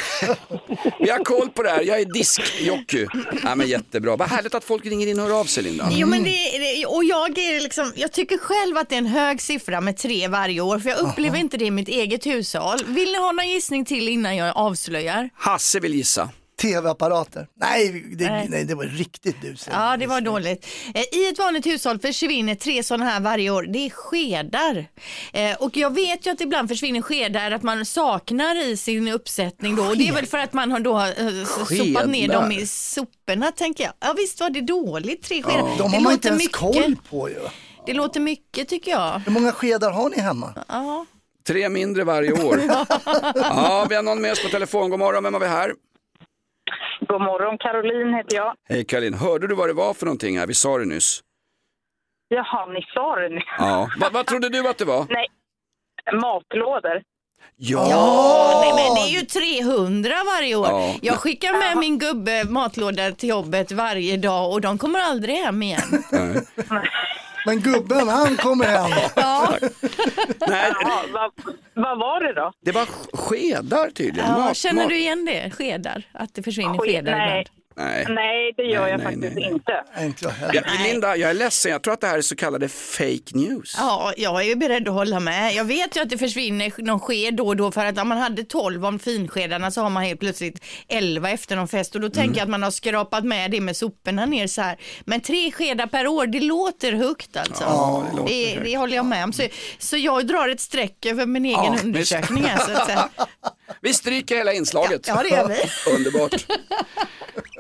Vi 0.98 1.11
har 1.11 1.25
koll 1.25 1.48
på 1.48 1.62
det 1.62 1.70
här, 1.70 1.83
jag 1.83 2.01
är 2.01 2.05
diskjockey. 2.05 3.07
Ja, 3.44 3.55
men 3.55 3.68
jättebra, 3.68 4.16
vad 4.16 4.29
härligt 4.29 4.55
att 4.55 4.64
folk 4.64 4.87
ringer 4.87 5.07
in 5.07 5.20
och 5.20 5.27
hör 5.27 5.40
av 5.40 5.44
sig 5.44 5.62
Linda. 5.62 5.88
Jo, 5.90 6.07
men 6.09 6.22
det, 6.25 6.87
och 6.87 7.05
jag, 7.05 7.38
är 7.38 7.61
liksom, 7.61 7.92
jag 7.96 8.12
tycker 8.12 8.38
själv 8.38 8.77
att 8.77 8.88
det 8.88 8.94
är 8.94 8.98
en 8.98 9.07
hög 9.07 9.40
siffra 9.40 9.81
med 9.81 9.96
tre 9.96 10.29
varje 10.29 10.61
år, 10.61 10.79
för 10.79 10.88
jag 10.90 10.98
upplever 10.98 11.38
inte 11.38 11.57
det 11.57 11.64
i 11.64 11.70
mitt 11.70 11.88
eget 11.88 12.27
hushåll. 12.27 12.79
Vill 12.87 13.12
ni 13.12 13.18
ha 13.18 13.33
någon 13.33 13.48
gissning 13.48 13.85
till 13.85 14.09
innan 14.09 14.37
jag 14.37 14.57
avslöjar? 14.57 15.31
Hasse 15.35 15.81
vill 15.81 15.94
gissa. 15.94 16.29
Tv-apparater. 16.60 17.46
Nej, 17.54 18.04
det, 18.16 18.30
Nej. 18.30 18.46
nej. 18.50 18.64
det 18.64 18.74
var 18.74 18.84
riktigt 18.84 19.40
busigt. 19.40 19.68
Ja, 19.72 19.96
det 19.96 20.06
var 20.06 20.20
dåligt. 20.20 20.66
Eh, 20.94 21.02
I 21.18 21.28
ett 21.28 21.38
vanligt 21.38 21.66
hushåll 21.66 21.98
försvinner 21.98 22.54
tre 22.54 22.82
sådana 22.82 23.04
här 23.04 23.20
varje 23.20 23.50
år. 23.50 23.62
Det 23.62 23.78
är 23.78 23.90
skedar. 23.90 24.86
Eh, 25.32 25.56
Och 25.62 25.76
jag 25.76 25.94
vet 25.94 26.26
ju 26.26 26.30
att 26.30 26.40
ibland 26.40 26.68
försvinner 26.68 27.02
skedar 27.02 27.50
att 27.50 27.62
man 27.62 27.84
saknar 27.86 28.64
i 28.66 28.76
sin 28.76 29.08
uppsättning 29.08 29.76
då. 29.76 29.82
Och 29.84 29.96
det 29.96 30.08
är 30.08 30.12
väl 30.12 30.26
för 30.26 30.38
att 30.38 30.52
man 30.52 30.70
har 30.72 30.80
då 30.80 30.98
eh, 31.00 31.44
sopat 31.44 32.08
ner 32.08 32.20
Skedar? 32.28 32.42
dem 32.42 32.52
i 32.52 32.66
soporna 32.66 33.52
tänker 33.52 33.84
jag. 33.84 33.92
Ja 34.00 34.14
visst 34.16 34.40
var 34.40 34.50
det 34.50 34.60
dåligt, 34.60 35.22
tre 35.22 35.42
skedar. 35.42 35.58
De 35.58 35.76
det 35.76 35.82
har 35.96 36.00
man 36.00 36.12
inte 36.12 36.28
ens 36.28 36.42
mycket. 36.42 36.56
koll 36.56 36.96
på 37.10 37.28
ju. 37.28 37.36
Det 37.86 37.92
låter 37.94 38.20
mycket 38.20 38.68
tycker 38.68 38.90
jag. 38.90 39.18
Hur 39.24 39.32
många 39.32 39.52
skedar 39.52 39.90
har 39.90 40.10
ni 40.10 40.20
hemma? 40.20 40.54
Ja. 40.68 41.06
Tre 41.46 41.68
mindre 41.68 42.04
varje 42.04 42.32
år. 42.32 42.60
Ja, 43.34 43.86
vi 43.88 43.94
har 43.94 44.02
någon 44.02 44.20
med 44.22 44.32
oss 44.32 44.42
på 44.42 44.48
telefon. 44.48 44.90
God 44.90 44.98
morgon, 44.98 45.22
vem 45.24 45.34
har 45.34 45.40
vi 45.40 45.46
här? 45.46 45.72
God 47.00 47.20
morgon, 47.20 47.59
Caroline 47.59 48.14
heter 48.16 48.37
jag. 48.37 48.55
Hej 48.68 48.85
Karin, 48.85 49.14
hörde 49.14 49.46
du 49.46 49.55
vad 49.55 49.68
det 49.68 49.72
var 49.72 49.94
för 49.94 50.07
någonting 50.07 50.38
här? 50.38 50.46
Vi 50.46 50.55
sa 50.55 50.78
det 50.78 50.85
nyss. 50.85 51.20
Jaha, 52.28 52.66
ni 52.66 52.83
sa 52.94 53.16
det 53.16 53.28
nu. 53.28 53.40
Ja. 53.59 53.90
Vad, 54.00 54.12
vad 54.12 54.26
trodde 54.26 54.48
du 54.48 54.68
att 54.68 54.78
det 54.78 54.85
var? 54.85 55.07
Nej, 55.09 55.26
matlådor. 56.12 57.02
Ja! 57.57 57.87
Ja, 57.90 58.61
nej, 58.64 58.72
men 58.85 58.94
det 58.94 59.00
är 59.00 59.20
ju 59.20 59.26
300 59.62 60.11
varje 60.37 60.55
år. 60.57 60.66
Ja. 60.66 60.94
Jag 61.02 61.16
skickar 61.16 61.59
med 61.59 61.76
min 61.78 61.98
gubbe 61.98 62.44
matlåda 62.44 63.11
till 63.12 63.28
jobbet 63.28 63.72
varje 63.72 64.16
dag 64.16 64.52
och 64.52 64.61
de 64.61 64.78
kommer 64.78 64.98
aldrig 65.00 65.37
hem 65.37 65.62
igen. 65.62 65.81
Men 67.46 67.61
gubben, 67.61 68.09
han 68.09 68.37
kommer 68.37 68.64
hem. 68.64 68.90
Ja. 69.16 69.57
Nej, 70.48 70.72
Jaha, 70.83 71.02
vad, 71.12 71.55
vad 71.74 71.98
var 71.98 72.20
det 72.20 72.33
då? 72.33 72.52
det 72.64 72.72
var 72.72 72.83
sk- 72.85 73.16
skedar 73.16 73.90
tydligen. 73.90 74.31
Ja, 74.31 74.38
Mat- 74.38 74.57
känner 74.57 74.83
mat- 74.83 74.88
du 74.88 74.98
igen 74.98 75.24
det? 75.24 75.50
Skedar? 75.50 76.02
Att 76.12 76.35
det 76.35 76.42
försvinner 76.42 76.78
Ske- 76.78 76.87
skedar 76.92 77.12
nej. 77.18 77.28
ibland? 77.40 77.62
Nej. 77.76 78.06
Nej, 78.08 78.52
det 78.56 78.62
gör 78.62 78.80
Nej, 78.82 78.90
jag 78.90 78.98
nej, 78.98 79.06
faktiskt 79.06 79.35
nej, 79.35 79.44
nej. 79.44 79.52
inte. 79.52 79.85
Inte 80.00 80.35
jag 80.52 80.54
Ja. 80.54 80.62
Linda, 80.85 81.16
jag 81.16 81.30
är 81.30 81.35
ledsen. 81.35 81.72
Jag 81.72 81.82
tror 81.82 81.94
att 81.94 82.00
det 82.00 82.06
här 82.06 82.18
är 82.18 82.22
så 82.22 82.37
kallade 82.37 82.68
fake 82.68 83.22
news. 83.32 83.74
Ja, 83.78 84.12
jag 84.16 84.40
är 84.40 84.44
ju 84.46 84.54
beredd 84.56 84.88
att 84.88 84.94
hålla 84.94 85.20
med. 85.20 85.54
Jag 85.54 85.64
vet 85.64 85.96
ju 85.96 86.00
att 86.00 86.11
det 86.11 86.18
försvinner 86.18 86.72
någon 86.78 87.00
sked 87.00 87.35
då 87.35 87.46
och 87.46 87.56
då 87.56 87.72
för 87.72 87.87
att 87.87 87.98
om 87.98 88.08
man 88.08 88.18
hade 88.18 88.44
12 88.44 88.85
om 88.87 88.98
finskedarna 88.98 89.70
så 89.70 89.80
har 89.82 89.90
man 89.90 90.02
helt 90.02 90.20
plötsligt 90.20 90.64
11 90.88 91.30
efter 91.30 91.56
någon 91.56 91.68
fest 91.68 91.94
och 91.94 92.00
då 92.00 92.08
tänker 92.11 92.38
jag 92.38 92.42
att 92.44 92.50
man 92.50 92.62
har 92.62 92.70
skrapat 92.70 93.24
med 93.24 93.50
det 93.50 93.61
med 93.61 93.76
soporna 93.76 94.26
ner 94.26 94.46
så 94.46 94.62
här. 94.62 94.76
Men 95.04 95.20
tre 95.20 95.52
skedar 95.52 95.87
per 95.87 96.06
år, 96.06 96.26
det 96.26 96.40
låter 96.40 96.92
högt 96.92 97.37
alltså. 97.37 97.64
Ja, 97.64 98.04
det 98.11 98.16
låter 98.16 98.35
det, 98.35 98.50
högt. 98.54 98.64
det 98.64 98.76
håller 98.76 98.96
jag 98.96 99.06
med 99.06 99.24
om. 99.24 99.32
Så, 99.32 99.42
så 99.78 99.96
jag 99.96 100.26
drar 100.26 100.48
ett 100.48 100.61
streck 100.61 101.06
över 101.06 101.26
min 101.26 101.44
egen 101.44 101.58
Ja, 101.64 101.76
undersökning. 101.85 102.44
Alltså, 102.44 102.72
att 102.72 102.87
säga. 102.87 103.08
Vi 103.80 103.94
stryker 103.94 104.37
hela 104.37 104.52
inslaget. 104.52 105.08
Ja, 105.08 105.22
det 105.22 105.28
gör 105.28 105.48
vi. 105.48 105.56
Underbart. 105.96 106.46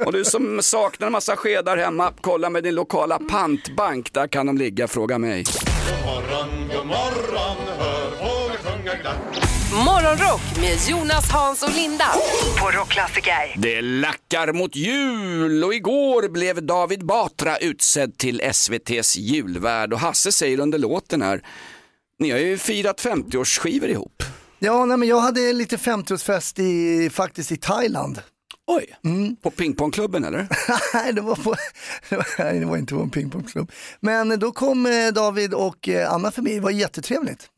Och 0.06 0.12
du 0.12 0.24
som 0.24 0.62
saknar 0.62 1.06
en 1.06 1.12
massa 1.12 1.36
skedar 1.36 1.76
hemma, 1.76 2.12
kolla 2.20 2.50
med 2.50 2.62
din 2.62 2.74
lokala 2.74 3.18
pantbank. 3.18 4.12
Där 4.12 4.26
kan 4.26 4.46
de 4.46 4.58
ligga, 4.58 4.88
fråga 4.88 5.18
mig. 5.18 5.44
God 5.44 6.06
morgon, 6.06 6.68
god 6.76 6.86
morgon, 6.86 7.56
hör 7.78 8.10
fåglar 8.10 8.56
sjunga 8.56 8.94
glatt. 8.94 9.48
Morgonrock 9.86 10.40
med 10.60 10.78
Jonas, 10.88 11.30
Hans 11.30 11.62
och 11.62 11.74
Linda. 11.76 12.04
På 12.60 12.70
Rockklassiker. 12.78 13.54
Det 13.56 13.80
lackar 13.80 14.52
mot 14.52 14.76
jul 14.76 15.64
och 15.64 15.74
igår 15.74 16.28
blev 16.28 16.62
David 16.66 17.06
Batra 17.06 17.56
utsedd 17.56 18.18
till 18.18 18.40
SVTs 18.40 19.16
julvärd 19.16 19.92
och 19.92 20.00
Hasse 20.00 20.32
säger 20.32 20.60
under 20.60 20.78
låten 20.78 21.22
här, 21.22 21.42
ni 22.18 22.30
har 22.30 22.38
ju 22.38 22.58
firat 22.58 23.04
50-årsskivor 23.04 23.88
ihop. 23.88 24.22
Ja, 24.58 24.84
nej, 24.84 24.96
men 24.96 25.08
jag 25.08 25.20
hade 25.20 25.52
lite 25.52 25.76
50-årsfest 25.76 26.60
i, 26.60 27.10
faktiskt 27.10 27.52
i 27.52 27.56
Thailand. 27.56 28.20
Oj, 28.76 28.96
på 29.42 29.50
pingpongklubben 29.50 30.24
eller? 30.24 30.48
Nej, 30.94 31.12
det 31.12 31.20
var, 31.20 31.34
på, 31.34 31.54
det 32.08 32.16
var, 32.16 32.60
det 32.60 32.66
var 32.66 32.76
inte 32.76 32.94
på 32.94 33.00
en 33.00 33.10
pingpongklubb. 33.10 33.72
Men 34.00 34.38
då 34.38 34.52
kom 34.52 34.86
eh, 34.86 34.92
David 35.14 35.54
och 35.54 35.88
eh, 35.88 36.12
Anna 36.12 36.30
förbi, 36.30 36.54
det 36.54 36.60
var 36.60 36.70
jättetrevligt. 36.70 37.50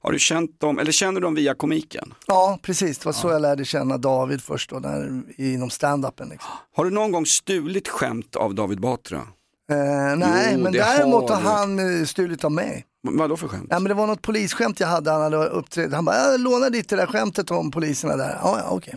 Har 0.00 0.12
du 0.12 0.18
känt 0.18 0.60
dem, 0.60 0.78
eller 0.78 0.92
känner 0.92 1.20
du 1.20 1.20
dem 1.20 1.34
via 1.34 1.54
komiken? 1.54 2.14
Ja, 2.26 2.58
precis. 2.62 2.98
Det 2.98 3.06
var 3.06 3.12
så 3.12 3.28
jag 3.28 3.42
lärde 3.42 3.64
känna 3.64 3.98
David 3.98 4.42
först 4.42 4.70
då, 4.70 4.78
där, 4.78 5.22
inom 5.36 5.70
stand-upen. 5.70 6.30
Liksom. 6.30 6.50
Har 6.76 6.84
du 6.84 6.90
någon 6.90 7.12
gång 7.12 7.26
stulit 7.26 7.88
skämt 7.88 8.36
av 8.36 8.54
David 8.54 8.80
Batra? 8.80 9.26
Eh, 9.72 10.16
nej, 10.16 10.52
Jo, 10.54 10.58
men 10.62 10.72
det 10.72 10.78
däremot 10.78 11.30
har 11.30 11.40
han 11.40 12.00
eh, 12.00 12.04
stulit 12.06 12.44
av 12.44 12.52
mig. 12.52 12.86
Vad 13.04 13.28
då 13.30 13.36
för 13.36 13.48
skämt? 13.48 13.66
Ja, 13.70 13.78
men 13.78 13.88
det 13.88 13.94
var 13.94 14.06
något 14.06 14.22
polisskämt 14.22 14.80
jag 14.80 14.86
hade, 14.88 15.10
han 15.10 15.22
hade 15.22 15.36
uppträtt. 15.36 15.92
Han 15.92 16.04
bara, 16.04 16.16
jag 16.16 16.40
lånar 16.40 16.70
ditt 16.70 16.88
det 16.88 16.96
där 16.96 17.06
skämtet 17.06 17.50
om 17.50 17.70
poliserna 17.70 18.16
där. 18.16 18.38
Ja, 18.42 18.58
ja 18.64 18.70
okej. 18.70 18.94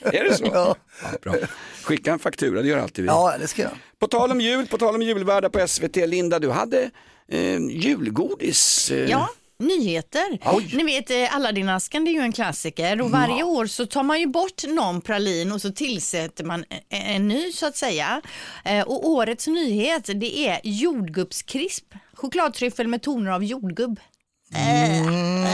Är 0.00 0.24
det 0.24 0.34
så? 0.34 0.44
Ja. 0.52 0.76
Ja, 1.02 1.08
bra. 1.22 1.34
Skicka 1.84 2.12
en 2.12 2.18
faktura, 2.18 2.62
det 2.62 2.68
gör 2.68 2.78
alltid 2.78 3.04
vi. 3.04 3.08
Ja, 3.08 3.34
det 3.40 3.46
ska 3.46 3.62
jag. 3.62 3.70
På 4.00 4.06
tal 4.06 4.30
om 4.30 4.40
jul, 4.40 4.66
på 4.66 4.78
tal 4.78 4.94
om 4.94 5.02
julvärdar 5.02 5.48
på 5.48 5.68
SVT, 5.68 5.96
Linda, 5.96 6.38
du 6.38 6.50
hade 6.50 6.90
eh, 7.28 7.58
julgodis. 7.60 8.90
Eh, 8.90 9.10
Ja, 9.10 9.28
nyheter. 9.60 10.38
Ni 10.76 10.82
vet 10.84 11.10
eh, 11.10 11.36
Aladdin-asken 11.36 12.04
det 12.04 12.10
är 12.10 12.12
ju 12.12 12.20
en 12.20 12.32
klassiker 12.32 13.00
och 13.00 13.10
varje 13.10 13.42
år 13.42 13.66
så 13.66 13.86
tar 13.86 14.02
man 14.02 14.20
ju 14.20 14.26
bort 14.26 14.64
någon 14.68 15.00
pralin 15.00 15.52
och 15.52 15.60
så 15.60 15.72
tillsätter 15.72 16.44
man 16.44 16.64
en, 16.88 17.02
en 17.02 17.28
ny 17.28 17.52
så 17.52 17.66
att 17.66 17.76
säga. 17.76 18.20
Eh, 18.64 18.82
Och 18.82 19.08
årets 19.08 19.46
nyhet 19.46 20.10
det 20.14 20.38
är 20.48 20.60
jordgubbskrisp. 20.64 21.84
Chokladtryffel 22.14 22.88
med 22.88 23.02
toner 23.02 23.30
av 23.30 23.44
jordgubb. 23.44 24.00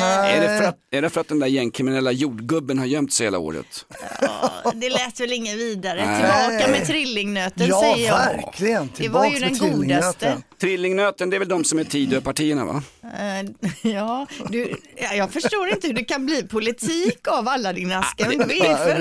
Är, 0.04 0.40
det 0.40 0.58
för 0.58 0.64
att, 0.68 0.76
är 0.90 1.02
det 1.02 1.10
för 1.10 1.20
att 1.20 1.28
den 1.28 1.38
där 1.38 1.46
gängkriminella 1.46 2.12
jordgubben 2.12 2.78
har 2.78 2.86
gömt 2.86 3.12
sig 3.12 3.26
hela 3.26 3.38
året? 3.38 3.86
Ja, 4.20 4.72
det 4.74 4.90
lät 4.90 5.20
väl 5.20 5.32
inget 5.32 5.56
vidare. 5.56 6.06
Nej. 6.06 6.20
Tillbaka 6.20 6.70
med 6.70 6.86
trillingnöten 6.86 7.66
Ja, 7.68 7.80
säger 7.80 8.06
jag. 8.08 8.16
verkligen. 8.18 8.90
Det 8.96 9.08
var 9.08 9.26
ju 9.26 9.38
den 9.38 9.40
med 9.40 9.58
godaste. 9.60 9.68
trillingnöten. 9.68 10.42
Trillingnöten, 10.60 11.30
det 11.30 11.36
är 11.36 11.38
väl 11.38 11.48
de 11.48 11.64
som 11.64 11.78
är 11.78 11.84
Tidöpartierna 11.84 12.64
va? 12.64 12.82
Eh, 13.02 13.70
ja, 13.92 14.26
du, 14.48 14.76
ja, 14.96 15.14
jag 15.14 15.30
förstår 15.32 15.68
inte 15.68 15.86
hur 15.86 15.94
det 15.94 16.04
kan 16.04 16.26
bli 16.26 16.42
politik 16.42 17.28
av 17.28 17.48
alla 17.48 17.72
dina 17.72 17.98
askar. 17.98 18.28
Men 18.28 18.38
det 18.38 18.44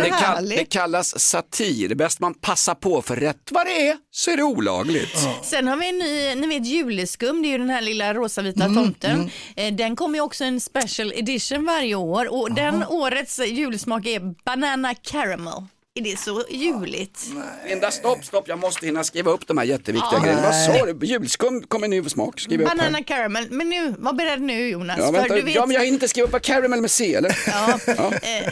det, 0.04 0.10
kall, 0.10 0.50
det 0.50 0.66
kallas 0.66 1.20
satir, 1.20 1.88
det 1.88 1.94
är 1.94 1.96
bäst 1.96 2.20
man 2.20 2.34
passar 2.34 2.76
på 2.76 3.02
för 3.02 3.16
rätt 3.16 3.38
vad 3.52 3.66
det 3.66 3.88
är 3.90 3.98
så 4.12 4.32
är 4.32 4.38
det 4.38 4.44
olagligt. 4.44 5.18
Sen 5.44 5.68
har 5.68 5.78
vi 5.78 5.90
en 5.90 5.98
ny, 5.98 6.36
ni 6.48 6.48
vet 6.60 6.68
juleskum, 6.68 7.42
det 7.42 7.48
är 7.48 7.52
ju 7.52 7.58
den 7.58 7.70
här 7.70 7.82
lilla 7.82 8.14
rosavita 8.14 8.64
Mm, 8.66 8.76
tomten. 8.76 9.30
Eh, 9.56 9.74
Den 9.74 9.96
kommer 9.96 10.16
ju 10.18 10.22
också 10.22 10.44
en 10.44 10.60
special 10.88 11.14
edition 11.16 11.66
varje 11.66 11.96
år 11.96 12.34
och 12.34 12.54
den 12.54 12.84
årets 12.84 13.40
julsmak 13.40 14.06
är 14.06 14.44
banana 14.44 14.94
caramel. 14.94 15.64
Är 15.98 16.04
det 16.04 16.20
så 16.20 16.44
juligt? 16.50 17.20
Linda, 17.68 17.92
stopp, 17.92 18.26
stopp, 18.26 18.48
jag 18.48 18.60
måste 18.60 18.86
hinna 18.86 19.04
skriva 19.04 19.32
upp 19.32 19.48
de 19.48 19.58
här 19.58 19.66
jätteviktiga 19.66 20.20
grejerna. 20.20 20.42
Vad 20.42 20.56
sa 20.56 20.86
du? 20.86 21.06
Julskum 21.06 21.62
kommer 21.62 21.88
nu 21.88 22.10
smak, 22.10 22.40
skriv 22.40 22.62
upp 22.62 22.68
Banana 22.68 23.04
caramel, 23.04 23.48
men 23.52 23.70
nu, 23.70 23.96
var 23.98 24.14
beredd 24.14 24.42
nu 24.42 24.70
Jonas. 24.70 24.98
Ja, 25.00 25.06
för 25.06 25.12
vänta, 25.12 25.36
du 25.36 25.42
vet, 25.42 25.56
ja, 25.56 25.66
men 25.66 25.76
jag 25.76 25.82
hinner 25.82 25.94
inte 25.94 26.08
skriva 26.08 26.26
upp 26.28 26.34
vad 26.34 26.42
caramel 26.42 26.82
med 26.82 26.92
C 26.92 27.16
eller? 27.16 27.38
Ja. 27.48 27.80
Ja. 27.98 28.14
Eh, 28.14 28.52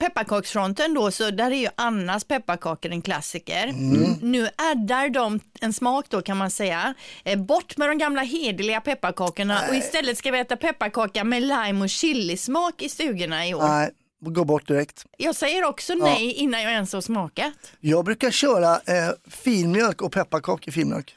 pepparkaksfronten 0.00 0.94
då, 0.94 1.10
så 1.10 1.30
där 1.30 1.50
är 1.50 1.56
ju 1.56 1.68
Annas 1.74 2.24
pepparkakor 2.24 2.90
en 2.90 3.02
klassiker. 3.02 3.68
Mm. 3.68 4.14
Nu 4.22 4.48
addar 4.56 5.08
de 5.08 5.40
en 5.60 5.72
smak 5.72 6.06
då 6.08 6.22
kan 6.22 6.36
man 6.36 6.50
säga. 6.50 6.94
Eh, 7.24 7.38
bort 7.38 7.76
med 7.76 7.88
de 7.88 7.98
gamla 7.98 8.22
hederliga 8.22 8.80
pepparkakorna 8.80 9.60
och 9.68 9.74
istället 9.74 10.18
ska 10.18 10.30
vi 10.30 10.38
äta 10.38 10.56
pepparkaka 10.56 11.24
med 11.24 11.42
lime 11.42 11.84
och 11.84 11.90
chilismak 11.90 12.82
i 12.82 12.88
stugorna 12.88 13.46
i 13.46 13.54
år. 13.54 13.68
Nej, 13.68 13.90
gå 14.30 14.44
bort 14.44 14.68
direkt. 14.68 15.06
Jag 15.18 15.36
säger 15.36 15.64
också 15.64 15.92
Ja. 15.92 16.04
nej 16.04 16.32
innan 16.32 16.62
jag 16.62 16.72
ens 16.72 16.92
har 16.92 17.00
smakat. 17.00 17.52
Jag 17.80 18.04
brukar 18.04 18.30
köra 18.30 18.74
eh, 18.74 19.10
filmjölk 19.30 20.02
och 20.02 20.12
pepparkakor 20.12 20.68
i 20.68 20.72
filmjölk. 20.72 21.16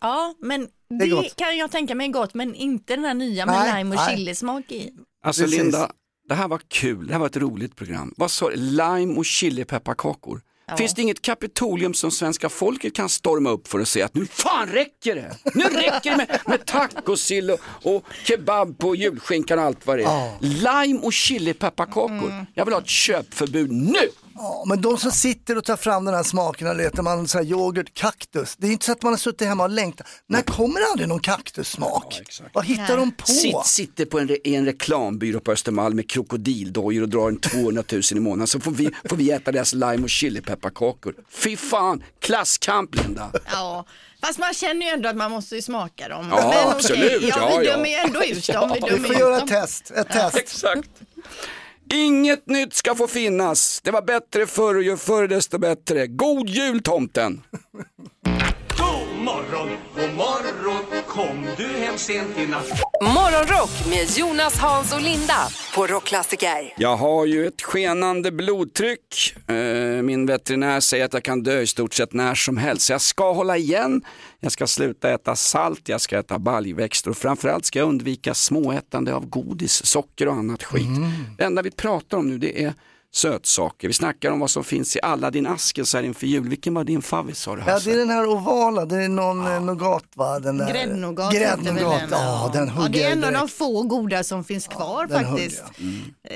Ja, 0.00 0.34
men 0.40 0.68
det, 1.00 1.06
gott. 1.08 1.36
kan 1.36 1.56
jag 1.56 1.70
tänka 1.70 1.94
mig 1.94 2.08
är 2.08 2.12
gott, 2.12 2.34
men 2.34 2.54
inte 2.54 2.96
den 2.96 3.04
här 3.04 3.14
nya 3.14 3.46
med 3.46 3.54
Nej, 3.54 3.78
lime 3.78 3.90
och 3.96 4.02
nej. 4.06 4.16
chilismak 4.16 4.72
i. 4.72 4.92
Alltså 5.24 5.42
Precis. 5.42 5.58
Linda, 5.58 5.90
det 6.28 6.34
här 6.34 6.48
var 6.48 6.60
kul, 6.68 7.06
det 7.06 7.12
här 7.12 7.20
var 7.20 7.26
ett 7.26 7.36
roligt 7.36 7.76
program. 7.76 8.14
Vad 8.16 8.30
sa 8.30 8.50
du? 8.50 8.56
Lime 8.56 9.14
och 9.18 9.24
chilipepparkakor. 9.24 10.40
Ja. 10.66 10.76
Finns 10.76 10.94
det 10.94 11.02
inget 11.02 11.22
kapitolium 11.22 11.94
som 11.94 12.10
svenska 12.10 12.48
folket 12.48 12.94
kan 12.94 13.08
storma 13.08 13.50
upp 13.50 13.68
för 13.68 13.80
att 13.80 13.88
säga 13.88 14.04
att 14.04 14.14
nu 14.14 14.26
fan 14.26 14.68
räcker 14.68 15.14
det? 15.14 15.36
Nu 15.54 15.64
räcker 15.64 16.10
det 16.10 16.16
med, 16.16 16.40
med 16.46 16.66
tacosill 16.66 17.50
och, 17.50 17.60
och 17.82 18.04
kebab 18.24 18.78
på 18.78 18.94
julskinkan 18.96 19.58
och 19.58 19.64
allt 19.64 19.86
vad 19.86 19.98
det 19.98 20.02
är. 20.02 20.06
Ja. 20.06 20.32
Lime 20.40 20.98
och 20.98 21.12
chilipepparkakor. 21.12 22.46
Jag 22.54 22.64
vill 22.64 22.74
ha 22.74 22.80
ett 22.80 22.88
köpförbud 22.88 23.72
nu! 23.72 24.08
Ja, 24.36 24.64
men 24.66 24.80
de 24.80 24.98
som 24.98 25.10
sitter 25.10 25.58
och 25.58 25.64
tar 25.64 25.76
fram 25.76 26.04
den 26.04 26.14
här 26.14 26.22
smaken 26.22 26.68
och 26.68 26.76
letar 26.76 27.02
man 27.02 27.28
så 27.28 27.38
här 27.38 27.44
yoghurt, 27.44 27.94
kaktus. 27.94 28.56
Det 28.58 28.66
är 28.66 28.70
inte 28.72 28.86
så 28.86 28.92
att 28.92 29.02
man 29.02 29.12
har 29.12 29.18
suttit 29.18 29.48
hemma 29.48 29.62
och 29.62 29.70
längtat. 29.70 30.06
När 30.26 30.42
kommer 30.42 30.80
det 30.80 30.86
aldrig 30.90 31.08
någon 31.08 31.20
kaktussmak? 31.20 32.20
Vad 32.52 32.64
hittar 32.66 32.96
de 32.96 33.12
på? 33.12 33.26
Sitt, 33.26 33.66
sitter 33.66 34.04
på 34.04 34.18
en, 34.18 34.28
re- 34.28 34.38
i 34.44 34.54
en 34.54 34.64
reklambyrå 34.64 35.40
på 35.40 35.52
Östermalm 35.52 35.96
med 35.96 36.10
krokodildojor 36.10 37.02
och 37.02 37.08
drar 37.08 37.28
en 37.28 37.40
200 37.40 37.82
000 37.92 38.02
i 38.10 38.14
månaden 38.14 38.46
så 38.46 38.60
får 38.60 38.70
vi, 38.70 38.90
får 39.08 39.16
vi 39.16 39.30
äta 39.30 39.52
deras 39.52 39.72
lime 39.72 40.02
och 40.02 40.10
chilipepparkakor. 40.10 41.14
Fy 41.30 41.56
fan, 41.56 42.02
klasskamp 42.20 42.94
Linda. 42.94 43.30
Ja, 43.52 43.84
fast 44.22 44.38
man 44.38 44.54
känner 44.54 44.86
ju 44.86 44.92
ändå 44.92 45.08
att 45.08 45.16
man 45.16 45.30
måste 45.30 45.54
ju 45.56 45.62
smaka 45.62 46.08
dem. 46.08 46.28
Ja, 46.30 46.52
Men 46.64 46.76
absolut. 46.76 47.22
Ja, 47.22 47.28
Ja, 47.50 47.58
vi 47.58 47.66
ja. 47.66 47.72
dömer 47.76 47.88
ju 47.88 47.94
ändå 47.94 48.24
ut 48.24 48.46
dem. 48.46 48.70
Vi, 48.74 48.78
Ja, 48.80 48.88
vi 48.96 49.00
får 49.00 49.14
göra 49.16 49.36
ett 49.38 49.48
test. 49.48 49.90
Ett 49.90 50.08
test. 50.08 50.36
Exakt. 50.36 50.88
Inget 51.92 52.46
nytt 52.46 52.74
ska 52.74 52.94
få 52.94 53.06
finnas. 53.06 53.80
Det 53.84 53.90
var 53.90 54.02
bättre 54.02 54.46
förr 54.46 54.74
och 54.74 54.82
ju 54.82 54.96
förr 54.96 55.28
desto 55.28 55.58
bättre. 55.58 56.06
God 56.06 56.48
jul 56.48 56.82
tomten! 56.82 57.42
Morgon, 59.24 59.68
god 59.96 60.14
morgon 60.16 61.02
Kom 61.08 61.46
du 61.56 61.66
hem 61.66 61.98
sent 61.98 62.38
i 62.38 62.46
natt 62.46 62.68
Morgonrock 63.02 63.70
med 63.90 64.18
Jonas, 64.18 64.58
Hans 64.58 64.94
och 64.94 65.00
Linda 65.00 65.48
på 65.74 65.86
Rockklassiker. 65.86 66.74
Jag 66.76 66.96
har 66.96 67.26
ju 67.26 67.46
ett 67.46 67.62
skenande 67.62 68.32
blodtryck. 68.32 69.34
Eh, 69.48 69.54
Min 70.02 70.26
veterinär 70.26 70.80
säger 70.80 71.04
att 71.04 71.12
jag 71.12 71.22
kan 71.22 71.42
dö 71.42 71.60
i 71.60 71.66
stort 71.66 71.94
sett 71.94 72.12
när 72.12 72.34
som 72.34 72.56
helst. 72.56 72.86
Så 72.86 72.92
jag 72.92 73.00
ska 73.00 73.32
hålla 73.32 73.56
igen. 73.56 74.02
Jag 74.40 74.52
ska 74.52 74.66
sluta 74.66 75.10
äta 75.10 75.36
salt, 75.36 75.88
jag 75.88 76.00
ska 76.00 76.18
äta 76.18 76.38
baljväxter 76.38 77.10
och 77.10 77.16
framförallt 77.16 77.64
ska 77.64 77.78
jag 77.78 77.88
undvika 77.88 78.34
småätande 78.34 79.14
av 79.14 79.26
godis, 79.26 79.86
socker 79.86 80.28
och 80.28 80.34
annat 80.34 80.62
skit. 80.62 80.88
Det 81.38 81.44
enda 81.44 81.62
vi 81.62 81.70
pratar 81.70 82.18
om 82.18 82.28
nu 82.28 82.38
det 82.38 82.64
är 82.64 82.74
sötsaker. 83.14 83.88
Vi 83.88 83.94
snackar 83.94 84.30
om 84.30 84.40
vad 84.40 84.50
som 84.50 84.64
finns 84.64 84.96
i 84.96 85.00
alla 85.02 85.30
din 85.30 85.46
asken 85.46 85.86
så 85.86 85.96
här 85.96 86.04
inför 86.04 86.26
jul. 86.26 86.48
Vilken 86.48 86.74
var 86.74 86.84
din 86.84 87.02
favorit 87.02 87.36
sa 87.36 87.56
du 87.56 87.62
Ja, 87.66 87.78
det 87.84 87.92
är 87.92 87.96
den 87.96 88.10
här 88.10 88.26
ovala, 88.26 88.84
det 88.84 89.04
är 89.04 89.08
någon 89.08 89.46
eh, 89.46 89.60
nougat 89.60 90.04
va? 90.14 90.38
Den 90.38 90.58
där... 90.58 90.72
Gräddnougat 90.72 91.32
Gräddnougat, 91.32 92.00
den? 92.00 92.10
ja 92.10 92.50
den 92.52 92.66
Ja, 92.66 92.72
hugger 92.72 92.88
det 92.92 93.04
är 93.04 93.12
en 93.12 93.24
av 93.24 93.32
de 93.32 93.48
få 93.48 93.82
goda 93.82 94.24
som 94.24 94.44
finns 94.44 94.66
kvar 94.66 95.06
den 95.06 95.24
faktiskt. 95.24 95.62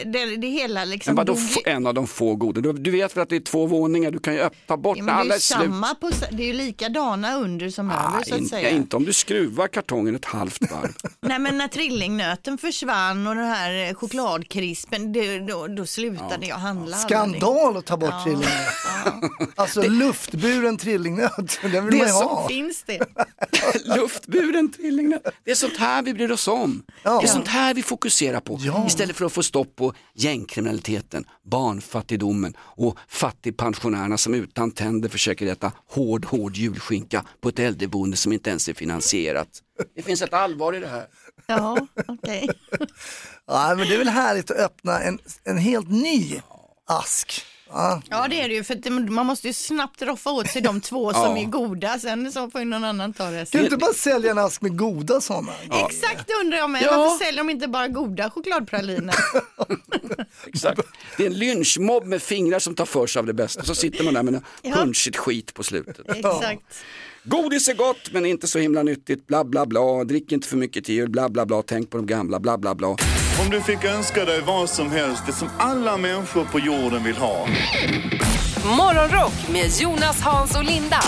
Det, 0.05 0.37
det 0.37 0.46
hela 0.48 0.85
liksom 0.85 1.14
Men 1.14 1.27
vadå 1.27 1.40
en 1.66 1.87
av 1.87 1.94
de 1.94 2.07
få 2.07 2.35
goda? 2.35 2.61
Du, 2.61 2.72
du 2.72 2.90
vet 2.90 3.16
väl 3.16 3.22
att 3.22 3.29
det 3.29 3.37
är 3.37 3.40
två 3.40 3.66
våningar, 3.66 4.11
du 4.11 4.18
kan 4.18 4.35
ju 4.35 4.40
öppna 4.40 4.77
bort 4.77 4.98
Ja, 4.98 5.05
när 5.05 5.12
det, 5.14 5.18
alla 5.20 5.35
är 5.35 5.38
slut. 5.38 5.59
samma 5.61 5.94
på, 5.94 6.11
det 6.31 6.42
är 6.42 6.46
ju 6.46 6.53
likadana 6.53 7.37
under 7.37 7.70
som 7.70 7.90
över 7.90 8.22
så 8.24 8.35
att 8.35 8.40
In, 8.40 8.48
säga. 8.48 8.70
ja, 8.70 8.77
inte 8.77 8.96
om 8.96 9.05
du 9.05 9.12
skruvar 9.12 9.68
kartongen 9.68 10.16
ett 10.16 10.24
halvt 10.24 10.70
varv. 10.70 10.94
Nej 11.20 11.38
men 11.38 11.59
när 11.59 11.68
trillingnöten 11.68 12.59
försvann 12.59 13.27
och 13.27 13.35
den 13.35 13.46
här 13.46 13.94
chokladkrispen, 13.94 15.12
det, 15.12 15.38
då, 15.38 15.66
då 15.66 15.87
slutade 15.87 16.46
jag 16.46 16.57
handla. 16.57 16.96
Skandal 16.96 17.77
att 17.77 17.87
ta 17.87 17.96
bort 17.96 18.11
Ja. 18.12 18.22
trillingnöt. 18.24 18.53
Alltså 19.55 19.83
luftburen 19.83 20.77
trillingnöt, 20.77 21.59
den 21.62 21.70
vill 21.72 21.72
Det 21.72 21.98
man 21.98 22.07
ju 22.07 22.12
som 22.12 22.29
ha. 22.29 22.48
Finns 22.48 22.83
det? 22.87 22.98
Luftburen 23.85 24.72
trillingnöt. 24.72 25.22
Det 25.44 25.51
är 25.51 25.55
sånt 25.55 25.77
här 25.77 26.03
vi 26.03 26.14
bryr 26.14 26.31
oss 26.33 26.48
om. 26.48 26.83
Ja. 27.03 27.18
Det 27.20 27.27
är 27.27 27.29
sånt 27.29 27.48
här 27.48 27.74
vi 27.74 27.83
fokuserar 27.83 28.40
på. 28.40 28.59
Ja. 28.61 28.85
Istället 28.87 29.16
för 29.16 29.24
att 29.24 29.33
få 29.33 29.42
stopp 29.42 29.77
på 29.78 29.94
gängkriminaliteten, 30.14 31.24
barnfattigdomen 31.42 32.56
och 32.58 32.98
fattigpensionärerna 33.08 34.18
som 34.18 34.34
utan 34.34 34.70
tänder 34.70 35.08
försöker 35.08 35.46
äta 35.46 35.72
hård, 35.86 36.24
hård 36.24 36.56
julskinka 36.56 37.24
på 37.40 37.48
ett 37.48 37.58
äldreboende 37.58 38.16
som 38.16 38.32
inte 38.32 38.50
ens 38.50 38.68
är 38.68 38.74
finansierat. 38.74 39.48
Det 39.94 40.02
finns 40.02 40.22
ett 40.22 40.32
allvar 40.32 40.72
i 40.72 40.80
det 40.80 40.88
här. 40.88 41.06
Ja, 41.46 41.86
okej. 42.08 42.48
Ja, 43.50 43.74
men 43.76 43.88
det 43.88 43.94
är 43.94 43.98
väl 43.98 44.08
härligt 44.08 44.50
att 44.50 44.56
öppna 44.56 45.00
en, 45.00 45.18
en 45.44 45.58
helt 45.58 45.90
ny 45.90 46.40
ask. 46.86 47.42
Ja. 47.70 48.02
Ja 48.11 48.26
det 48.31 48.40
är 48.40 48.48
det 48.48 48.54
ju 48.54 48.64
för 48.64 48.90
man 49.11 49.26
måste 49.26 49.46
ju 49.46 49.52
snabbt 49.52 50.02
roffa 50.02 50.31
åt 50.31 50.48
sig 50.50 50.62
de 50.62 50.81
två 50.81 51.12
Ja. 51.14 51.24
som 51.26 51.37
är 51.37 51.44
goda, 51.44 51.98
sen 51.98 52.33
så 52.33 52.50
får 52.50 52.61
ju 52.61 52.64
någon 52.64 52.85
annan 52.85 53.12
ta 53.12 53.24
Kan 53.24 53.33
resten. 53.33 53.59
du 53.61 53.64
inte 53.64 53.76
bara 53.76 53.92
sälja 53.92 54.31
en 54.31 54.38
ask 54.38 54.61
med 54.62 54.78
goda 54.78 55.20
sådana? 55.20 55.52
Exakt 55.88 56.26
det 56.26 56.35
undrar 56.44 56.59
jag 56.59 56.70
med. 56.70 56.83
Ja. 56.83 56.96
Varför 56.98 57.24
säljer 57.24 57.40
de 57.44 57.50
inte 57.50 57.68
bara 57.68 57.88
goda 57.88 58.31
chokladpraliner? 58.31 59.14
Exakt. 60.46 60.81
Det 61.16 61.22
är 61.22 61.26
en 61.26 61.38
lynchmobb 61.38 62.04
med 62.07 62.22
fingrar 62.22 62.59
som 62.59 62.74
tar 62.74 62.87
för 62.87 63.07
sig 63.07 63.20
av 63.20 63.26
det 63.26 63.35
bästa. 63.35 63.62
Så 63.62 63.74
sitter 63.74 64.04
man 64.04 64.14
där 64.14 64.22
med 64.22 64.35
en 64.35 64.42
Ja. 64.62 64.74
punchigt 64.74 65.16
skit 65.16 65.54
på 65.54 65.62
slutet. 65.62 66.00
Exakt. 66.16 66.62
Godis 67.24 67.68
är 67.68 67.74
gott 67.74 68.12
men 68.12 68.26
inte 68.26 68.46
så 68.46 68.59
himla 68.59 68.83
nyttigt, 68.83 69.26
bla 69.26 69.44
bla 69.44 69.66
bla, 69.66 70.04
drick 70.04 70.33
inte 70.33 70.48
för 70.48 70.57
mycket 70.57 70.85
till 70.85 70.94
jul, 70.94 71.11
bla 71.11 71.28
bla 71.28 71.46
bla, 71.46 71.62
tänk 71.62 71.90
på 71.90 71.96
de 71.96 72.07
gamla, 72.07 72.40
bla 72.40 72.59
bla 72.59 72.74
bla. 72.74 72.96
Om 73.40 73.51
du 73.51 73.61
fick 73.61 73.85
önska 73.85 74.24
dig 74.24 74.40
vad 74.40 74.70
som 74.70 74.90
helst, 74.90 75.22
det 75.27 75.33
som 75.33 75.48
alla 75.59 75.96
människor 75.96 76.44
på 76.44 76.59
jorden 76.59 77.05
vill 77.05 77.16
ha. 77.16 77.46
Morgonrock 78.77 79.33
med 79.53 79.70
Jonas, 79.81 80.20
Hans 80.20 80.57
och 80.57 80.64
Linda 80.64 81.01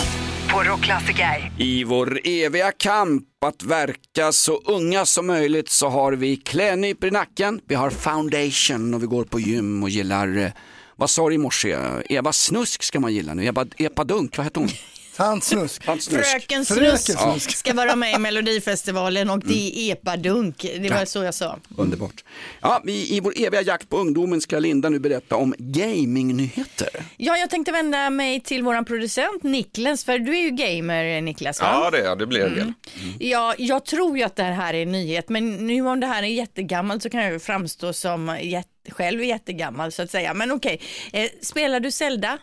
på 0.52 0.62
Rockklassiker. 0.62 1.52
I 1.58 1.84
vår 1.84 2.20
eviga 2.24 2.72
kamp 2.72 3.44
att 3.46 3.62
verka 3.62 4.32
så 4.32 4.56
unga 4.56 5.06
som 5.06 5.26
möjligt 5.26 5.68
så 5.70 5.88
har 5.88 6.12
vi 6.12 6.36
klädnypor 6.36 7.08
i 7.08 7.10
nacken, 7.10 7.60
vi 7.68 7.74
har 7.74 7.90
foundation 7.90 8.94
och 8.94 9.02
vi 9.02 9.06
går 9.06 9.24
på 9.24 9.40
gym 9.40 9.82
och 9.82 9.90
gillar, 9.90 10.38
eh, 10.38 10.50
vad 10.96 11.10
sa 11.10 11.28
du 11.28 11.34
i 11.34 11.38
morse, 11.38 11.76
Eva 12.08 12.32
Snusk 12.32 12.82
ska 12.82 13.00
man 13.00 13.14
gilla 13.14 13.34
nu, 13.34 13.44
Eva, 13.44 13.66
Epa 13.76 14.04
Dunk, 14.04 14.36
vad 14.36 14.46
heter 14.46 14.60
hon? 14.60 14.70
Tantsnusk. 15.20 15.82
Tantsnusk. 15.86 16.24
Fröken 16.30 16.64
Fröken 16.64 16.98
Snusk 16.98 17.18
Snusk. 17.22 17.50
ska 17.56 17.74
vara 17.74 17.96
med 17.96 18.14
i 18.14 18.18
Melodifestivalen 18.18 19.30
och 19.30 19.40
det 19.40 19.78
är 19.78 19.92
epadunk. 19.92 20.62
Det 20.62 20.90
var 20.90 20.98
Ja. 21.00 21.06
så 21.06 21.22
jag 21.24 21.34
sa. 21.34 21.58
Underbart. 21.76 22.24
Ja, 22.60 22.80
vi, 22.84 23.16
I 23.16 23.20
vår 23.20 23.32
eviga 23.36 23.62
jakt 23.62 23.88
på 23.88 23.96
ungdomen 23.98 24.40
ska 24.40 24.58
Linda 24.58 24.88
nu 24.88 24.98
berätta 24.98 25.36
om 25.36 25.54
gamingnyheter. 25.58 26.88
Ja, 27.16 27.36
jag 27.36 27.50
tänkte 27.50 27.72
vända 27.72 28.10
mig 28.10 28.40
till 28.40 28.62
våran 28.62 28.84
producent 28.84 29.42
Niklas, 29.42 30.04
för 30.04 30.18
du 30.18 30.38
är 30.38 30.42
ju 30.42 30.50
gamer 30.50 31.20
Niklas 31.20 31.60
va? 31.60 31.68
Ja, 31.72 31.90
det, 31.90 31.98
är- 32.06 32.16
det 32.16 32.26
blir 32.26 32.40
en 32.46 32.54
del. 32.54 32.72
Ja, 33.18 33.54
jag 33.58 33.84
tror 33.86 34.18
ju 34.18 34.24
att 34.24 34.36
det 34.36 34.42
här 34.42 34.74
är 34.74 34.82
en 34.82 34.92
nyhet, 34.92 35.28
men 35.28 35.66
nu 35.66 35.86
om 35.86 36.00
det 36.00 36.06
här 36.06 36.22
är 36.22 36.26
jättegammalt 36.26 37.02
så 37.02 37.10
kan 37.10 37.22
jag 37.22 37.32
ju 37.32 37.38
framstå 37.38 37.92
som 37.92 38.38
jätte, 38.42 38.68
själv 38.90 39.24
jättegammal 39.24 39.92
så 39.92 40.02
att 40.02 40.10
säga. 40.10 40.34
Men 40.34 40.50
okej, 40.50 40.80
eh, 41.12 41.28
spelar 41.42 41.80
du 41.80 41.90
Zelda? 41.90 42.38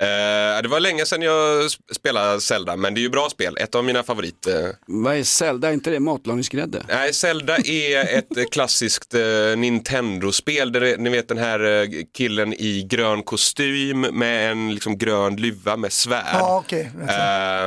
Eh, 0.00 0.62
det 0.62 0.68
var 0.68 0.80
länge 0.80 1.06
sedan 1.06 1.22
jag 1.22 1.62
sp- 1.62 1.94
spelade 1.94 2.40
Zelda, 2.40 2.76
men 2.76 2.94
det 2.94 3.00
är 3.00 3.02
ju 3.02 3.08
bra 3.08 3.28
spel. 3.30 3.56
Ett 3.60 3.74
av 3.74 3.84
mina 3.84 4.02
favoriter. 4.02 4.72
Vad 4.86 5.16
är 5.16 5.22
Zelda? 5.24 5.68
Är 5.68 5.72
inte 5.72 5.90
det 5.90 6.00
matlagningsgrädde? 6.00 6.82
Nej, 6.88 7.12
Zelda 7.14 7.56
är 7.56 8.18
ett 8.18 8.36
eh, 8.36 8.44
klassiskt 8.52 9.14
eh, 9.14 9.20
Nintendo-spel. 9.56 10.72
Där 10.72 10.96
ni 10.96 11.10
vet 11.10 11.28
den 11.28 11.38
här 11.38 11.82
eh, 11.82 11.88
killen 12.16 12.52
i 12.54 12.86
grön 12.90 13.22
kostym 13.22 14.00
med 14.00 14.50
en 14.50 14.74
liksom, 14.74 14.98
grön 14.98 15.36
luva 15.36 15.76
med 15.76 15.92
svärd. 15.92 16.24
Ja, 16.32 16.56
okej. 16.64 16.90
Ehm, 16.94 16.98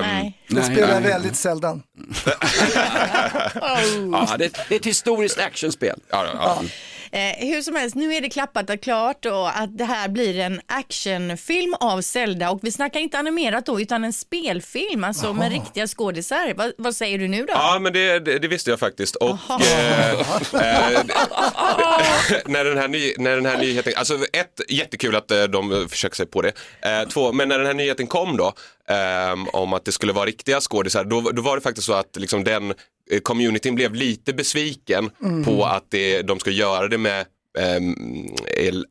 Nej. 0.01 0.37
Det 0.49 0.63
spelar 0.63 0.93
jag 0.93 1.01
väldigt 1.01 1.35
sällan. 1.35 1.83
Ja, 4.11 4.35
det, 4.37 4.57
det 4.69 4.75
är 4.75 4.79
ett 4.79 4.85
historiskt 4.85 5.39
actionspel. 5.39 5.99
Ja, 6.09 6.25
ja. 6.33 6.63
Eh, 7.11 7.47
hur 7.47 7.61
som 7.61 7.75
helst, 7.75 7.95
nu 7.95 8.13
är 8.13 8.21
det 8.21 8.29
klappat 8.29 8.69
och 8.69 8.81
klart 8.81 9.25
och 9.25 9.59
att 9.59 9.77
det 9.77 9.85
här 9.85 10.09
blir 10.09 10.39
en 10.39 10.61
actionfilm 10.65 11.73
av 11.79 12.01
Zelda 12.01 12.49
och 12.49 12.59
vi 12.61 12.71
snackar 12.71 12.99
inte 12.99 13.17
animerat 13.17 13.65
då 13.65 13.81
utan 13.81 14.03
en 14.03 14.13
spelfilm, 14.13 15.03
alltså 15.03 15.33
med 15.33 15.51
riktiga 15.51 15.87
skådisar. 15.87 16.53
Vad, 16.55 16.73
vad 16.77 16.95
säger 16.95 17.17
du 17.17 17.27
nu 17.27 17.45
då? 17.45 17.53
Ja, 17.53 17.79
men 17.81 17.93
det, 17.93 18.19
det, 18.19 18.39
det 18.39 18.47
visste 18.47 18.69
jag 18.69 18.79
faktiskt. 18.79 19.15
Och 19.15 19.29
eh, 19.29 20.11
eh, 20.11 20.19
när, 22.45 22.65
den 22.65 22.77
här 22.77 22.87
ny, 22.87 23.13
när 23.17 23.35
den 23.35 23.45
här 23.45 23.57
nyheten, 23.57 23.93
alltså 23.95 24.15
ett, 24.33 24.61
jättekul 24.69 25.15
att 25.15 25.31
eh, 25.31 25.43
de 25.43 25.87
försöker 25.89 26.15
sig 26.15 26.25
på 26.25 26.41
det. 26.41 26.51
Eh, 26.81 27.07
två, 27.07 27.33
men 27.33 27.49
när 27.49 27.57
den 27.57 27.67
här 27.67 27.73
nyheten 27.73 28.07
kom 28.07 28.37
då, 28.37 28.53
ehm, 28.91 29.47
om 29.47 29.73
att 29.73 29.85
det 29.85 29.91
skulle 29.91 30.13
vara 30.13 30.25
riktiga 30.25 30.61
skådisar, 30.61 31.03
då, 31.03 31.21
då 31.21 31.41
var 31.41 31.55
det 31.55 31.61
faktiskt 31.61 31.87
så 31.87 31.93
att 31.93 32.15
liksom 32.17 32.43
den 32.43 32.73
eh, 33.11 33.19
communityn 33.23 33.75
blev 33.75 33.93
lite 33.95 34.33
besviken 34.33 35.09
Mm. 35.23 35.43
på 35.45 35.65
att 35.65 35.85
det, 35.89 36.21
de 36.21 36.39
ska 36.39 36.51
göra 36.51 36.87
det 36.87 36.97
med 36.97 37.25
eh, 37.59 37.79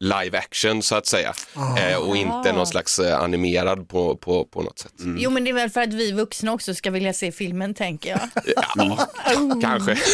live 0.01 0.39
action 0.39 0.83
så 0.83 0.95
att 0.95 1.07
säga 1.07 1.35
eh, 1.79 1.97
och 1.97 2.17
inte 2.17 2.53
någon 2.53 2.67
slags 2.67 2.99
eh, 2.99 3.21
animerad 3.21 3.89
på, 3.89 4.17
på, 4.17 4.45
på 4.45 4.63
något 4.63 4.79
sätt. 4.79 4.93
Jo 5.19 5.31
men 5.31 5.45
det 5.45 5.51
är 5.51 5.55
väl 5.55 5.71
för 5.71 5.81
att 5.83 5.93
vi 5.95 6.13
vuxna 6.13 6.53
också 6.53 6.75
ska 6.75 6.91
vilja 6.91 7.13
se 7.13 7.33
filmen 7.33 7.75
tänker 7.75 8.11
jag. 8.11 8.21
Ja, 8.77 9.09
kanske. 9.63 9.99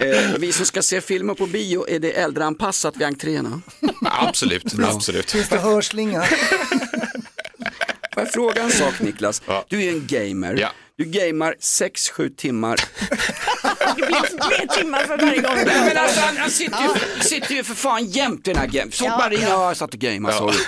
Eh, 0.00 0.34
vi 0.38 0.52
som 0.52 0.66
ska 0.66 0.82
se 0.82 1.00
filmer 1.00 1.34
på 1.34 1.46
bio, 1.46 1.88
är 1.88 1.98
det 1.98 2.12
äldreanpassat 2.12 2.96
vid 2.96 3.06
entréerna? 3.06 3.60
Absolut, 4.04 4.64
absolut. 4.84 5.30
Finns 5.30 5.48
det 5.48 5.58
hörslinga? 5.58 6.24
Får 8.18 8.24
jag 8.26 8.32
fråga 8.32 8.62
en 8.62 8.70
sak 8.70 9.00
Niklas? 9.00 9.42
Du 9.68 9.82
är 9.84 9.88
en 9.92 10.06
gamer. 10.06 10.68
Du 10.96 11.04
gamar 11.04 11.54
6-7 11.60 12.36
timmar. 12.36 12.76
Det 13.96 14.06
blir 14.06 14.48
fler 14.48 14.66
timmar 14.66 14.98
för 14.98 15.18
varje 15.18 15.40
gång. 15.42 15.54
Nej, 15.66 15.84
men 15.88 15.96
alltså, 15.96 16.20
han, 16.20 16.36
han 16.36 16.50
sitter, 16.50 16.78
ju, 16.82 17.22
sitter 17.22 17.54
ju 17.54 17.64
för 17.64 17.74
fan 17.74 18.04
jämt 18.06 18.48
i 18.48 18.52
den 18.52 18.60
här 18.60 18.66
gamen. 18.66 18.92
Så 18.92 19.04
Ja, 19.04 19.18
bara 19.18 19.32
in, 19.34 19.40
ja. 19.42 19.48
ja, 19.48 19.68
jag 19.68 19.76
satt 19.76 19.94
och 19.94 20.00
gamade, 20.00 20.34
Ja. 20.34 20.38
sorry. 20.40 20.58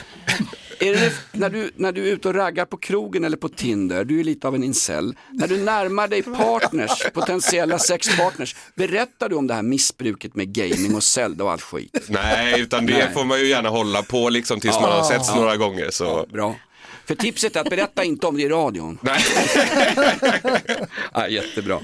Är 0.82 0.94
det, 0.94 1.12
när, 1.32 1.50
du, 1.50 1.70
när 1.76 1.92
du 1.92 2.08
är 2.08 2.12
ute 2.12 2.28
och 2.28 2.34
raggar 2.34 2.64
på 2.64 2.76
krogen 2.76 3.24
eller 3.24 3.36
på 3.36 3.48
Tinder, 3.48 4.04
du 4.04 4.20
är 4.20 4.24
lite 4.24 4.48
av 4.48 4.54
en 4.54 4.64
incel. 4.64 5.14
När 5.30 5.48
du 5.48 5.56
närmar 5.56 6.08
dig 6.08 6.22
partners, 6.22 7.02
potentiella 7.14 7.78
sexpartners, 7.78 8.56
berättar 8.74 9.28
du 9.28 9.34
om 9.36 9.46
det 9.46 9.54
här 9.54 9.62
missbruket 9.62 10.34
med 10.34 10.48
gaming 10.54 10.94
och 10.94 11.02
Zelda 11.02 11.44
och 11.44 11.52
allt 11.52 11.62
skit? 11.62 12.02
Nej, 12.08 12.60
utan 12.60 12.86
det 12.86 12.92
Nej. 12.92 13.08
får 13.14 13.24
man 13.24 13.40
ju 13.40 13.46
gärna 13.48 13.68
hålla 13.68 14.02
på 14.02 14.28
liksom 14.28 14.60
tills 14.60 14.74
Ja. 14.74 14.80
man 14.80 14.90
har 14.90 15.02
setts 15.04 15.28
Ja. 15.28 15.34
några 15.34 15.56
gånger. 15.56 15.90
Så. 15.90 16.26
Bra. 16.32 16.54
För 17.10 17.14
tipset 17.14 17.56
är 17.56 17.60
att 17.60 17.70
berätta 17.70 18.04
inte 18.04 18.26
om 18.26 18.36
det 18.36 18.42
i 18.42 18.48
radion. 18.48 18.98
Nej. 19.02 19.20
ja, 21.14 21.28
jättebra. 21.28 21.80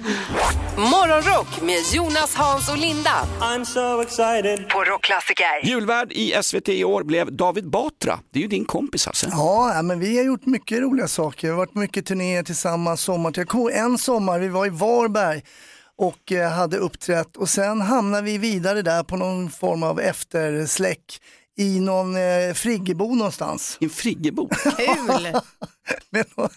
Morgonrock 0.76 1.62
med 1.62 1.78
Jonas, 1.92 2.34
Hans 2.34 2.68
och 2.68 2.78
Linda. 2.78 3.28
I'm 3.40 3.64
so 3.64 4.02
excited. 4.02 4.68
På 4.68 4.84
Rockklassiker. 4.84 5.64
Julvärd 5.64 6.12
i 6.12 6.34
SVT 6.42 6.68
i 6.68 6.84
år 6.84 7.02
blev 7.02 7.32
David 7.32 7.70
Batra. 7.70 8.18
Det 8.32 8.38
är 8.38 8.42
ju 8.42 8.48
din 8.48 8.64
kompis 8.64 9.06
alltså. 9.06 9.26
Ja, 9.30 9.82
men 9.82 10.00
vi 10.00 10.16
har 10.16 10.24
gjort 10.24 10.46
mycket 10.46 10.80
roliga 10.80 11.08
saker. 11.08 11.46
Vi 11.46 11.50
har 11.50 11.58
varit 11.58 11.74
mycket 11.74 12.06
turnéer 12.06 12.42
tillsammans, 12.42 13.00
sommar. 13.00 13.32
Jag 13.36 13.48
kommer 13.48 13.70
en 13.70 13.98
sommar, 13.98 14.38
vi 14.38 14.48
var 14.48 14.66
i 14.66 14.70
Varberg 14.70 15.42
och 15.98 16.32
eh, 16.32 16.50
hade 16.50 16.76
uppträtt 16.76 17.36
och 17.36 17.48
sen 17.48 17.80
hamnade 17.80 18.22
vi 18.22 18.38
vidare 18.38 18.82
där 18.82 19.02
på 19.02 19.16
någon 19.16 19.50
form 19.50 19.82
av 19.82 20.00
eftersläck 20.00 21.20
i 21.58 21.80
någon 21.80 22.16
eh, 22.16 22.54
friggebo 22.54 23.14
någonstans. 23.14 23.76
I 23.80 23.84
en 23.84 23.90
friggebo? 23.90 24.48
Kul! 24.48 25.06
med, 26.10 26.26
nå- 26.36 26.48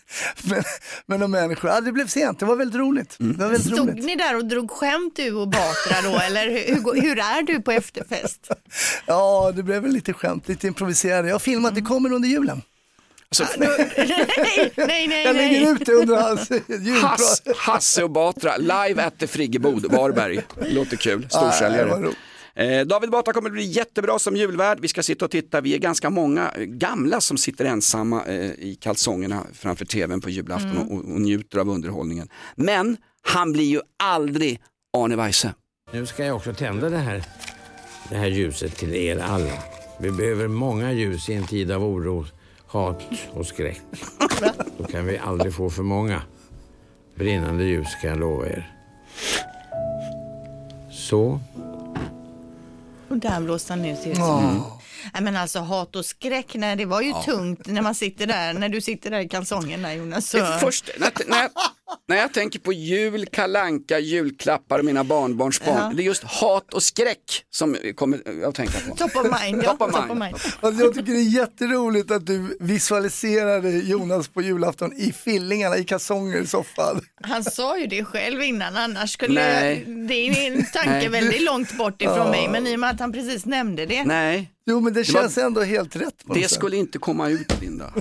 med, 0.44 0.66
med 1.06 1.20
några 1.20 1.28
människor. 1.28 1.70
Ja, 1.72 1.82
det 1.82 1.92
blev 1.92 2.08
sent, 2.08 2.40
det 2.40 2.46
var 2.46 2.56
väldigt 2.56 2.80
roligt. 2.80 3.20
Mm. 3.20 3.34
Det 3.38 3.44
var 3.44 3.52
väldigt 3.52 3.74
Stod 3.74 3.90
roligt. 3.90 4.06
ni 4.06 4.16
där 4.16 4.36
och 4.36 4.46
drog 4.46 4.72
skämt 4.72 5.16
du 5.16 5.34
och 5.34 5.48
Batra 5.48 6.02
då 6.04 6.20
eller 6.20 6.50
hur, 6.50 7.02
hur, 7.02 7.20
är 7.20 7.42
du 7.42 7.62
på 7.62 7.72
efterfest? 7.72 8.52
Ja, 9.06 9.52
det 9.56 9.64
blev 9.64 9.82
väl 9.82 9.92
lite 9.92 10.14
skämt, 10.14 10.48
lite 10.48 10.68
improviserade. 10.68 11.28
Jag 11.28 11.36
har 11.36 11.40
filmat, 11.40 11.76
det 11.76 11.82
kommer 11.82 12.14
under 12.14 12.30
julen. 12.30 12.62
nej, 13.58 14.72
nej, 14.78 15.08
nej. 15.08 15.24
Jag 15.26 15.36
lägger 15.36 15.62
nej. 15.62 15.72
ut 15.72 15.86
det 15.86 15.94
under 15.94 16.16
hans. 16.18 16.50
Hass, 17.02 17.42
Hasse 17.58 18.04
och 18.04 18.10
Batra, 18.10 18.58
live 18.58 19.04
at 19.04 19.20
the 19.20 19.28
Friggebod, 19.28 19.92
Varberg. 19.92 20.42
Låter 20.62 20.98
kul, 20.98 21.28
storsäljare. 21.30 21.90
roligt. 21.90 22.18
Eh, 22.60 22.86
David 22.86 23.10
Batra 23.10 23.34
kommer 23.34 23.50
att 23.50 23.54
bli 23.54 23.64
jättebra 23.64 24.20
som 24.20 24.36
julvärd. 24.36 24.80
Vi 24.80 24.88
ska 24.88 25.04
sitta 25.04 25.26
och 25.26 25.32
titta, 25.32 25.62
vi 25.62 25.74
är 25.76 25.78
ganska 25.78 26.10
många 26.10 26.52
eh, 26.56 26.64
gamla 26.64 27.22
som 27.22 27.38
sitter 27.38 27.66
ensamma 27.66 28.26
eh, 28.26 28.52
i 28.52 28.78
kalsongerna 28.82 29.44
framför 29.54 29.86
tvn 29.86 30.22
på 30.22 30.30
julafton 30.30 30.72
Mm. 30.72 30.88
och, 30.88 30.98
och 30.98 31.22
njuter 31.22 31.60
av 31.60 31.70
underhållningen. 31.70 32.30
Men 32.56 32.98
han 33.22 33.52
blir 33.52 33.66
ju 33.66 33.82
aldrig 34.04 34.62
Arne 34.98 35.16
Weise. 35.16 35.54
Nu 35.94 36.06
ska 36.06 36.26
jag 36.26 36.36
också 36.36 36.54
tända 36.54 36.90
det 36.90 36.98
här, 36.98 37.24
det 38.10 38.16
här 38.16 38.28
ljuset 38.28 38.76
till 38.78 38.94
er 38.96 39.18
alla. 39.18 39.54
Vi 40.00 40.12
behöver 40.12 40.48
många 40.48 40.92
ljus 40.92 41.30
i 41.30 41.34
en 41.34 41.48
tid 41.48 41.72
av 41.72 41.84
oro, 41.84 42.26
hat 42.68 43.02
och 43.34 43.46
skräck. 43.46 43.82
Då 44.78 44.84
kan 44.84 45.06
vi 45.06 45.18
aldrig 45.18 45.54
få 45.54 45.70
för 45.70 45.84
många. 45.84 46.22
Brinnande 47.16 47.64
ljus 47.64 47.88
kan 48.02 48.10
jag 48.10 48.20
lova 48.20 48.48
er. 48.48 48.72
Så. 50.92 51.40
Och 53.10 53.18
där 53.18 53.40
blåste 53.40 53.74
han 53.74 53.86
ut. 53.86 54.00
Ja. 54.06 54.80
Nej 55.14 55.24
men 55.24 55.36
alltså 55.36 55.60
hat 55.60 55.96
och 55.96 56.06
skräck, 56.06 56.54
nej, 56.54 56.76
det 56.76 56.86
var 56.86 57.02
ju 57.02 57.14
tungt 57.14 57.68
när 57.68 57.82
man 57.82 57.96
sitter 57.96 58.28
där, 58.28 58.54
när 58.54 58.70
du 58.70 58.82
sitter 58.82 59.12
där 59.12 59.20
i 59.20 59.30
kalsongen 59.30 59.82
där 59.82 59.94
Jonas. 59.94 60.30
Så... 60.30 60.46
Först, 60.60 60.90
när, 61.00 61.12
när, 61.28 61.50
när 62.08 62.18
jag 62.18 62.34
tänker 62.34 62.60
på 62.60 62.74
jul, 62.74 63.26
kalanka, 63.26 64.00
julklappar 64.00 64.80
och 64.80 64.86
mina 64.86 65.04
barnbarns 65.04 65.62
barn, 65.66 65.78
Ja. 65.78 65.92
det 65.96 66.04
är 66.04 66.06
just 66.06 66.24
hat 66.24 66.74
och 66.74 66.84
skräck 66.84 67.46
som 67.50 67.78
kommer 67.96 68.20
jag 68.26 68.44
att 68.44 68.56
tänka 68.56 68.80
på. 68.90 68.96
Top 68.96 69.16
of 69.16 69.42
mind, 69.44 69.64
ja. 69.64 69.72
Top 69.72 69.82
of 69.82 69.92
Top 69.92 70.00
of 70.00 70.08
mind. 70.08 70.20
mind. 70.20 70.36
Alltså 70.62 70.84
jag 70.84 70.94
tycker 70.94 71.12
det 71.14 71.20
är 71.20 71.36
jätteroligt 71.40 72.12
att 72.12 72.26
du 72.26 72.58
visualiserade 72.60 73.70
Jonas 73.70 74.28
på 74.28 74.42
julafton 74.42 74.94
i 74.94 75.12
fillingarna, 75.14 75.78
i 75.78 75.84
kalsonger 75.84 76.38
i 76.42 76.48
soffan. 76.48 77.02
Han 77.24 77.44
sa 77.44 77.78
ju 77.78 77.88
det 77.88 78.06
själv 78.06 78.42
innan, 78.44 78.78
annars 78.78 79.14
skulle 79.14 79.34
Nej. 79.42 79.86
det 80.08 80.14
är 80.14 80.48
en 80.52 80.66
tanke 80.74 80.90
Nej. 80.90 81.10
väldigt 81.10 81.42
långt 81.42 81.78
bort 81.78 82.02
ifrån 82.02 82.18
Ja. 82.18 82.32
mig, 82.32 82.48
men 82.52 82.68
i 82.68 82.76
och 82.76 82.80
med 82.80 82.90
att 82.90 83.00
han 83.00 83.12
precis 83.12 83.46
nämnde 83.46 83.86
det. 83.86 84.04
Nej, 84.04 84.52
Jo 84.66 84.80
men 84.80 84.94
det 84.94 85.04
Det 85.04 85.14
var- 85.14 85.22
känns 85.22 85.38
ändå 85.38 85.62
helt 85.62 85.96
rätt. 85.96 86.24
det 86.34 86.52
skulle 86.52 86.78
inte 86.78 86.98
komma 86.98 87.30
ut 87.30 87.62
Linda. 87.62 87.94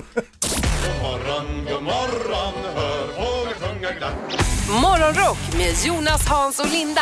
morgon, 1.01 1.65
god 1.73 1.83
morgon, 1.83 2.53
hör. 2.75 2.98
Morgonrock 4.69 5.37
med 5.57 5.75
Jonas, 5.85 6.27
Hans 6.27 6.59
och 6.59 6.71
Linda. 6.71 7.01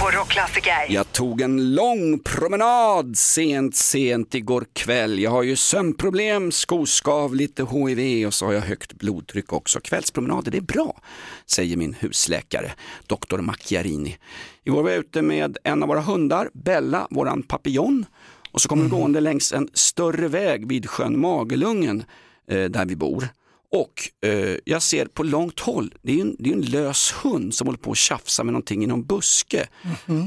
På 0.00 0.10
Rockklassiker. 0.10 0.86
Jag 0.88 1.12
tog 1.12 1.40
en 1.40 1.74
lång 1.74 2.18
promenad 2.18 3.18
sent, 3.18 3.76
sent 3.76 4.34
igår 4.34 4.66
kväll. 4.72 5.18
Jag 5.18 5.30
har 5.30 5.42
ju 5.42 5.56
sömnproblem, 5.56 6.52
skoskav, 6.52 7.34
lite 7.34 7.66
HIV 7.70 8.26
och 8.26 8.34
så 8.34 8.46
har 8.46 8.52
jag 8.52 8.60
högt 8.60 8.92
blodtryck 8.92 9.52
också. 9.52 9.80
Kvällspromenader, 9.80 10.50
det 10.50 10.58
är 10.58 10.62
bra, 10.62 11.00
säger 11.46 11.76
min 11.76 11.94
husläkare, 11.94 12.72
doktor 13.06 13.38
Macchiarini. 13.38 14.16
Igår 14.64 14.82
var 14.82 14.90
jag 14.90 14.98
ute 14.98 15.22
med 15.22 15.58
en 15.64 15.82
av 15.82 15.88
våra 15.88 16.00
hundar, 16.00 16.50
Bella, 16.52 17.06
våran 17.10 17.42
papillon. 17.42 18.06
Och 18.52 18.60
så 18.60 18.68
kommer 18.68 18.84
vi 18.84 18.90
gående 18.90 19.20
längs 19.20 19.52
en 19.52 19.68
större 19.74 20.28
väg 20.28 20.68
vid 20.68 20.90
sjön 20.90 21.20
Magelungen 21.20 22.04
eh, 22.50 22.64
där 22.64 22.84
vi 22.84 22.96
bor. 22.96 23.28
Och 23.72 24.28
eh, 24.28 24.56
jag 24.64 24.82
ser 24.82 25.06
på 25.06 25.22
långt 25.22 25.60
håll, 25.60 25.94
det 26.02 26.18
är 26.18 26.20
en, 26.20 26.36
det 26.38 26.50
är 26.50 26.54
en 26.54 26.60
lös 26.62 27.14
hund 27.24 27.54
som 27.54 27.66
håller 27.66 27.78
på 27.78 27.90
att 27.90 27.96
tjafsa 27.96 28.44
med 28.44 28.52
någonting 28.52 28.84
i 28.84 28.86
någon 28.86 29.04
buske. 29.04 29.68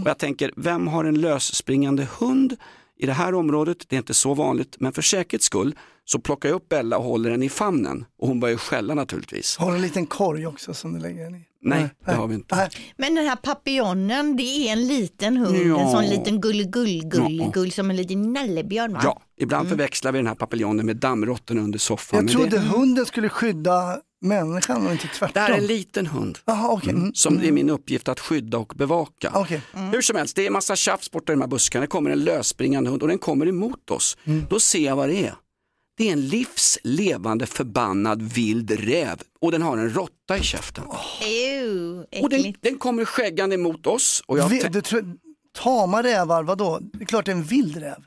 Och 0.03 0.09
jag 0.09 0.17
tänker, 0.17 0.51
vem 0.55 0.87
har 0.87 1.05
en 1.05 1.21
lösspringande 1.21 2.07
hund 2.19 2.57
i 2.97 3.05
det 3.05 3.13
här 3.13 3.33
området? 3.33 3.77
Det 3.87 3.95
är 3.95 3.97
inte 3.97 4.13
så 4.13 4.33
vanligt, 4.33 4.75
men 4.79 4.93
för 4.93 5.01
säkerhets 5.01 5.45
skull 5.45 5.75
så 6.05 6.19
plockar 6.19 6.49
jag 6.49 6.55
upp 6.55 6.69
Bella 6.69 6.97
och 6.97 7.03
håller 7.03 7.29
den 7.29 7.43
i 7.43 7.49
famnen. 7.49 8.05
Och 8.19 8.27
hon 8.27 8.39
börjar 8.39 8.57
skälla 8.57 8.93
naturligtvis. 8.95 9.57
Har 9.57 9.69
du 9.69 9.75
en 9.75 9.81
liten 9.81 10.05
korg 10.05 10.47
också 10.47 10.73
som 10.73 10.93
du 10.93 10.99
lägger 10.99 11.23
den 11.23 11.35
i? 11.35 11.43
Nej, 11.69 11.89
det 12.05 12.11
har 12.11 12.27
vi 12.27 12.35
inte. 12.35 12.55
Nej. 12.55 12.69
Men 12.97 13.15
den 13.15 13.25
här 13.25 13.35
papiljonen, 13.35 14.35
det 14.37 14.43
är 14.43 14.71
en 14.71 14.87
liten 14.87 15.37
hund, 15.37 15.57
Ja. 15.57 15.79
en 15.79 15.91
sån 15.91 16.05
liten 16.05 16.41
gull-gull-gull-gull 16.41 17.71
som 17.71 17.89
en 17.89 17.95
liten 17.95 18.33
nallebjörn 18.33 18.93
va? 18.93 18.99
Ja, 19.03 19.21
ibland 19.37 19.69
förväxlar 19.69 20.11
vi 20.11 20.19
den 20.19 20.27
här 20.27 20.35
papiljonen 20.35 20.85
med 20.85 20.97
dammråttorna 20.97 21.61
under 21.61 21.79
soffan. 21.79 22.19
Jag 22.27 22.31
trodde 22.31 22.49
det, 22.49 22.59
hunden 22.59 23.05
skulle 23.05 23.29
skydda 23.29 23.97
människan 24.21 24.85
och 24.85 24.91
inte 24.91 25.07
tvärtom. 25.07 25.31
det 25.33 25.39
här 25.39 25.49
är 25.51 25.57
en 25.57 25.65
liten 25.67 26.07
hund. 26.07 26.37
Jaha, 26.45 26.71
okej. 26.71 26.93
Mm. 26.93 27.13
som 27.13 27.37
det 27.39 27.47
är 27.47 27.51
min 27.51 27.69
uppgift 27.69 28.07
att 28.07 28.19
skydda 28.19 28.57
och 28.57 28.73
bevaka. 28.75 29.31
Okej. 29.33 29.61
Hur 29.91 30.01
som 30.01 30.15
helst, 30.15 30.35
det 30.35 30.45
är 30.45 30.49
massa 30.51 30.75
tjafs 30.75 31.11
borta 31.11 31.31
i 31.31 31.35
de 31.35 31.41
här 31.41 31.47
buskarna. 31.47 31.81
Det 31.81 31.87
kommer 31.87 32.09
en 32.11 32.19
lösspringande 32.23 32.89
hund 32.89 33.01
och 33.01 33.07
den 33.07 33.17
kommer 33.17 33.47
emot 33.47 33.91
oss. 33.91 34.17
Mm. 34.25 34.43
Då 34.49 34.59
ser 34.59 34.85
jag 34.85 34.95
vad 34.95 35.09
det 35.09 35.25
är. 35.25 35.35
Det 35.97 36.07
är 36.09 36.13
en 36.13 36.27
livslevande 36.27 37.45
förbannad 37.45 38.21
vild 38.21 38.71
räv 38.71 39.21
och 39.41 39.51
den 39.51 39.61
har 39.61 39.77
en 39.77 39.93
råtta 39.93 40.37
i 40.37 40.41
käften. 40.43 40.83
Ew, 41.21 42.05
och 42.21 42.29
den, 42.29 42.53
den 42.61 42.77
kommer 42.77 43.05
skäggande 43.05 43.55
emot 43.55 43.87
oss. 43.87 44.23
Och 44.25 44.39
jag 44.39 44.49
Vi, 44.49 44.59
du 44.59 44.81
tror, 44.81 45.05
tama 45.57 46.03
rävar, 46.03 46.43
vadå? 46.43 46.79
Det 46.93 47.03
är 47.03 47.05
klart 47.05 47.25
det 47.25 47.31
är 47.31 47.35
en 47.35 47.43
vild 47.43 47.77
räv. 47.77 47.97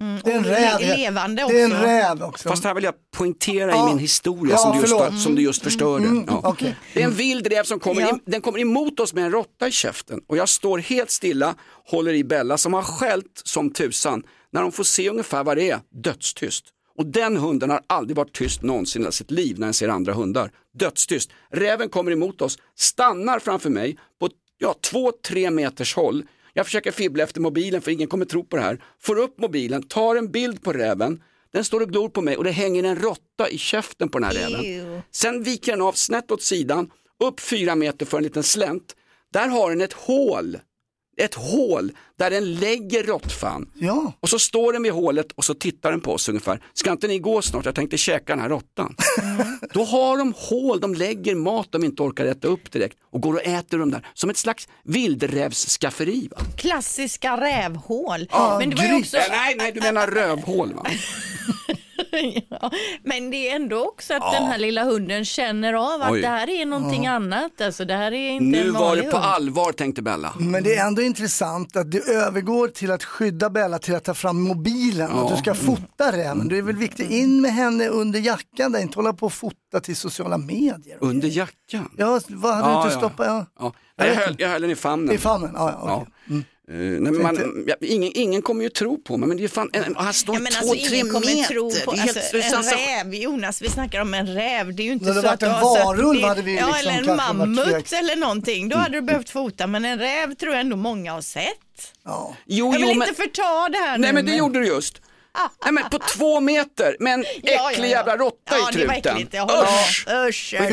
Mm, 0.00 0.20
Det 0.24 0.32
är 0.32 0.36
en 0.36 0.44
räv. 0.44 0.80
le- 0.80 0.96
Levande 0.96 1.46
Det 1.48 1.60
är 1.60 1.64
en 1.64 1.72
också. 1.72 1.84
räv 1.84 2.22
också. 2.22 2.48
Fast 2.48 2.64
här 2.64 2.74
vill 2.74 2.84
jag 2.84 2.94
poängtera 3.16 3.70
Ja. 3.70 3.86
i 3.86 3.90
min 3.90 3.98
historia 3.98 4.52
Ja, 4.54 4.58
som, 4.58 4.72
du 4.72 4.78
just, 4.80 4.92
förlåt. 4.98 5.20
som 5.22 5.34
du 5.34 5.42
just 5.42 5.62
förstörde. 5.62 6.04
Mm, 6.04 6.24
Ja. 6.28 6.40
okej. 6.44 6.76
Det 6.94 7.00
är 7.02 7.04
en 7.04 7.14
vild 7.14 7.46
räv 7.46 7.64
som 7.64 7.80
kommer, 7.80 8.00
Ja. 8.02 8.08
in, 8.08 8.20
den 8.26 8.40
kommer 8.40 8.58
emot 8.58 9.00
oss 9.00 9.14
med 9.14 9.24
en 9.24 9.30
råtta 9.32 9.68
i 9.68 9.70
käften 9.72 10.20
och 10.28 10.36
jag 10.36 10.48
står 10.48 10.78
helt 10.78 11.10
stilla, 11.10 11.54
håller 11.90 12.12
i 12.14 12.24
Bella 12.24 12.58
som 12.58 12.72
har 12.74 12.82
skällt 12.82 13.42
som 13.44 13.70
tusan 13.72 14.22
när 14.52 14.62
hon 14.62 14.72
får 14.72 14.84
se 14.84 15.10
ungefär 15.10 15.44
vad 15.44 15.56
det 15.56 15.70
är, 15.70 15.80
dödstyst. 16.02 16.64
Och 16.98 17.06
den 17.06 17.36
hunden 17.36 17.70
har 17.70 17.82
aldrig 17.86 18.16
varit 18.16 18.32
tyst 18.32 18.62
någonsin 18.62 19.06
i 19.06 19.12
sitt 19.12 19.30
liv 19.30 19.58
när 19.58 19.66
den 19.66 19.74
ser 19.74 19.88
andra 19.88 20.12
hundar. 20.12 20.50
Dödstyst. 20.74 21.30
Räven 21.50 21.88
kommer 21.88 22.10
emot 22.10 22.42
oss, 22.42 22.58
stannar 22.74 23.38
framför 23.38 23.70
mig 23.70 23.98
på 24.20 24.28
ja, 24.58 24.74
två, 24.80 25.12
tre 25.12 25.50
meters 25.50 25.94
håll. 25.94 26.24
Jag 26.52 26.66
försöker 26.66 26.92
fibbla 26.92 27.24
efter 27.24 27.40
mobilen 27.40 27.80
för 27.80 27.90
ingen 27.90 28.08
kommer 28.08 28.24
tro 28.24 28.44
på 28.44 28.56
det 28.56 28.62
här. 28.62 28.84
Får 29.00 29.18
upp 29.18 29.38
mobilen, 29.38 29.82
tar 29.82 30.16
en 30.16 30.30
bild 30.30 30.62
på 30.62 30.72
räven. 30.72 31.22
Den 31.52 31.64
står 31.64 31.80
och 31.80 31.88
glor 31.88 32.08
på 32.08 32.22
mig 32.22 32.36
och 32.36 32.44
det 32.44 32.50
hänger 32.50 32.84
en 32.84 32.96
råtta 32.96 33.48
i 33.48 33.58
käften 33.58 34.08
på 34.08 34.18
den 34.18 34.28
här 34.28 34.34
räven. 34.34 34.64
Ew. 34.64 35.02
Sen 35.10 35.42
viker 35.42 35.72
den 35.72 35.82
av 35.82 35.92
snett 35.92 36.30
åt 36.30 36.42
sidan, 36.42 36.90
upp 37.24 37.40
fyra 37.40 37.74
meter 37.74 38.06
för 38.06 38.16
en 38.16 38.22
liten 38.22 38.42
slänt. 38.42 38.96
Där 39.32 39.48
har 39.48 39.70
den 39.70 39.80
ett 39.80 39.92
hål, 39.92 40.58
ett 41.16 41.34
hål 41.34 41.92
där 42.18 42.30
den 42.30 42.54
lägger 42.54 43.02
råttfan. 43.02 43.70
Ja. 43.74 44.12
Och 44.20 44.28
så 44.28 44.38
står 44.38 44.72
den 44.72 44.82
vid 44.82 44.92
hålet 44.92 45.32
och 45.32 45.44
så 45.44 45.54
tittar 45.54 45.90
den 45.90 46.00
på 46.00 46.12
oss 46.12 46.28
ungefär. 46.28 46.60
Ska 46.72 46.92
inte 46.92 47.08
ni 47.08 47.18
gå 47.18 47.42
snart? 47.42 47.64
Jag 47.64 47.74
tänkte 47.74 47.98
käka 47.98 48.32
den 48.32 48.40
här 48.40 48.48
råttan. 48.48 48.96
Då 49.72 49.84
har 49.84 50.18
de 50.18 50.34
hål, 50.36 50.80
de 50.80 50.94
lägger 50.94 51.34
mat 51.34 51.68
de 51.70 51.84
inte 51.84 52.02
orkar 52.02 52.24
äta 52.26 52.48
upp 52.48 52.72
direkt 52.72 52.98
och 53.12 53.20
går 53.20 53.34
och 53.34 53.46
äter 53.46 53.78
dem 53.78 53.90
där. 53.90 54.06
Som 54.14 54.30
ett 54.30 54.36
slags 54.36 54.68
vildrävsskafferi. 54.84 56.28
Va? 56.30 56.36
Klassiska 56.56 57.40
rävhål. 57.40 58.28
Ja, 58.30 58.56
men 58.58 58.70
det 58.70 58.76
var 58.76 58.98
också... 58.98 59.16
Nej, 59.30 59.54
nej, 59.58 59.72
du 59.72 59.80
menar 59.80 60.06
rövhål 60.06 60.74
va? 60.74 60.86
ja, 62.50 62.70
men 63.04 63.30
det 63.30 63.48
är 63.50 63.56
ändå 63.56 63.84
också 63.88 64.14
att 64.14 64.22
Ja. 64.22 64.32
den 64.40 64.44
här 64.48 64.58
lilla 64.58 64.84
hunden 64.84 65.24
känner 65.24 65.72
av 65.72 66.02
att 66.02 66.10
Oj. 66.10 66.20
det 66.20 66.28
här 66.28 66.50
är 66.50 66.66
någonting 66.66 67.04
Ja. 67.04 67.10
annat. 67.10 67.60
Alltså 67.60 67.84
det 67.84 67.94
här 67.94 68.12
är 68.12 68.30
inte 68.30 68.44
Nu 68.60 68.66
en 68.68 68.72
var 68.74 68.96
det 68.96 69.02
på 69.02 69.16
hund. 69.16 69.24
allvar 69.26 69.72
tänkte 69.72 70.02
Bella. 70.02 70.32
Men 70.38 70.62
det 70.64 70.74
är 70.74 70.86
ändå 70.86 71.02
intressant 71.02 71.76
att 71.76 71.90
det 71.90 72.08
övergår 72.08 72.68
till 72.68 72.90
att 72.90 73.04
skydda 73.04 73.50
Bella 73.50 73.78
till 73.78 73.94
att 73.94 74.04
ta 74.04 74.14
fram 74.14 74.42
mobilen. 74.42 75.10
Ja. 75.14 75.24
Att 75.24 75.30
du 75.30 75.36
ska 75.36 75.54
fota 75.54 76.12
räven. 76.12 76.48
Det 76.48 76.58
är 76.58 76.62
väl 76.62 76.76
viktigt, 76.76 77.10
in 77.10 77.40
med 77.40 77.52
henne 77.52 77.88
under 77.88 78.20
jackan 78.20 78.72
där, 78.72 78.80
inte 78.80 78.98
hålla 78.98 79.12
på 79.12 79.26
och 79.26 79.32
fota 79.32 79.80
till 79.82 79.96
sociala 79.96 80.38
medier. 80.38 80.96
Under 81.00 81.28
jackan? 81.28 81.90
Ja, 81.96 82.20
vad 82.28 82.54
hade 82.54 82.72
du 82.78 82.82
inte 82.84 82.96
stoppat? 82.98 83.26
Ja. 83.58 83.72
Jag, 83.96 84.14
höll, 84.14 84.34
jag 84.38 84.48
höll 84.48 84.62
den 84.62 84.70
i 84.70 84.76
famnen. 84.76 85.14
I 85.14 85.18
famnen? 85.18 85.50
Ja, 85.54 85.70
ja, 85.82 85.94
okej. 86.02 86.14
Mm. 86.30 86.44
Eh, 86.70 86.74
nej, 86.76 87.00
men 87.12 87.22
man, 87.22 87.64
ja, 87.66 87.74
ingen, 87.80 88.12
ingen 88.14 88.42
kommer 88.42 88.62
ju 88.62 88.68
tro 88.68 88.98
på 89.02 89.16
mig, 89.16 89.28
men 89.28 89.36
det 89.36 89.44
är 89.44 89.48
fan, 89.48 89.70
en, 89.72 89.94
han 89.96 90.14
står 90.14 90.34
Ja, 90.34 90.40
men 90.40 90.52
två, 90.52 90.58
alltså, 90.70 90.88
tre 90.88 90.96
ingen 90.98 91.10
kommer 91.12 91.26
meter. 91.26 91.54
tro 91.54 91.70
på 91.84 91.92
det 91.92 91.98
är 91.98 92.02
helt, 92.02 92.16
alltså, 92.16 92.36
en 92.36 92.42
sensation- 92.42 93.04
räv. 93.04 93.14
Jonas, 93.14 93.62
vi 93.62 93.68
snackar 93.68 94.00
om 94.00 94.14
en 94.14 94.26
räv. 94.34 94.74
Det 94.74 94.82
är 94.82 94.84
ju 94.84 94.92
inte 94.92 95.04
det 95.04 95.14
så 95.14 95.20
varit 95.20 95.42
att 95.42 95.42
en 95.42 95.60
varulv 95.60 96.22
hade 96.22 96.42
vi 96.42 96.56
Ja, 96.58 96.66
liksom 96.66 96.92
eller 96.92 97.10
en 97.10 97.16
mammut 97.16 97.92
eller 97.92 98.16
någonting. 98.16 98.68
Då 98.68 98.76
hade 98.76 98.94
du 98.96 99.02
behövt 99.02 99.30
fota, 99.30 99.66
men 99.66 99.84
en 99.84 99.98
räv 99.98 100.34
tror 100.34 100.52
jag 100.52 100.60
ändå 100.60 100.76
många 100.76 101.12
har 101.12 101.20
sett. 101.22 101.44
Ja. 102.04 102.36
Jo, 102.46 102.66
jag 102.66 102.72
vill 102.72 102.80
jo, 102.88 102.94
men- 102.94 103.08
inte 103.08 103.22
förta 103.22 103.68
det 103.68 103.78
här 103.78 103.98
Nej 103.98 104.08
nu, 104.10 104.14
men 104.14 104.26
det 104.26 104.36
gjorde 104.36 104.60
du 104.60 104.66
just. 104.66 105.00
Nej 105.64 105.72
men 105.72 105.84
på 105.90 105.98
två 105.98 106.40
meter 106.40 106.96
med 107.00 107.14
en 107.14 107.24
Ja, 107.42 107.52
ja, 107.52 107.70
äcklig 107.70 107.86
ja. 107.86 107.90
jävla 107.90 108.16
råtta 108.16 108.36
Ja, 108.50 108.70
i 108.72 108.76
det 108.76 108.86
var 108.86 108.94
truten. 108.94 109.14
äckligt, 109.16 109.34
jag 109.34 109.42
håller 109.46 109.62
med. 109.62 110.28
Usch! 110.28 110.54
Usch, 110.54 110.54
Och 110.60 110.68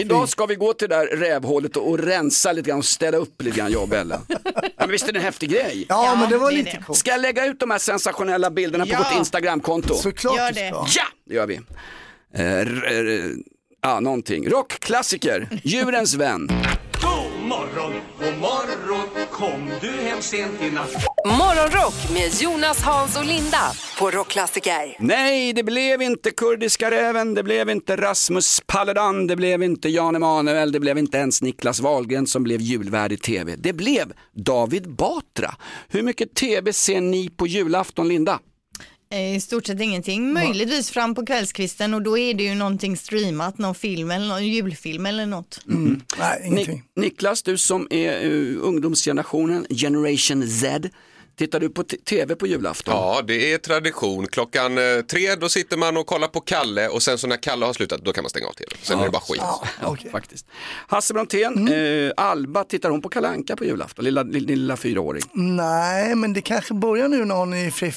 idag, 0.00 0.28
ska 0.28 0.46
vi 0.46 0.54
gå 0.54 0.72
till 0.72 0.88
det 0.88 0.94
där 0.96 1.06
rävhålet 1.06 1.76
och, 1.76 1.98
rensa 1.98 2.52
lite 2.52 2.68
grann 2.68 2.78
och 2.78 2.84
städa 2.84 3.18
upp 3.18 3.42
lite 3.42 3.58
grann 3.58 3.72
jag 3.72 3.82
och 3.82 3.88
Bella. 3.88 4.20
Ja, 4.62 4.86
men 4.86 4.90
visst 4.90 5.08
är 5.08 5.12
det 5.12 5.18
en 5.18 5.24
häftig 5.24 5.50
grej? 5.50 5.86
Ja, 5.88 6.16
men 6.20 6.30
det 6.30 6.38
var 6.38 6.50
det 6.50 6.56
lite 6.56 6.82
coolt. 6.86 6.98
Ska 6.98 7.10
jag 7.10 7.20
lägga 7.20 7.46
ut 7.46 7.60
de 7.60 7.70
här 7.70 7.78
sensationella 7.78 8.50
bilderna 8.50 8.84
på 8.86 8.90
Ja. 8.92 8.98
vårt 8.98 9.18
Instagramkonto? 9.18 9.94
Såklart 9.94 10.36
Gör 10.36 10.52
det. 10.52 10.66
Ja, 10.68 10.86
det 11.26 11.34
gör 11.34 11.46
vi. 11.46 11.54
Eh, 12.34 12.42
r- 12.44 12.84
r- 12.90 13.32
ja, 13.82 14.00
någonting. 14.00 14.48
Rockklassiker, 14.48 15.48
Djurens 15.64 16.14
vän. 16.14 16.48
Morgon, 17.50 17.92
god 18.18 18.38
morgon 18.38 19.26
Kom 19.30 19.70
du 19.80 19.90
hem 19.90 20.22
sent 20.22 20.62
i 20.62 20.70
natt 20.70 20.92
Morgonrock 21.26 21.94
med 22.12 22.34
Jonas, 22.40 22.82
Hans 22.82 23.18
och 23.18 23.24
Linda 23.24 23.72
på 23.98 24.10
Rockklassiker. 24.10 24.96
Nej, 24.98 25.52
det 25.52 25.62
blev 25.62 26.02
inte 26.02 26.30
Kurdiska 26.30 26.90
räven, 26.90 27.34
det 27.34 27.42
blev 27.42 27.70
inte 27.70 27.96
Rasmus 27.96 28.60
Paludan, 28.66 29.26
det 29.26 29.36
blev 29.36 29.62
inte 29.62 29.88
Jan 29.88 30.16
Emanuel, 30.16 30.72
det 30.72 30.80
blev 30.80 30.98
inte 30.98 31.18
ens 31.18 31.42
Niklas 31.42 31.80
Wahlgren 31.80 32.26
som 32.26 32.42
blev 32.42 32.60
julvärd 32.60 33.12
i 33.12 33.16
tv. 33.16 33.56
Det 33.56 33.72
blev 33.72 34.12
David 34.32 34.94
Batra. 34.94 35.54
Hur 35.88 36.02
mycket 36.02 36.34
tv 36.34 36.72
ser 36.72 37.00
ni 37.00 37.30
på 37.30 37.46
julafton, 37.46 38.08
Linda? 38.08 38.38
Eh, 39.12 39.36
I 39.36 39.40
stort 39.40 39.66
sett 39.66 39.80
ingenting. 39.80 40.32
Möjligtvis 40.32 40.90
fram 40.90 41.14
på 41.14 41.26
kvällskvisten 41.26 41.94
och 41.94 42.02
då 42.02 42.18
är 42.18 42.34
det 42.34 42.42
ju 42.42 42.54
någonting 42.54 42.96
streamat, 42.96 43.58
någon 43.58 43.74
film 43.74 44.10
eller 44.10 44.26
någon 44.28 44.46
julfilm 44.46 45.06
eller 45.06 45.26
något. 45.26 45.60
Mm. 45.68 46.00
Nej, 46.18 46.42
ingenting. 46.46 46.82
Ni- 46.96 47.02
Niklas, 47.02 47.42
du 47.42 47.58
som 47.58 47.86
är 47.90 48.24
uh, 48.26 48.58
ungdomsgenerationen, 48.62 49.66
generation 49.70 50.48
Z, 50.48 50.88
tittar 51.38 51.60
du 51.60 51.68
på 51.70 51.82
tv 51.84 52.36
på 52.36 52.46
julafton? 52.46 52.94
Ja, 52.94 53.22
det 53.26 53.52
är 53.52 53.58
tradition. 53.58 54.26
Klockan 54.26 54.78
eh, 54.78 55.00
tre 55.10 55.34
då 55.34 55.48
sitter 55.48 55.76
man 55.76 55.96
och 55.96 56.06
kollar 56.06 56.28
på 56.28 56.40
Kalle 56.40 56.88
och 56.88 57.02
sen 57.02 57.18
så 57.18 57.26
när 57.26 57.36
Kalle 57.36 57.66
har 57.66 57.72
slutat 57.72 58.00
då 58.04 58.12
kan 58.12 58.24
man 58.24 58.30
stänga 58.30 58.46
av 58.46 58.52
tv. 58.52 58.70
Sen 58.82 58.98
är 59.00 59.04
det 59.04 59.10
bara 59.10 59.22
skit. 59.22 59.42
Ja, 59.82 59.96
faktiskt. 60.12 60.46
Hasse 60.88 61.14
Brontén, 61.14 61.68
eh, 61.68 62.12
Alba, 62.16 62.64
tittar 62.64 62.90
hon 62.90 63.02
på 63.02 63.08
Kalanka 63.08 63.56
på 63.56 63.64
julafton? 63.64 64.04
Lilla, 64.04 64.22
lilla, 64.22 64.46
lilla 64.46 64.76
fyraåring. 64.76 65.22
Nej, 65.34 66.14
men 66.14 66.32
det 66.32 66.40
kanske 66.40 66.74
börjar 66.74 67.08
nu 67.08 67.24
när 67.24 67.34
hon 67.34 67.52
är 67.54 67.66
i 67.66 67.70
för 67.70 67.90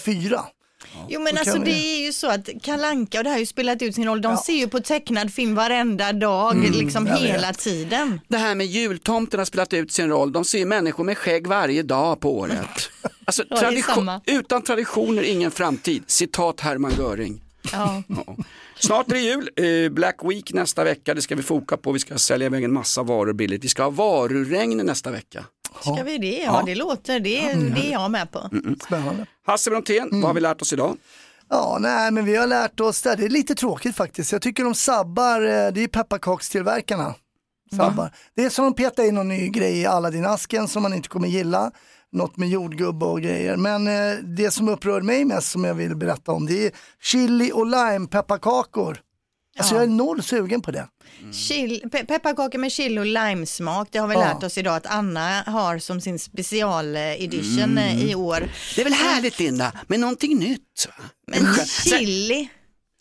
Jo 1.10 1.22
men 1.22 1.38
alltså 1.38 1.58
vi- 1.60 1.66
det 1.72 1.72
är 1.78 2.06
ju 2.06 2.14
så 2.14 2.28
att 2.28 2.50
Kalanka 2.62 3.18
och 3.18 3.24
det 3.24 3.30
här 3.30 3.36
har 3.36 3.40
ju 3.40 3.46
spelat 3.46 3.82
ut 3.82 3.96
sin 3.96 4.06
roll. 4.06 4.22
De 4.22 4.38
ser 4.38 4.54
ju 4.54 4.68
på 4.68 4.80
tecknad 4.80 5.34
film 5.34 5.56
varenda 5.56 6.14
dag, 6.14 6.52
Mm, 6.56 6.72
liksom 6.72 7.08
hela 7.08 7.48
vet. 7.48 7.58
tiden. 7.60 8.20
Det 8.28 8.38
här 8.38 8.56
med 8.56 8.68
jultomten 8.68 9.40
har 9.40 9.46
spelat 9.46 9.74
ut 9.74 9.92
sin 9.92 10.10
roll. 10.10 10.32
De 10.32 10.46
ser 10.46 10.66
människor 10.66 11.04
med 11.04 11.18
skägg 11.18 11.48
varje 11.48 11.84
dag 11.84 12.20
på 12.20 12.38
året. 12.40 12.90
Alltså, 13.26 13.44
Ja, 13.50 13.58
tradition, 13.58 14.10
utan 14.26 14.62
traditioner 14.62 15.24
ingen 15.24 15.52
framtid. 15.52 16.04
Citat 16.08 16.60
Hermann 16.60 16.92
Göring. 16.98 17.42
Ja. 17.72 18.04
Ja. 18.08 18.36
Snart 18.80 19.08
är 19.12 19.14
det 19.14 19.20
jul, 19.20 19.50
eh, 19.86 19.90
Black 19.92 20.16
Week 20.24 20.54
nästa 20.54 20.84
vecka, 20.84 21.14
det 21.14 21.22
ska 21.22 21.36
vi 21.36 21.44
foka 21.44 21.78
på. 21.78 21.92
Vi 21.92 22.00
ska 22.00 22.18
sälja 22.18 22.46
iväg 22.48 22.64
en 22.64 22.74
massa 22.74 23.04
varor 23.04 23.34
billigt. 23.34 23.64
Vi 23.64 23.68
ska 23.68 23.84
ha 23.84 23.90
varuregn 23.90 24.78
nästa 24.78 25.12
vecka. 25.12 25.46
Ska 25.82 26.04
vi 26.04 26.18
det? 26.18 26.28
Ja, 26.38 26.44
Ja. 26.60 26.64
det 26.66 26.76
låter, 26.76 27.20
det, 27.20 27.54
det 27.54 27.88
är 27.88 27.92
jag 27.92 28.12
med 28.12 28.32
på. 28.32 28.50
Spännande. 28.86 29.26
Hasse 29.46 29.70
Brontén, 29.70 30.10
vad 30.12 30.24
har 30.24 30.34
vi 30.34 30.42
lärt 30.42 30.62
oss 30.62 30.74
idag? 30.74 30.98
Ja, 31.50 31.78
nej, 31.80 32.12
men 32.12 32.26
vi 32.26 32.36
har 32.36 32.48
lärt 32.48 32.80
oss 32.80 33.02
det. 33.02 33.16
Det 33.16 33.26
är 33.26 33.30
lite 33.30 33.56
tråkigt 33.56 33.96
faktiskt. 33.96 34.32
Jag 34.32 34.42
tycker 34.42 34.64
de 34.64 34.76
sabbar, 34.76 35.42
eh, 35.42 35.72
det 35.74 35.84
är 35.84 35.88
pepparkakstillverkarna. 35.88 37.16
Sabbar. 37.78 38.12
Det 38.36 38.44
är 38.46 38.50
som 38.50 38.66
de 38.66 38.74
petar 38.76 39.04
in 39.04 39.16
någon 39.16 39.28
ny 39.28 39.48
grej 39.50 39.82
i 39.82 39.86
Aladdin-asken 39.86 40.68
som 40.68 40.84
man 40.84 40.94
inte 40.94 41.10
kommer 41.10 41.28
gilla. 41.28 41.72
Något 42.12 42.38
med 42.38 42.50
jordgubbe 42.50 43.06
och 43.06 43.22
grejer. 43.22 43.56
Men 43.58 43.88
eh, 43.88 44.18
det 44.24 44.52
som 44.52 44.70
upprör 44.70 45.02
mig 45.02 45.26
mest 45.26 45.52
som 45.52 45.64
jag 45.64 45.74
vill 45.74 45.96
berätta 45.96 46.32
om 46.32 46.46
det 46.46 46.66
är 46.66 46.72
chili 47.02 47.52
och 47.54 47.66
lime 47.66 48.08
pepparkakor. 48.08 48.98
Alltså 49.58 49.76
Ja. 49.76 49.80
jag 49.82 49.84
är 49.84 49.94
noll 49.94 50.24
sugen 50.24 50.62
på 50.62 50.72
det. 50.72 50.88
Pe 51.92 52.06
pepparkakor 52.06 52.58
med 52.60 52.72
chili 52.72 53.00
och 53.02 53.06
limesmak, 53.06 53.88
det 53.92 54.00
har 54.00 54.08
vi 54.08 54.14
Ja. 54.14 54.20
lärt 54.20 54.44
oss 54.44 54.58
idag 54.58 54.76
att 54.76 54.86
Anna 54.86 55.42
har 55.42 55.80
som 55.80 56.02
sin 56.02 56.20
special 56.20 56.96
edition 56.98 57.78
eh, 57.78 58.04
i 58.10 58.16
år. 58.16 58.50
Det 58.76 58.82
är 58.82 58.86
väl 58.86 58.94
härligt 58.94 59.40
Linda, 59.40 59.72
med 59.88 60.00
någonting 60.00 60.40
nytt? 60.40 60.88
va? 60.98 61.04
Men 61.28 61.56
chili, 61.66 62.50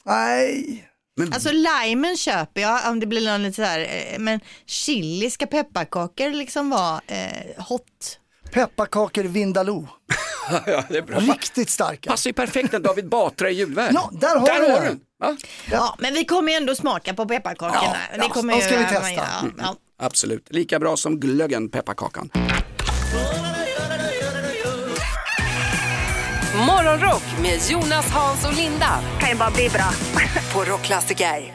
Nej. 0.05 0.89
alltså 1.33 1.51
limen 1.53 2.17
köper 2.17 2.61
jag 2.61 2.89
om 2.91 3.01
det 3.01 3.07
blir 3.07 3.27
någon 3.31 3.43
lite 3.43 3.57
så 3.57 3.63
här, 3.63 3.81
eh, 3.81 4.19
men 4.19 4.41
chili 4.67 5.31
ska 5.31 5.47
pepparkakor 5.47 6.31
liksom 6.31 6.71
vara 6.71 7.01
eh, 7.07 7.65
hot. 7.65 8.19
Pepparkakor 8.53 9.23
Vindaloo. 9.25 9.89
ja, 10.67 10.85
det 10.89 10.97
är 10.99 11.03
bra. 11.03 11.19
Riktigt 11.19 11.71
starka. 11.71 12.11
Passar 12.11 12.31
ju 12.31 12.35
perfekt 12.35 12.73
när 12.73 12.79
David 12.81 13.09
Batra 13.09 13.49
är 13.49 13.53
julvärd. 13.53 13.95
Ja, 13.95 14.11
där 14.21 14.37
har 14.39 14.47
där 14.47 14.61
du 14.67 14.73
har 14.73 14.81
den. 14.85 15.01
Va? 15.23 15.37
Ja. 15.71 15.95
men 15.99 16.15
vi 16.15 16.25
kommer 16.25 16.53
ju 16.53 16.57
ändå 16.57 16.75
smaka 16.75 17.15
på 17.15 17.27
pepparkakorna. 17.27 17.97
Ja, 18.13 18.17
det 18.17 18.23
ja, 18.25 18.29
kommer 18.29 18.53
de 18.53 18.59
ju 18.59 18.65
ska 18.67 18.79
vi 18.79 18.85
testa. 18.85 19.11
göra. 19.13 19.27
Mm, 19.43 19.55
Ja. 19.59 19.77
Absolut, 19.99 20.47
lika 20.51 20.79
bra 20.79 20.97
som 20.97 21.21
glöggen, 21.21 21.69
pepparkakan. 21.69 22.31
Morgonrock 26.67 27.23
med 27.43 27.61
Jonas, 27.71 28.11
Hans 28.11 28.45
och 28.47 28.57
Linda. 28.57 29.01
Kan 29.21 29.29
ju 29.31 29.37
bara 29.37 29.51
bli 29.51 29.69
bra. 29.69 29.91
på 30.55 30.65
Rockklassiker. 30.65 31.55